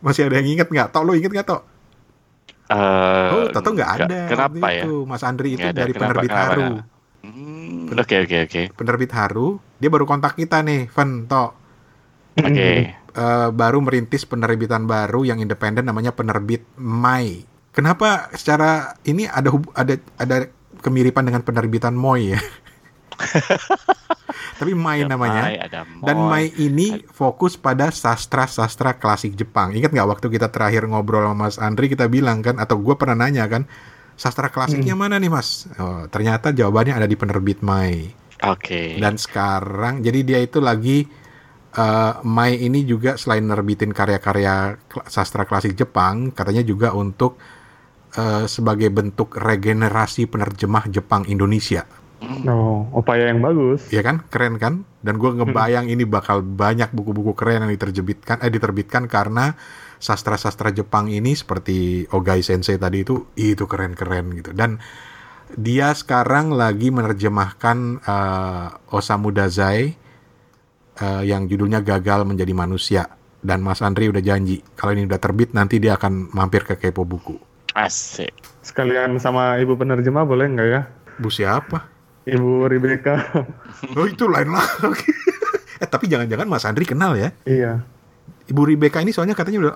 Masih 0.01 0.25
ada 0.25 0.41
yang 0.41 0.57
inget 0.57 0.65
nggak? 0.65 0.89
Tok 0.89 1.05
lo 1.05 1.13
inget 1.13 1.29
nggak 1.29 1.45
Tok? 1.45 1.61
Uh, 2.73 3.29
oh, 3.37 3.45
Toto 3.53 3.69
nggak 3.77 3.91
ada. 4.01 4.19
Kenapa 4.25 4.65
ya? 4.73 4.89
Itu 4.89 5.05
Mas 5.05 5.21
Andri 5.21 5.53
itu 5.53 5.67
dari 5.69 5.93
kenapa, 5.93 6.01
penerbit 6.09 6.31
kenapa, 6.33 6.49
Haru. 6.49 6.69
Oke 7.91 8.25
oke 8.25 8.37
oke. 8.49 8.61
Penerbit 8.73 9.11
Haru, 9.13 9.61
dia 9.77 9.93
baru 9.93 10.09
kontak 10.09 10.39
kita 10.39 10.65
nih, 10.65 10.89
Van 10.89 11.29
Tok. 11.29 11.51
Oke. 12.41 12.49
Okay 12.49 12.77
uh, 13.15 13.49
baru 13.51 13.83
merintis 13.83 14.23
penerbitan 14.23 14.87
baru 14.87 15.27
yang 15.27 15.43
independen 15.43 15.87
namanya 15.87 16.15
penerbit 16.15 16.63
Mai. 16.79 17.43
Kenapa 17.71 18.31
secara 18.35 18.99
ini 19.07 19.27
ada 19.27 19.51
ada 19.75 19.95
ada 20.19 20.35
kemiripan 20.83 21.23
dengan 21.23 21.43
penerbitan 21.43 21.95
Moi 21.95 22.35
ya? 22.35 22.41
Tapi 24.59 24.77
Mai 24.77 25.01
ada 25.01 25.15
namanya. 25.15 25.43
Mai, 25.47 25.57
ada 25.57 25.79
Moi. 25.87 26.03
Dan 26.03 26.17
Mai 26.27 26.45
ini 26.59 27.01
fokus 27.07 27.55
pada 27.55 27.89
sastra-sastra 27.89 28.99
klasik 28.99 29.39
Jepang. 29.39 29.71
Ingat 29.71 29.95
nggak 29.95 30.09
waktu 30.19 30.27
kita 30.27 30.51
terakhir 30.51 30.85
ngobrol 30.85 31.31
sama 31.31 31.47
Mas 31.47 31.55
Andri 31.57 31.87
kita 31.87 32.11
bilang 32.11 32.43
kan 32.43 32.59
atau 32.59 32.77
gue 32.79 32.95
pernah 32.99 33.25
nanya 33.25 33.47
kan 33.47 33.65
sastra 34.21 34.53
klasiknya 34.53 34.93
hmm. 34.93 35.01
mana 35.01 35.15
nih 35.17 35.33
Mas? 35.33 35.65
Oh, 35.81 36.05
ternyata 36.05 36.53
jawabannya 36.53 36.93
ada 36.93 37.09
di 37.09 37.17
penerbit 37.17 37.65
Mai. 37.65 38.13
Oke. 38.45 38.61
Okay. 38.61 38.87
Dan 39.01 39.17
sekarang 39.17 40.05
jadi 40.05 40.21
dia 40.21 40.39
itu 40.45 40.61
lagi 40.61 41.09
uh, 41.73 42.21
Mai 42.21 42.61
ini 42.61 42.85
juga 42.85 43.17
selain 43.17 43.41
nerbitin 43.49 43.89
karya-karya 43.89 44.77
sastra 45.09 45.49
klasik 45.49 45.73
Jepang, 45.73 46.29
katanya 46.37 46.61
juga 46.61 46.93
untuk 46.93 47.41
uh, 48.13 48.45
sebagai 48.45 48.93
bentuk 48.93 49.33
regenerasi 49.33 50.29
penerjemah 50.29 50.85
Jepang 50.93 51.25
Indonesia. 51.25 51.81
Oh, 52.21 52.85
upaya 52.93 53.33
yang 53.33 53.41
bagus. 53.41 53.89
Iya 53.89 54.05
kan, 54.05 54.21
keren 54.29 54.61
kan? 54.61 54.85
Dan 55.01 55.17
gue 55.17 55.33
ngebayang 55.33 55.89
hmm. 55.89 55.93
ini 55.97 56.03
bakal 56.05 56.45
banyak 56.45 56.93
buku-buku 56.93 57.33
keren 57.33 57.65
yang 57.65 57.73
diterbitkan, 57.73 58.37
eh 58.45 58.53
diterbitkan 58.53 59.09
karena 59.09 59.57
sastra-sastra 60.01 60.73
Jepang 60.73 61.07
ini 61.07 61.37
seperti 61.37 62.09
Ogai 62.09 62.41
Sensei 62.41 62.81
tadi 62.81 63.05
itu, 63.05 63.29
itu 63.37 63.69
keren-keren 63.69 64.33
gitu. 64.33 64.51
Dan 64.51 64.81
dia 65.53 65.93
sekarang 65.93 66.57
lagi 66.57 66.89
menerjemahkan 66.89 68.01
uh, 68.01 68.67
Osamu 68.89 69.29
Dazai 69.29 69.93
uh, 70.97 71.21
yang 71.21 71.45
judulnya 71.45 71.85
Gagal 71.85 72.25
Menjadi 72.25 72.53
Manusia. 72.57 73.03
Dan 73.41 73.65
Mas 73.65 73.81
Andri 73.81 74.05
udah 74.05 74.21
janji, 74.21 74.61
kalau 74.77 74.93
ini 74.93 75.09
udah 75.09 75.17
terbit 75.17 75.53
nanti 75.57 75.81
dia 75.81 75.97
akan 75.97 76.29
mampir 76.33 76.61
ke 76.61 76.77
Kepo 76.77 77.05
Buku. 77.05 77.41
Asik. 77.73 78.33
Sekalian 78.61 79.17
sama 79.17 79.57
ibu 79.57 79.73
penerjemah 79.73 80.21
boleh 80.21 80.45
nggak 80.45 80.67
ya? 80.69 80.81
Bu 81.17 81.33
siapa? 81.33 81.89
Ibu 82.29 82.69
Rebecca. 82.69 83.17
oh 83.97 84.05
itu 84.05 84.29
lain 84.29 84.53
lagi. 84.53 85.09
eh 85.81 85.89
tapi 85.89 86.05
jangan-jangan 86.05 86.45
Mas 86.45 86.69
Andri 86.69 86.85
kenal 86.85 87.17
ya? 87.17 87.33
Iya. 87.49 87.81
Ibu 88.51 88.67
Rebecca 88.67 88.99
ini 88.99 89.15
soalnya 89.15 89.31
katanya 89.31 89.59
udah 89.63 89.75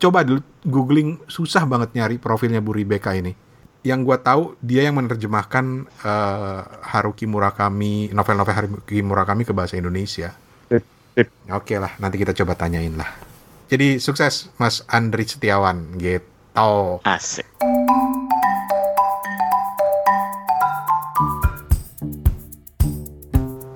coba 0.00 0.24
dulu 0.24 0.40
googling 0.64 1.20
susah 1.28 1.68
banget 1.68 1.92
nyari 1.92 2.16
profilnya 2.16 2.64
Bu 2.64 2.72
Rebecca 2.72 3.12
ini. 3.12 3.36
Yang 3.84 4.00
gue 4.08 4.18
tahu 4.24 4.42
dia 4.64 4.88
yang 4.88 4.96
menerjemahkan 4.96 5.84
uh, 6.00 6.60
Haruki 6.80 7.28
Murakami 7.28 8.08
novel-novel 8.16 8.56
Haruki 8.56 9.04
Murakami 9.04 9.44
ke 9.44 9.52
bahasa 9.52 9.76
Indonesia. 9.76 10.32
Oke 10.72 11.28
okay 11.48 11.76
lah, 11.76 11.92
nanti 12.00 12.16
kita 12.16 12.32
coba 12.32 12.56
tanyain 12.56 12.96
lah. 12.96 13.12
Jadi 13.68 14.00
sukses 14.00 14.48
Mas 14.56 14.80
Andri 14.88 15.28
Setiawan 15.28 16.00
gitu. 16.00 17.00
Asik. 17.04 17.44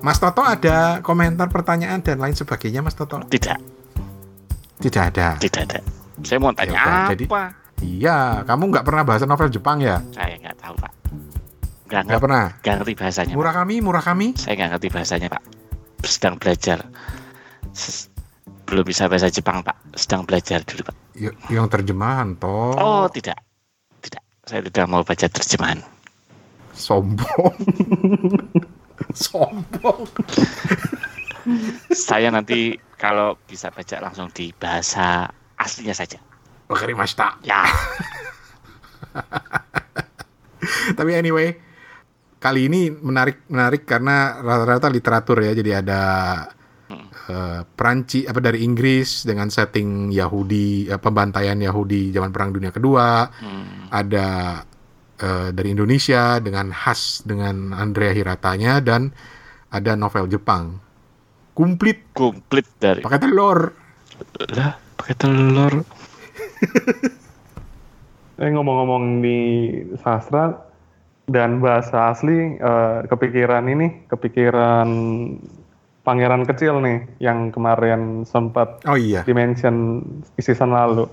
Mas 0.01 0.17
Toto 0.17 0.41
ada 0.41 1.05
komentar, 1.05 1.45
pertanyaan 1.53 2.01
dan 2.01 2.17
lain 2.17 2.33
sebagainya 2.33 2.81
Mas 2.81 2.97
Toto? 2.97 3.21
Tidak. 3.21 3.80
Tidak 4.81 5.03
ada. 5.13 5.27
Tidak 5.37 5.61
ada. 5.69 5.79
Saya 6.21 6.37
mau 6.37 6.53
tanya 6.53 6.73
ya, 6.73 6.83
apa? 6.85 7.13
Jadi, 7.13 7.25
iya, 7.81 8.17
kamu 8.45 8.63
nggak 8.73 8.85
pernah 8.85 9.03
bahasa 9.05 9.25
novel 9.25 9.49
Jepang 9.49 9.81
ya? 9.81 10.01
Saya 10.13 10.37
nggak 10.37 10.57
tahu 10.57 10.73
Pak. 10.77 10.93
Nggak, 11.89 12.01
nggak 12.07 12.21
pernah. 12.21 12.45
Nggak 12.61 12.75
ngerti 12.81 12.93
bahasanya. 12.97 13.33
Murah 13.37 13.53
kami, 13.53 13.75
murah 13.81 14.03
kami? 14.03 14.27
Saya 14.37 14.53
nggak 14.57 14.69
ngerti 14.77 14.87
bahasanya 14.93 15.27
Pak. 15.33 15.43
Sedang 16.01 16.35
belajar 16.41 16.81
belum 18.71 18.87
bisa 18.87 19.11
bahasa 19.11 19.27
Jepang 19.27 19.59
Pak, 19.67 19.75
sedang 19.99 20.23
belajar 20.23 20.63
dulu 20.63 20.87
Pak. 20.87 20.95
Y 21.19 21.27
yang 21.51 21.67
terjemahan 21.67 22.39
toh? 22.39 22.71
Oh 22.79 23.05
tidak, 23.11 23.35
tidak. 23.99 24.23
Saya 24.47 24.63
tidak 24.63 24.87
mau 24.87 25.03
baca 25.03 25.27
terjemahan. 25.27 25.83
Sombong. 26.71 27.51
Sombong. 29.27 30.07
Saya 31.91 32.31
nanti 32.31 32.79
kalau 33.01 33.33
bisa 33.49 33.73
baca 33.73 33.97
langsung 33.97 34.29
di 34.29 34.53
bahasa 34.53 35.25
aslinya 35.57 35.97
saja. 35.97 36.21
Masta. 36.93 37.41
Ya. 37.41 37.65
Tapi 40.97 41.11
anyway, 41.17 41.57
kali 42.37 42.69
ini 42.69 42.93
menarik 42.93 43.49
menarik 43.49 43.89
karena 43.89 44.37
rata-rata 44.45 44.93
literatur 44.93 45.41
ya. 45.41 45.57
Jadi 45.57 45.71
ada 45.73 46.01
hmm. 46.93 47.07
uh, 47.25 47.61
Perancis 47.73 48.29
apa 48.29 48.37
dari 48.37 48.61
Inggris 48.61 49.25
dengan 49.25 49.49
setting 49.49 50.13
Yahudi 50.13 50.85
uh, 50.93 51.01
pembantaian 51.01 51.57
Yahudi 51.57 52.13
zaman 52.13 52.29
Perang 52.29 52.53
Dunia 52.53 52.69
Kedua. 52.69 53.25
Hmm. 53.25 53.89
Ada 53.89 54.61
uh, 55.25 55.49
dari 55.49 55.73
Indonesia 55.73 56.37
dengan 56.37 56.69
khas 56.69 57.25
dengan 57.25 57.73
Andrea 57.73 58.13
Hiratanya 58.13 58.77
dan 58.79 59.09
ada 59.73 59.97
novel 59.97 60.29
Jepang. 60.29 60.90
Komplit. 61.51 62.11
Komplit 62.15 62.67
dari. 62.79 63.03
Pakai 63.03 63.19
telur. 63.19 63.59
Lah, 64.55 64.77
pakai 64.97 65.15
telur. 65.17 65.73
eh 68.41 68.49
ngomong-ngomong 68.49 69.21
di 69.21 69.37
sastra 70.01 70.49
dan 71.29 71.61
bahasa 71.61 72.09
asli 72.09 72.57
uh, 72.57 73.05
kepikiran 73.05 73.69
ini 73.69 74.09
kepikiran 74.09 74.89
pangeran 76.01 76.43
kecil 76.49 76.81
nih 76.81 77.05
yang 77.21 77.53
kemarin 77.53 78.25
sempat 78.25 78.81
oh 78.89 78.97
iya 78.97 79.21
dimention 79.29 80.01
season 80.41 80.73
lalu. 80.73 81.05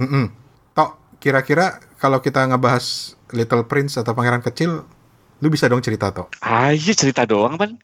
Mm 0.00 0.08
-mm. 0.08 0.24
Tok, 0.72 1.20
kira-kira 1.20 1.76
kalau 2.00 2.24
kita 2.24 2.48
ngebahas 2.48 3.16
Little 3.36 3.68
Prince 3.68 4.00
atau 4.00 4.16
pangeran 4.16 4.40
kecil, 4.40 4.80
lu 5.44 5.48
bisa 5.52 5.68
dong 5.68 5.84
cerita 5.84 6.08
Tok? 6.08 6.40
Ah 6.40 6.72
iya 6.72 6.96
cerita 6.96 7.28
doang 7.28 7.60
kan? 7.60 7.76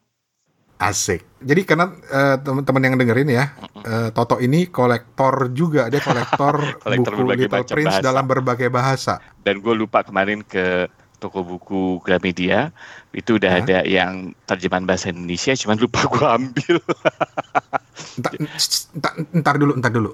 Asik. 0.77 1.25
Jadi 1.41 1.65
karena 1.65 1.89
uh, 1.89 2.37
teman-teman 2.37 2.81
yang 2.85 2.95
dengerin 3.01 3.29
ya, 3.33 3.49
uh, 3.81 4.13
Toto 4.13 4.37
ini 4.37 4.69
kolektor 4.69 5.49
juga, 5.49 5.89
dia 5.89 5.97
kolektor, 5.97 6.61
kolektor 6.85 7.13
buku 7.17 7.33
Little 7.33 7.65
Prince 7.65 7.97
bahasa. 7.97 8.05
dalam 8.05 8.25
berbagai 8.29 8.69
bahasa. 8.69 9.17
Dan 9.41 9.65
gue 9.65 9.73
lupa 9.73 10.05
kemarin 10.05 10.45
ke 10.45 10.85
toko 11.17 11.41
buku 11.41 11.97
Gramedia 12.05 12.69
itu 13.09 13.41
udah 13.41 13.57
huh? 13.57 13.61
ada 13.65 13.77
yang 13.89 14.37
terjemahan 14.45 14.85
bahasa 14.85 15.09
Indonesia, 15.09 15.57
cuman 15.57 15.77
lupa 15.81 15.99
gue 16.05 16.25
ambil. 16.29 16.75
entar, 18.21 18.33
entar, 18.93 19.11
entar 19.33 19.55
dulu, 19.57 19.73
entar 19.81 19.89
dulu. 19.89 20.11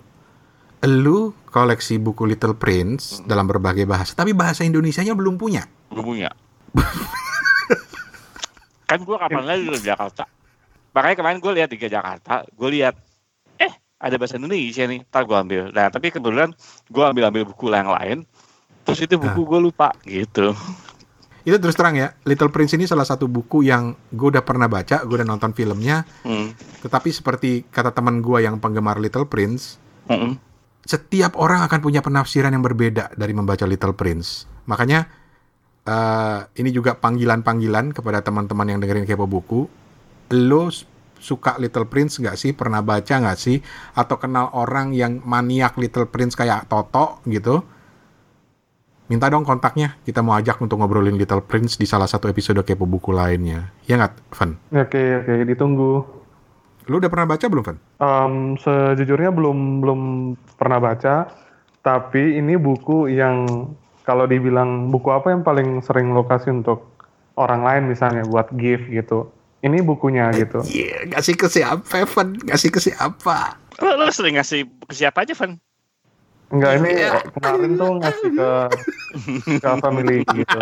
Lu 0.87 1.35
koleksi 1.51 1.99
buku 1.99 2.23
Little 2.23 2.55
Prince 2.55 3.19
hmm. 3.19 3.27
dalam 3.27 3.51
berbagai 3.51 3.83
bahasa, 3.83 4.15
tapi 4.15 4.31
bahasa 4.31 4.63
Indonesia-nya 4.63 5.11
belum 5.11 5.35
punya. 5.35 5.67
Belum 5.91 6.07
punya. 6.07 6.31
kan 8.87 8.99
gue 9.03 9.17
kapan 9.19 9.43
lagi 9.43 9.63
di 9.67 9.83
Jakarta 9.83 10.23
makanya 10.93 11.15
kemarin 11.19 11.37
gue 11.41 11.51
lihat 11.57 11.69
di 11.73 11.77
Jakarta 11.81 12.45
gue 12.45 12.69
lihat 12.79 12.95
eh 13.57 13.73
ada 13.97 14.15
bahasa 14.15 14.37
Indonesia 14.37 14.85
nih 14.85 15.01
tak 15.09 15.25
gue 15.25 15.37
ambil 15.37 15.63
nah 15.73 15.89
tapi 15.89 16.13
kebetulan 16.13 16.53
gue 16.87 17.03
ambil 17.03 17.33
ambil 17.33 17.43
buku 17.49 17.73
yang 17.73 17.89
lain 17.89 18.17
terus 18.85 19.01
itu 19.01 19.17
buku 19.17 19.41
nah. 19.43 19.49
gue 19.49 19.59
lupa 19.59 19.87
gitu 20.05 20.53
itu 21.43 21.59
terus 21.59 21.75
terang 21.75 21.99
ya 21.99 22.15
Little 22.23 22.53
Prince 22.53 22.79
ini 22.79 22.87
salah 22.87 23.03
satu 23.03 23.27
buku 23.27 23.67
yang 23.67 23.91
gue 24.15 24.27
udah 24.31 24.45
pernah 24.47 24.71
baca 24.71 25.03
gue 25.03 25.15
udah 25.17 25.27
nonton 25.27 25.51
filmnya 25.51 26.07
hmm. 26.23 26.79
tetapi 26.87 27.09
seperti 27.11 27.67
kata 27.67 27.91
teman 27.91 28.23
gue 28.23 28.39
yang 28.39 28.63
penggemar 28.63 29.01
Little 29.01 29.27
Prince 29.27 29.75
hmm. 30.07 30.39
setiap 30.87 31.35
orang 31.35 31.65
akan 31.67 31.79
punya 31.83 31.99
penafsiran 31.99 32.55
yang 32.55 32.63
berbeda 32.63 33.11
dari 33.17 33.33
membaca 33.35 33.67
Little 33.67 33.97
Prince 33.97 34.47
makanya 34.69 35.09
uh, 35.83 36.47
ini 36.55 36.71
juga 36.71 36.95
panggilan-panggilan 36.95 37.91
kepada 37.91 38.23
teman-teman 38.23 38.71
yang 38.71 38.79
dengerin 38.79 39.03
kepo 39.03 39.27
buku 39.27 39.67
lo 40.33 40.73
suka 41.23 41.55
Little 41.55 41.87
Prince 41.87 42.19
nggak 42.19 42.35
sih? 42.35 42.51
Pernah 42.51 42.83
baca 42.83 43.15
nggak 43.23 43.39
sih? 43.39 43.63
Atau 43.95 44.19
kenal 44.19 44.51
orang 44.51 44.91
yang 44.91 45.23
maniak 45.23 45.79
Little 45.79 46.11
Prince 46.11 46.35
kayak 46.35 46.67
Toto 46.67 47.23
gitu? 47.23 47.63
Minta 49.07 49.31
dong 49.31 49.47
kontaknya. 49.47 49.95
Kita 50.03 50.19
mau 50.19 50.35
ajak 50.35 50.59
untuk 50.59 50.83
ngobrolin 50.83 51.15
Little 51.15 51.43
Prince 51.43 51.79
di 51.79 51.87
salah 51.87 52.07
satu 52.09 52.27
episode 52.27 52.59
kepo 52.67 52.83
buku 52.83 53.15
lainnya. 53.15 53.71
Ya 53.87 53.95
nggak, 53.95 54.13
Van? 54.35 54.51
Oke, 54.75 55.23
oke. 55.23 55.33
Ditunggu. 55.47 55.91
Lu 56.91 56.99
udah 56.99 57.07
pernah 57.07 57.27
baca 57.31 57.45
belum, 57.47 57.63
Van? 57.63 57.77
Um, 58.03 58.33
sejujurnya 58.59 59.31
belum 59.31 59.79
belum 59.79 60.01
pernah 60.59 60.79
baca. 60.83 61.31
Tapi 61.83 62.39
ini 62.39 62.55
buku 62.55 63.11
yang 63.11 63.67
kalau 64.07 64.27
dibilang 64.27 64.91
buku 64.91 65.11
apa 65.11 65.31
yang 65.31 65.43
paling 65.43 65.79
sering 65.83 66.11
lokasi 66.15 66.51
untuk 66.51 66.95
orang 67.39 67.63
lain 67.63 67.83
misalnya 67.91 68.23
buat 68.27 68.51
gift 68.55 68.87
gitu 68.91 69.31
ini 69.63 69.79
bukunya 69.79 70.27
gitu. 70.35 70.59
Iya, 70.67 70.83
yeah, 70.83 70.99
ngasih 71.15 71.35
ke 71.39 71.47
siapa, 71.47 72.03
Evan? 72.03 72.35
Ngasih 72.43 72.69
ke 72.69 72.79
siapa? 72.83 73.57
Lo, 73.79 73.95
lo 73.95 74.11
sering 74.11 74.35
ngasih 74.35 74.67
ke 74.67 74.93
siapa 74.93 75.23
aja, 75.23 75.33
Van? 75.39 75.55
Enggak, 76.53 76.71
ini 76.83 76.91
yeah. 77.01 77.23
kemarin 77.33 77.71
tuh 77.79 77.91
ngasih 77.97 78.29
ke 78.35 78.49
ke 79.63 79.69
family 79.81 80.17
gitu. 80.21 80.59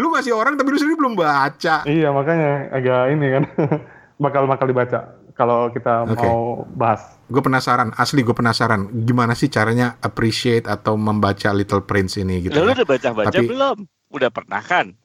lu 0.00 0.10
ngasih 0.10 0.32
orang 0.32 0.56
tapi 0.56 0.74
lu 0.74 0.78
sendiri 0.80 0.98
belum 0.98 1.14
baca. 1.14 1.86
Iya, 1.86 2.08
makanya 2.10 2.72
agak 2.72 3.02
ini 3.14 3.26
kan. 3.36 3.44
bakal 4.24 4.50
bakal 4.50 4.66
dibaca 4.66 5.14
kalau 5.38 5.70
kita 5.70 6.02
okay. 6.02 6.26
mau 6.26 6.66
bahas. 6.74 7.14
Gue 7.30 7.38
penasaran, 7.38 7.94
asli 7.94 8.26
gue 8.26 8.34
penasaran 8.34 8.90
gimana 9.06 9.38
sih 9.38 9.46
caranya 9.46 9.94
appreciate 10.02 10.66
atau 10.66 10.98
membaca 10.98 11.54
Little 11.54 11.86
Prince 11.86 12.18
ini 12.18 12.42
gitu. 12.42 12.58
Lalu 12.58 12.74
ya. 12.74 12.76
udah 12.82 12.86
baca-baca 12.90 13.30
tapi... 13.30 13.46
belum? 13.46 13.76
Udah 14.10 14.30
pernah 14.34 14.58
kan? 14.58 14.98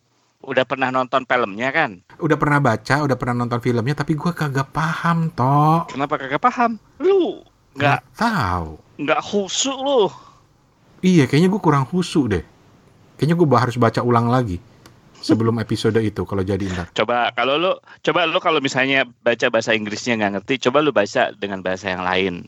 Udah 0.44 0.64
pernah 0.68 0.92
nonton 0.92 1.24
filmnya 1.24 1.72
kan? 1.72 2.04
Udah 2.20 2.36
pernah 2.36 2.60
baca, 2.60 2.96
udah 3.08 3.16
pernah 3.16 3.36
nonton 3.44 3.64
filmnya, 3.64 3.96
tapi 3.96 4.14
gue 4.20 4.32
kagak 4.36 4.70
paham 4.76 5.32
toh. 5.32 5.88
Kenapa 5.88 6.20
kagak 6.20 6.44
paham? 6.44 6.76
Lu 7.00 7.40
nggak 7.80 8.04
tahu? 8.14 8.78
Nggak 9.00 9.22
khusuk 9.24 9.78
lu? 9.80 10.12
Iya, 11.04 11.28
kayaknya 11.28 11.50
gue 11.52 11.62
kurang 11.64 11.88
khusuk 11.88 12.26
deh. 12.36 12.44
Kayaknya 13.16 13.36
gue 13.40 13.48
harus 13.56 13.76
baca 13.80 14.04
ulang 14.04 14.28
lagi 14.28 14.60
sebelum 15.24 15.56
episode 15.64 15.96
itu 16.04 16.28
kalau 16.28 16.44
jadi 16.44 16.68
ntar. 16.68 16.92
Coba 16.92 17.32
kalau 17.32 17.56
lu 17.56 17.72
coba 18.04 18.28
lu 18.28 18.40
kalau 18.44 18.60
misalnya 18.60 19.08
baca 19.24 19.48
bahasa 19.48 19.72
Inggrisnya 19.72 20.20
nggak 20.20 20.44
ngerti, 20.44 20.68
coba 20.68 20.84
lu 20.84 20.92
baca 20.92 21.32
dengan 21.32 21.64
bahasa 21.64 21.96
yang 21.96 22.04
lain. 22.04 22.44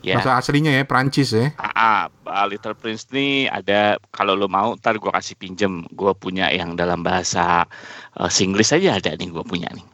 Ya. 0.00 0.16
Bahasa 0.16 0.40
aslinya 0.40 0.72
ya 0.72 0.88
Prancis 0.88 1.36
ya. 1.36 1.52
Ah, 1.60 2.08
ah, 2.24 2.46
Little 2.48 2.72
Prince 2.72 3.04
ini 3.12 3.44
ada 3.52 4.00
kalau 4.16 4.32
lo 4.32 4.48
mau 4.48 4.72
ntar 4.80 4.96
gue 4.96 5.12
kasih 5.12 5.36
pinjem. 5.36 5.84
Gue 5.92 6.16
punya 6.16 6.48
yang 6.48 6.72
dalam 6.72 7.04
bahasa 7.04 7.68
uh, 8.16 8.30
Singlish 8.32 8.72
aja 8.72 8.96
ada 8.96 9.12
nih 9.12 9.28
gue 9.28 9.44
punya 9.44 9.68
nih. 9.76 9.84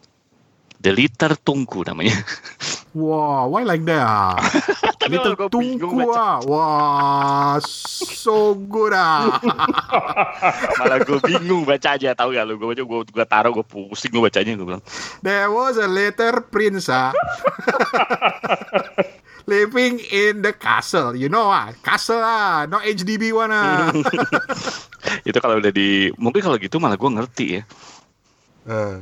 The 0.78 0.94
Little 0.94 1.34
Tungku 1.42 1.82
namanya. 1.82 2.14
Wow, 2.96 3.52
why 3.52 3.60
like 3.60 3.84
that? 3.84 4.40
Little 5.12 5.36
Tungku 5.52 6.16
ah. 6.16 6.40
Wah, 6.48 7.60
so 7.60 8.56
good 8.56 8.96
ah. 8.96 9.36
Malah 10.80 11.04
gue 11.04 11.20
bingung 11.20 11.68
baca 11.68 12.00
aja 12.00 12.16
tahu 12.16 12.32
gak 12.32 12.48
lo 12.48 12.56
gue 12.56 12.72
baca 12.72 12.80
gue 12.80 12.98
gue 13.12 13.26
taruh 13.28 13.52
gue 13.52 13.66
pusing 13.68 14.08
gue 14.08 14.24
bacanya 14.24 14.56
gue 14.56 14.64
bilang. 14.64 14.84
There 15.20 15.52
was 15.52 15.76
a 15.76 15.84
little 15.84 16.40
prince 16.48 16.88
ah 16.88 17.12
living 19.46 20.02
in 20.10 20.42
the 20.42 20.52
castle. 20.52 21.14
You 21.14 21.30
know 21.30 21.48
ah, 21.48 21.72
castle 21.80 22.20
ah, 22.20 22.66
no 22.66 22.82
HDB 22.82 23.30
one 23.32 23.54
ah. 23.54 23.90
itu 25.28 25.38
kalau 25.38 25.62
udah 25.62 25.72
di, 25.72 26.10
mungkin 26.18 26.42
kalau 26.42 26.58
gitu 26.58 26.82
malah 26.82 26.98
gue 26.98 27.10
ngerti 27.10 27.46
ya. 27.58 27.62
Uh, 28.66 28.98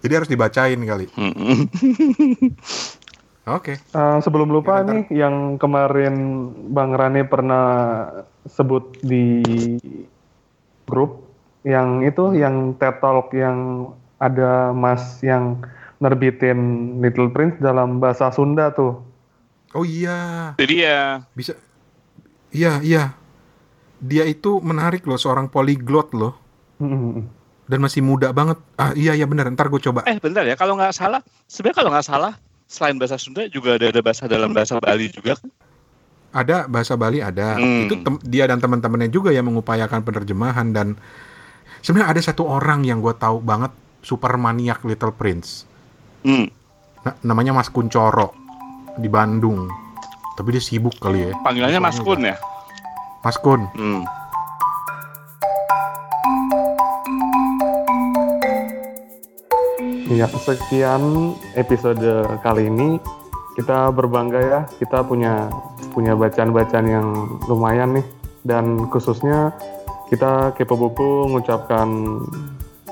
jadi 0.00 0.22
harus 0.22 0.30
dibacain 0.32 0.80
kali. 0.80 1.06
Oke. 3.46 3.76
Okay. 3.76 3.76
Uh, 3.94 4.18
sebelum 4.18 4.50
lupa 4.50 4.82
ya, 4.82 4.90
nih, 4.90 5.04
yang 5.14 5.54
kemarin 5.60 6.50
Bang 6.74 6.98
Rani 6.98 7.22
pernah 7.22 7.66
sebut 8.48 8.98
di 9.06 9.38
grup 10.88 11.22
yang 11.62 12.02
itu, 12.02 12.34
yang 12.34 12.74
TED 12.74 12.98
Talk 12.98 13.30
yang 13.30 13.90
ada 14.18 14.74
Mas 14.74 15.22
yang 15.22 15.62
nerbitin 16.02 16.58
Little 16.98 17.30
Prince 17.30 17.62
dalam 17.62 18.02
bahasa 18.02 18.34
Sunda 18.34 18.74
tuh. 18.74 19.05
Oh 19.74 19.82
iya. 19.82 20.52
Jadi 20.60 20.74
ya. 20.86 21.24
Bisa. 21.34 21.56
Iya 22.54 22.78
iya. 22.84 23.16
Dia 23.98 24.24
itu 24.28 24.60
menarik 24.60 25.02
loh 25.08 25.18
seorang 25.18 25.50
poliglot 25.50 26.14
loh. 26.14 26.36
Dan 27.66 27.78
masih 27.82 28.04
muda 28.04 28.30
banget. 28.30 28.60
Ah 28.78 28.94
iya 28.94 29.16
iya 29.16 29.26
benar. 29.26 29.50
Ntar 29.50 29.66
gue 29.72 29.82
coba. 29.82 30.06
Eh 30.06 30.20
bentar 30.22 30.46
ya. 30.46 30.54
Kalau 30.54 30.78
nggak 30.78 30.94
salah, 30.94 31.20
sebenarnya 31.50 31.76
kalau 31.82 31.90
nggak 31.90 32.06
salah, 32.06 32.32
selain 32.70 32.96
bahasa 33.00 33.18
Sunda 33.18 33.48
juga 33.50 33.74
ada, 33.74 33.90
ada 33.90 34.00
bahasa 34.04 34.30
dalam 34.30 34.54
bahasa 34.54 34.78
Bali 34.78 35.10
juga 35.10 35.34
kan? 35.34 35.48
Ada 36.36 36.56
bahasa 36.68 36.94
Bali 36.94 37.18
ada. 37.24 37.58
Hmm. 37.58 37.88
Itu 37.88 37.94
dia 38.22 38.46
dan 38.46 38.62
teman-temannya 38.62 39.10
juga 39.10 39.34
yang 39.34 39.50
mengupayakan 39.50 40.04
penerjemahan 40.04 40.70
dan 40.70 40.94
sebenarnya 41.82 42.12
ada 42.14 42.20
satu 42.22 42.46
orang 42.46 42.86
yang 42.86 43.02
gue 43.02 43.14
tahu 43.16 43.42
banget 43.42 43.72
super 44.04 44.38
maniak 44.38 44.84
Little 44.86 45.10
Prince. 45.16 45.66
Hmm. 46.26 46.50
namanya 47.22 47.54
Mas 47.54 47.70
Kuncoro 47.70 48.45
di 48.96 49.08
Bandung. 49.08 49.68
Tapi 50.36 50.52
dia 50.56 50.62
sibuk 50.62 50.96
kali 51.00 51.28
ya. 51.28 51.32
Panggilannya 51.40 51.80
Mas 51.80 51.96
Kun 52.00 52.20
ya? 52.20 52.36
Mas 53.24 53.36
Kun. 53.40 53.64
Hmm. 53.72 54.04
Iya, 60.06 60.30
sekian 60.30 61.34
episode 61.58 62.24
kali 62.40 62.68
ini. 62.70 63.00
Kita 63.56 63.88
berbangga 63.88 64.40
ya, 64.40 64.60
kita 64.76 65.00
punya 65.00 65.48
punya 65.96 66.12
bacaan-bacaan 66.12 66.86
yang 66.86 67.06
lumayan 67.48 67.96
nih. 67.96 68.06
Dan 68.44 68.86
khususnya 68.92 69.50
kita 70.12 70.54
Kepo 70.54 70.78
Buku 70.78 71.32
mengucapkan 71.32 71.88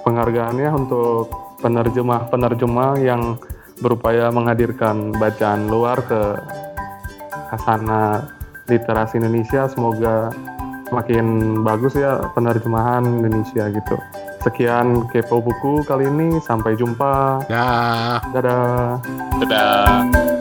penghargaannya 0.02 0.68
untuk 0.74 1.30
penerjemah-penerjemah 1.62 2.90
yang 3.00 3.38
berupaya 3.82 4.30
menghadirkan 4.30 5.14
bacaan 5.16 5.66
luar 5.70 5.98
ke 6.04 6.20
khasana 7.50 8.28
literasi 8.70 9.18
Indonesia. 9.18 9.66
Semoga 9.70 10.30
makin 10.92 11.60
bagus 11.64 11.98
ya 11.98 12.22
penerjemahan 12.34 13.02
Indonesia 13.04 13.70
gitu. 13.72 13.96
Sekian 14.44 15.08
Kepo 15.08 15.40
Buku 15.40 15.80
kali 15.88 16.04
ini. 16.04 16.36
Sampai 16.44 16.76
jumpa. 16.76 17.48
Dah. 17.48 18.20
Dadah. 18.30 19.00
Dadah. 19.40 20.33